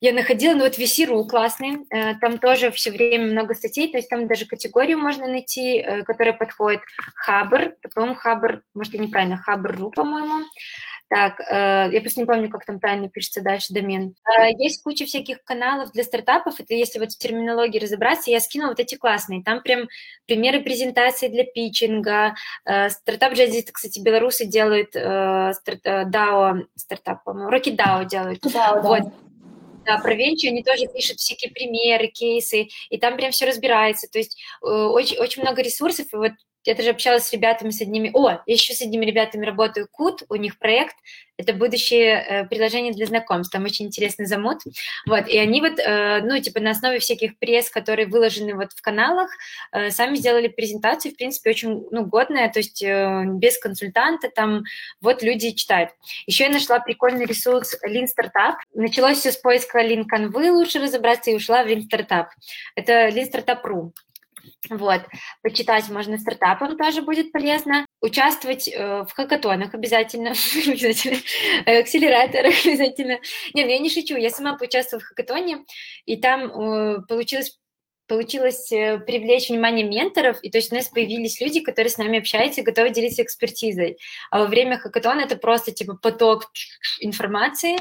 я 0.00 0.14
находила, 0.14 0.54
ну 0.54 0.64
вот 0.64 0.78
VC.ru 0.78 1.26
классный, 1.26 1.84
э, 1.90 2.14
там 2.20 2.38
тоже 2.38 2.70
все 2.70 2.90
время 2.90 3.26
много 3.26 3.54
статей, 3.54 3.90
то 3.90 3.98
есть 3.98 4.08
там 4.08 4.26
даже 4.26 4.46
категорию 4.46 4.98
можно 4.98 5.28
найти, 5.28 5.78
э, 5.78 6.02
которая 6.04 6.32
подходит. 6.32 6.80
Хабр, 7.14 7.74
по-моему, 7.94 8.16
Хабр, 8.16 8.62
может, 8.74 8.94
я 8.94 9.00
неправильно, 9.00 9.36
Хабр.ру, 9.36 9.90
по-моему. 9.90 10.46
Так, 11.08 11.40
э, 11.40 11.90
я 11.92 12.00
просто 12.00 12.20
не 12.20 12.26
помню, 12.26 12.48
как 12.48 12.64
там 12.64 12.80
правильно 12.80 13.10
пишется 13.10 13.42
дальше 13.42 13.74
домен. 13.74 14.14
Есть 14.56 14.82
куча 14.82 15.04
всяких 15.04 15.42
каналов 15.44 15.92
для 15.92 16.04
стартапов, 16.04 16.60
это 16.60 16.72
если 16.72 16.98
вот 16.98 17.12
в 17.12 17.18
терминологии 17.18 17.78
разобраться, 17.78 18.30
я 18.30 18.40
скинула 18.40 18.70
вот 18.70 18.80
эти 18.80 18.94
классные, 18.94 19.42
там 19.42 19.60
прям 19.60 19.88
примеры 20.26 20.62
презентации 20.62 21.28
для 21.28 21.44
питчинга, 21.44 22.36
стартап 22.62 23.34
Jazz, 23.34 23.68
кстати, 23.70 24.00
белорусы 24.00 24.46
делают 24.46 24.94
DAO, 24.96 26.64
стартап, 26.74 27.24
по-моему, 27.24 27.50
Rocky 27.50 27.76
DAO 27.76 28.06
делают. 28.06 28.42
DAO, 28.46 28.80
вот. 28.80 29.02
Да 29.02 29.29
да, 29.84 29.98
про 29.98 30.14
венчу 30.14 30.48
они 30.48 30.62
тоже 30.62 30.86
пишут 30.86 31.18
всякие 31.18 31.50
примеры, 31.50 32.08
кейсы, 32.08 32.68
и 32.90 32.98
там 32.98 33.16
прям 33.16 33.30
все 33.32 33.46
разбирается. 33.46 34.08
То 34.08 34.18
есть 34.18 34.40
э, 34.62 34.66
очень, 34.66 35.18
очень 35.18 35.42
много 35.42 35.62
ресурсов, 35.62 36.12
и 36.12 36.16
вот 36.16 36.32
я 36.64 36.74
даже 36.74 36.90
общалась 36.90 37.24
с 37.24 37.32
ребятами, 37.32 37.70
с 37.70 37.80
одними, 37.80 38.10
о, 38.12 38.30
я 38.30 38.40
еще 38.46 38.74
с 38.74 38.82
одними 38.82 39.06
ребятами 39.06 39.46
работаю, 39.46 39.88
Кут, 39.90 40.22
у 40.28 40.36
них 40.36 40.58
проект, 40.58 40.96
это 41.40 41.54
будущее 41.54 42.22
э, 42.28 42.44
приложение 42.46 42.92
для 42.92 43.06
знакомств, 43.06 43.52
там 43.52 43.64
очень 43.64 43.86
интересный 43.86 44.26
замут, 44.26 44.58
вот, 45.06 45.26
и 45.26 45.38
они 45.38 45.60
вот, 45.60 45.78
э, 45.78 46.20
ну, 46.22 46.38
типа 46.38 46.60
на 46.60 46.72
основе 46.72 46.98
всяких 46.98 47.38
пресс, 47.38 47.70
которые 47.70 48.06
выложены 48.06 48.54
вот 48.54 48.72
в 48.72 48.82
каналах, 48.82 49.30
э, 49.72 49.90
сами 49.90 50.16
сделали 50.16 50.48
презентацию, 50.48 51.12
в 51.12 51.16
принципе, 51.16 51.50
очень, 51.50 51.86
ну, 51.90 52.04
годная, 52.04 52.50
то 52.50 52.58
есть 52.58 52.82
без 52.82 53.58
консультанта, 53.58 54.28
там, 54.28 54.62
вот 55.00 55.22
люди 55.22 55.52
читают. 55.52 55.90
Еще 56.26 56.44
я 56.44 56.50
нашла 56.50 56.78
прикольный 56.78 57.24
ресурс 57.24 57.76
Lean 57.86 58.06
Startup, 58.06 58.56
началось 58.74 59.18
все 59.18 59.32
с 59.32 59.36
поиска 59.36 59.80
Lean 59.82 60.04
Canvы, 60.12 60.50
лучше 60.50 60.78
разобраться, 60.78 61.30
и 61.30 61.34
ушла 61.34 61.64
в 61.64 61.68
Lean 61.68 61.82
Startup. 61.90 62.26
Это 62.74 63.08
Lean 63.08 63.30
Startup.ru. 63.30 63.92
Вот, 64.68 65.02
почитать 65.42 65.88
можно 65.88 66.18
стартапам 66.18 66.76
тоже 66.76 67.02
будет 67.02 67.32
полезно. 67.32 67.86
Участвовать 68.00 68.68
э, 68.68 69.04
в 69.04 69.12
хакатонах 69.12 69.74
обязательно, 69.74 70.34
э, 71.66 71.80
акселераторах 71.80 72.54
обязательно. 72.64 73.18
Не, 73.54 73.64
ну 73.64 73.70
я 73.70 73.78
не 73.78 73.90
шучу, 73.90 74.16
я 74.16 74.30
сама 74.30 74.56
поучаствовала 74.56 75.04
в 75.04 75.08
хакатоне, 75.08 75.64
и 76.04 76.16
там 76.16 76.44
э, 76.44 77.02
получилось 77.08 77.59
получилось 78.10 78.72
э, 78.72 78.98
привлечь 78.98 79.50
внимание 79.50 79.86
менторов, 79.86 80.38
и 80.42 80.50
то 80.50 80.58
есть 80.58 80.72
у 80.72 80.74
нас 80.74 80.88
появились 80.88 81.40
люди, 81.40 81.60
которые 81.60 81.92
с 81.92 81.96
нами 81.96 82.18
общаются 82.18 82.60
и 82.60 82.64
готовы 82.64 82.90
делиться 82.90 83.22
экспертизой. 83.22 83.98
А 84.32 84.40
во 84.40 84.46
время 84.46 84.78
хакатона 84.78 85.20
это 85.20 85.36
просто 85.36 85.70
типа 85.70 85.94
поток 85.94 86.50
информации, 87.00 87.76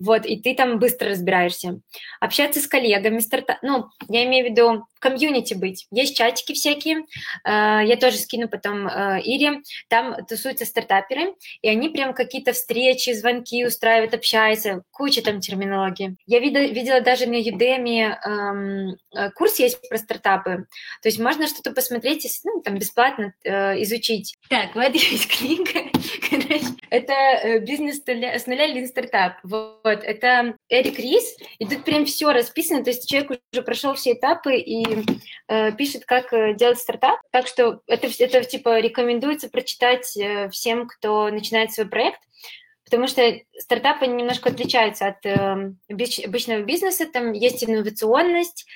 вот, 0.00 0.24
и 0.24 0.40
ты 0.40 0.54
там 0.54 0.78
быстро 0.78 1.10
разбираешься. 1.10 1.78
Общаться 2.20 2.60
с 2.60 2.66
коллегами, 2.66 3.18
старта... 3.18 3.58
ну, 3.60 3.88
я 4.08 4.24
имею 4.24 4.46
в 4.46 4.50
виду 4.50 4.86
комьюнити 4.98 5.52
быть. 5.52 5.86
Есть 5.90 6.16
чатики 6.16 6.54
всякие, 6.54 7.00
э, 7.00 7.02
я 7.44 7.96
тоже 8.00 8.16
скину 8.16 8.48
потом 8.48 8.88
э, 8.88 9.20
Ире, 9.22 9.60
там 9.88 10.16
тусуются 10.26 10.64
стартаперы, 10.64 11.34
и 11.60 11.68
они 11.68 11.90
прям 11.90 12.14
какие-то 12.14 12.54
встречи, 12.54 13.12
звонки 13.12 13.66
устраивают, 13.66 14.14
общаются, 14.14 14.82
куча 14.90 15.22
там 15.22 15.40
терминологии. 15.40 16.16
Я 16.26 16.40
видела, 16.40 17.02
даже 17.02 17.26
на 17.26 17.36
Udemy 17.36 18.16
эм, 18.24 18.96
курс, 19.34 19.58
есть 19.66 19.88
про 19.88 19.98
стартапы. 19.98 20.66
То 21.02 21.08
есть 21.08 21.18
можно 21.18 21.46
что-то 21.46 21.72
посмотреть, 21.72 22.26
ну, 22.44 22.60
там, 22.62 22.78
бесплатно 22.78 23.34
э, 23.44 23.82
изучить. 23.82 24.36
Так, 24.48 24.74
вот 24.74 24.92
есть 24.94 25.28
книга. 25.28 25.90
это 26.90 27.12
э, 27.12 27.58
«Бизнес 27.60 28.02
с 28.06 28.46
нуля 28.46 28.66
или 28.66 28.86
стартап». 28.86 29.34
Вот, 29.42 29.80
это 29.84 30.56
Эрик 30.68 30.98
Рис, 30.98 31.36
и 31.58 31.66
тут 31.66 31.84
прям 31.84 32.04
все 32.06 32.32
расписано, 32.32 32.82
то 32.82 32.90
есть 32.90 33.08
человек 33.08 33.40
уже 33.52 33.62
прошел 33.62 33.94
все 33.94 34.12
этапы 34.12 34.56
и 34.56 34.84
э, 35.48 35.72
пишет, 35.72 36.04
как 36.04 36.32
э, 36.32 36.54
делать 36.54 36.78
стартап. 36.78 37.20
Так 37.30 37.46
что 37.46 37.80
это, 37.86 38.08
это 38.18 38.44
типа 38.44 38.80
рекомендуется 38.80 39.48
прочитать 39.48 40.16
э, 40.16 40.48
всем, 40.50 40.86
кто 40.86 41.28
начинает 41.28 41.72
свой 41.72 41.88
проект 41.88 42.20
потому 42.86 43.08
что 43.08 43.40
стартапы 43.58 44.06
немножко 44.06 44.48
отличаются 44.48 45.08
от 45.08 45.26
э, 45.26 45.72
обычного 45.90 46.62
бизнеса, 46.62 47.06
там 47.12 47.32
есть 47.32 47.62
инновационность, 47.64 48.66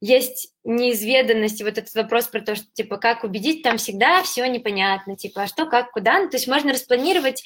есть 0.00 0.54
неизведанность, 0.64 1.62
вот 1.62 1.76
этот 1.76 1.94
вопрос 1.94 2.26
про 2.26 2.40
то, 2.40 2.54
что, 2.54 2.66
типа, 2.72 2.96
как 2.96 3.22
убедить, 3.22 3.62
там 3.62 3.76
всегда 3.76 4.22
все 4.22 4.46
непонятно, 4.46 5.16
типа, 5.16 5.42
а 5.42 5.46
что, 5.46 5.66
как, 5.66 5.92
куда, 5.92 6.20
ну, 6.20 6.30
то 6.30 6.36
есть 6.36 6.48
можно 6.48 6.72
распланировать, 6.72 7.44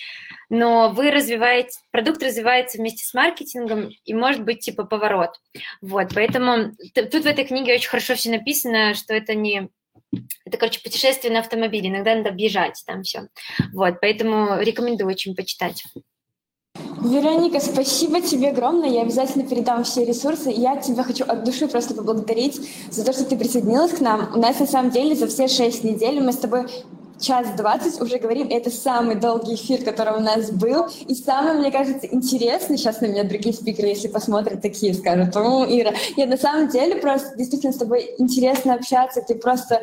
но 0.50 0.90
вы 0.90 1.10
развиваете, 1.10 1.78
продукт 1.90 2.22
развивается 2.22 2.78
вместе 2.78 3.04
с 3.04 3.12
маркетингом, 3.12 3.90
и 4.04 4.14
может 4.14 4.44
быть, 4.44 4.60
типа, 4.60 4.84
поворот, 4.84 5.40
вот, 5.80 6.14
поэтому 6.14 6.72
тут 6.94 7.24
в 7.24 7.26
этой 7.26 7.44
книге 7.44 7.74
очень 7.74 7.88
хорошо 7.88 8.14
все 8.14 8.30
написано, 8.30 8.94
что 8.94 9.14
это 9.14 9.34
не 9.34 9.68
это, 10.44 10.58
короче, 10.58 10.80
путешествие 10.80 11.32
на 11.32 11.40
автомобиле. 11.40 11.88
Иногда 11.88 12.14
надо 12.14 12.28
объезжать 12.28 12.80
там 12.86 13.02
все. 13.02 13.28
Вот, 13.72 14.00
поэтому 14.00 14.60
рекомендую 14.60 15.08
очень 15.08 15.34
почитать. 15.34 15.84
Вероника, 17.04 17.60
спасибо 17.60 18.22
тебе 18.22 18.48
огромное. 18.48 18.88
Я 18.88 19.02
обязательно 19.02 19.44
передам 19.44 19.84
все 19.84 20.06
ресурсы. 20.06 20.50
Я 20.50 20.76
тебя 20.76 21.02
хочу 21.02 21.24
от 21.24 21.44
души 21.44 21.68
просто 21.68 21.94
поблагодарить 21.94 22.60
за 22.90 23.04
то, 23.04 23.12
что 23.12 23.24
ты 23.24 23.36
присоединилась 23.36 23.92
к 23.92 24.00
нам. 24.00 24.30
У 24.34 24.38
нас 24.38 24.58
на 24.58 24.66
самом 24.66 24.90
деле 24.90 25.14
за 25.14 25.26
все 25.26 25.46
шесть 25.46 25.84
недель 25.84 26.22
мы 26.22 26.32
с 26.32 26.38
тобой 26.38 26.64
час 27.20 27.48
двадцать 27.56 28.00
уже 28.00 28.18
говорим, 28.18 28.48
это 28.50 28.70
самый 28.70 29.16
долгий 29.16 29.54
эфир, 29.54 29.84
который 29.84 30.16
у 30.16 30.20
нас 30.20 30.50
был, 30.50 30.86
и 31.06 31.14
самый, 31.14 31.54
мне 31.54 31.70
кажется, 31.70 32.06
интересный, 32.06 32.76
сейчас 32.76 33.00
на 33.00 33.06
меня 33.06 33.24
другие 33.24 33.54
спикеры, 33.54 33.88
если 33.88 34.08
посмотрят, 34.08 34.62
такие 34.62 34.94
скажут, 34.94 35.34
ну, 35.34 35.64
Ира, 35.64 35.92
я 36.16 36.26
на 36.26 36.36
самом 36.36 36.68
деле 36.68 36.96
просто 36.96 37.36
действительно 37.36 37.72
с 37.72 37.76
тобой 37.76 38.14
интересно 38.18 38.74
общаться, 38.74 39.22
ты 39.22 39.34
просто, 39.34 39.76
э, 39.76 39.80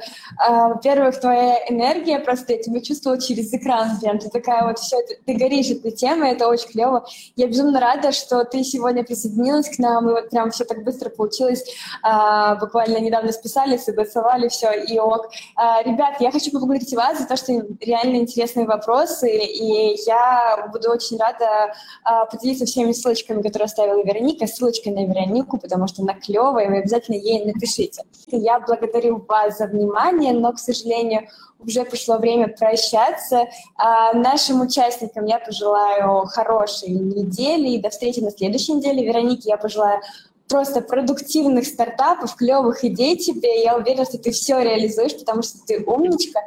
во-первых, 0.48 1.20
твоя 1.20 1.58
энергия, 1.70 2.20
просто 2.20 2.54
я 2.54 2.62
тебя 2.62 2.82
чувствовала 2.82 3.20
через 3.20 3.54
экран, 3.54 4.00
прям, 4.00 4.20
ты 4.20 4.30
такая 4.30 4.68
вот, 4.68 4.80
все, 4.80 4.98
ты, 5.08 5.18
ты 5.26 5.34
горишь 5.34 5.70
этой 5.70 5.92
темой, 5.92 6.32
это 6.32 6.48
очень 6.48 6.70
клево. 6.70 7.06
Я 7.36 7.48
безумно 7.48 7.80
рада, 7.80 8.12
что 8.12 8.44
ты 8.44 8.64
сегодня 8.64 9.04
присоединилась 9.04 9.70
к 9.70 9.80
нам, 9.80 10.10
и 10.10 10.12
вот 10.12 10.30
прям 10.30 10.52
все 10.52 10.66
так 10.66 10.84
быстро 10.84 11.10
получилось, 11.10 11.64
э, 12.04 12.56
буквально 12.60 12.98
недавно 12.98 13.32
списали, 13.32 13.78
согласовали 13.78 14.48
все, 14.50 14.72
и 14.72 15.00
ок. 15.00 15.32
Э, 15.58 15.84
ребят, 15.84 16.18
я 16.20 16.32
хочу 16.32 16.52
поблагодарить 16.52 16.94
вас 16.94 17.21
за 17.22 17.28
то, 17.28 17.36
что 17.38 17.54
реально 17.80 18.18
интересные 18.18 18.66
вопросы, 18.66 19.30
и 19.30 19.96
я 20.06 20.70
буду 20.72 20.90
очень 20.92 21.18
рада 21.18 21.74
а, 22.04 22.26
поделиться 22.26 22.66
всеми 22.66 22.92
ссылочками, 22.92 23.42
которые 23.42 23.66
оставила 23.66 24.04
Вероника, 24.04 24.48
ссылочкой 24.48 24.94
на 24.94 25.06
Веронику, 25.06 25.58
потому 25.58 25.88
что 25.88 26.02
она 26.02 26.14
клевая, 26.14 26.70
вы 26.70 26.78
обязательно 26.78 27.16
ей 27.16 27.46
напишите. 27.46 28.04
Я 28.28 28.60
благодарю 28.60 29.24
вас 29.28 29.58
за 29.58 29.68
внимание, 29.68 30.34
но, 30.34 30.54
к 30.54 30.60
сожалению, 30.60 31.28
уже 31.60 31.84
пришло 31.86 32.18
время 32.18 32.48
прощаться. 32.48 33.46
А 33.76 34.14
нашим 34.14 34.62
участникам 34.62 35.26
я 35.26 35.40
пожелаю 35.40 36.26
хорошей 36.26 36.90
недели 36.90 37.70
и 37.70 37.82
до 37.82 37.90
встречи 37.90 38.20
на 38.20 38.32
следующей 38.32 38.74
неделе. 38.74 39.06
Веронике 39.06 39.50
я 39.50 39.58
пожелаю 39.58 40.02
просто 40.48 40.82
продуктивных 40.82 41.66
стартапов, 41.66 42.36
клевых 42.36 42.84
идей 42.84 43.18
тебе. 43.18 43.64
Я 43.64 43.78
уверена, 43.78 44.06
что 44.06 44.18
ты 44.18 44.32
все 44.32 44.60
реализуешь, 44.60 45.18
потому 45.18 45.42
что 45.42 45.60
ты 45.66 45.84
умничка. 45.84 46.42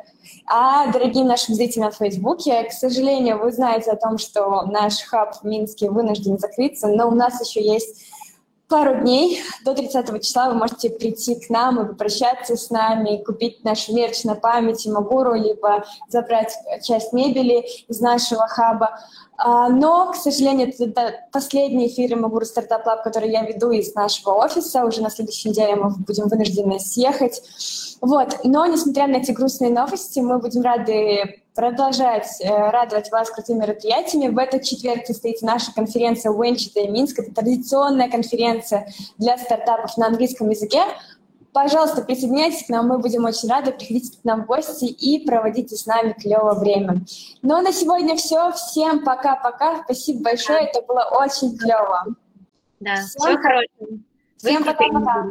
А 0.46 0.90
дорогим 0.92 1.26
нашим 1.26 1.54
зрителям 1.54 1.90
в 1.90 1.96
Фейсбуке, 1.96 2.64
к 2.64 2.72
сожалению, 2.72 3.38
вы 3.38 3.50
знаете 3.50 3.90
о 3.90 3.96
том, 3.96 4.18
что 4.18 4.62
наш 4.62 5.00
хаб 5.00 5.36
в 5.40 5.44
Минске 5.44 5.90
вынужден 5.90 6.38
закрыться, 6.38 6.88
но 6.88 7.08
у 7.08 7.12
нас 7.12 7.40
еще 7.40 7.64
есть 7.64 8.04
пару 8.68 9.00
дней, 9.00 9.40
до 9.64 9.74
30 9.74 10.22
числа 10.22 10.50
вы 10.50 10.56
можете 10.56 10.90
прийти 10.90 11.36
к 11.36 11.48
нам 11.48 11.80
и 11.80 11.88
попрощаться 11.88 12.56
с 12.56 12.70
нами, 12.70 13.22
купить 13.22 13.62
наш 13.64 13.88
мерч 13.88 14.24
на 14.24 14.34
память 14.34 14.86
Магуру, 14.86 15.34
либо 15.34 15.84
забрать 16.08 16.52
часть 16.82 17.12
мебели 17.12 17.64
из 17.88 18.00
нашего 18.00 18.46
хаба. 18.48 18.98
А, 19.36 19.68
но, 19.68 20.12
к 20.12 20.16
сожалению, 20.16 20.72
это 20.78 21.14
последний 21.32 21.88
эфир 21.88 22.16
Imaguru 22.16 22.44
Startup 22.44 22.86
Lab, 22.86 23.02
который 23.02 23.30
я 23.30 23.42
веду 23.42 23.70
из 23.70 23.94
нашего 23.94 24.32
офиса. 24.32 24.84
Уже 24.84 25.02
на 25.02 25.10
следующей 25.10 25.50
неделе 25.50 25.76
мы 25.76 25.90
будем 25.90 26.28
вынуждены 26.28 26.78
съехать. 26.80 27.42
Вот. 28.04 28.40
Но, 28.44 28.66
несмотря 28.66 29.06
на 29.06 29.16
эти 29.16 29.32
грустные 29.32 29.70
новости, 29.70 30.20
мы 30.20 30.38
будем 30.38 30.60
рады 30.60 31.40
продолжать 31.54 32.38
э, 32.40 32.48
радовать 32.48 33.10
вас 33.10 33.30
крутыми 33.30 33.60
мероприятиями. 33.60 34.30
В 34.30 34.36
этот 34.36 34.62
четверг 34.62 35.06
состоится 35.06 35.46
наша 35.46 35.72
конференция 35.72 36.30
Venture 36.30 36.70
Day 36.70 36.86
Минск. 36.86 37.20
Это 37.20 37.32
традиционная 37.34 38.10
конференция 38.10 38.92
для 39.16 39.38
стартапов 39.38 39.96
на 39.96 40.08
английском 40.08 40.50
языке. 40.50 40.82
Пожалуйста, 41.54 42.02
присоединяйтесь 42.02 42.66
к 42.66 42.68
нам, 42.68 42.88
мы 42.88 42.98
будем 42.98 43.24
очень 43.24 43.48
рады. 43.48 43.72
Приходите 43.72 44.18
к 44.20 44.24
нам 44.24 44.42
в 44.42 44.46
гости 44.46 44.84
и 44.84 45.24
проводите 45.24 45.74
с 45.74 45.86
нами 45.86 46.12
клевое 46.12 46.58
время. 46.58 47.06
Ну, 47.40 47.54
а 47.54 47.62
на 47.62 47.72
сегодня 47.72 48.16
все. 48.16 48.52
Всем 48.52 49.02
пока-пока. 49.02 49.82
Спасибо 49.84 50.24
большое, 50.24 50.66
это 50.66 50.82
было 50.82 51.08
очень 51.10 51.56
клево. 51.56 52.04
Да, 52.80 52.96
всем, 52.96 53.06
всего 53.06 53.40
хорошего. 53.40 53.98
Всем 54.36 54.62
пока-пока. 54.62 55.24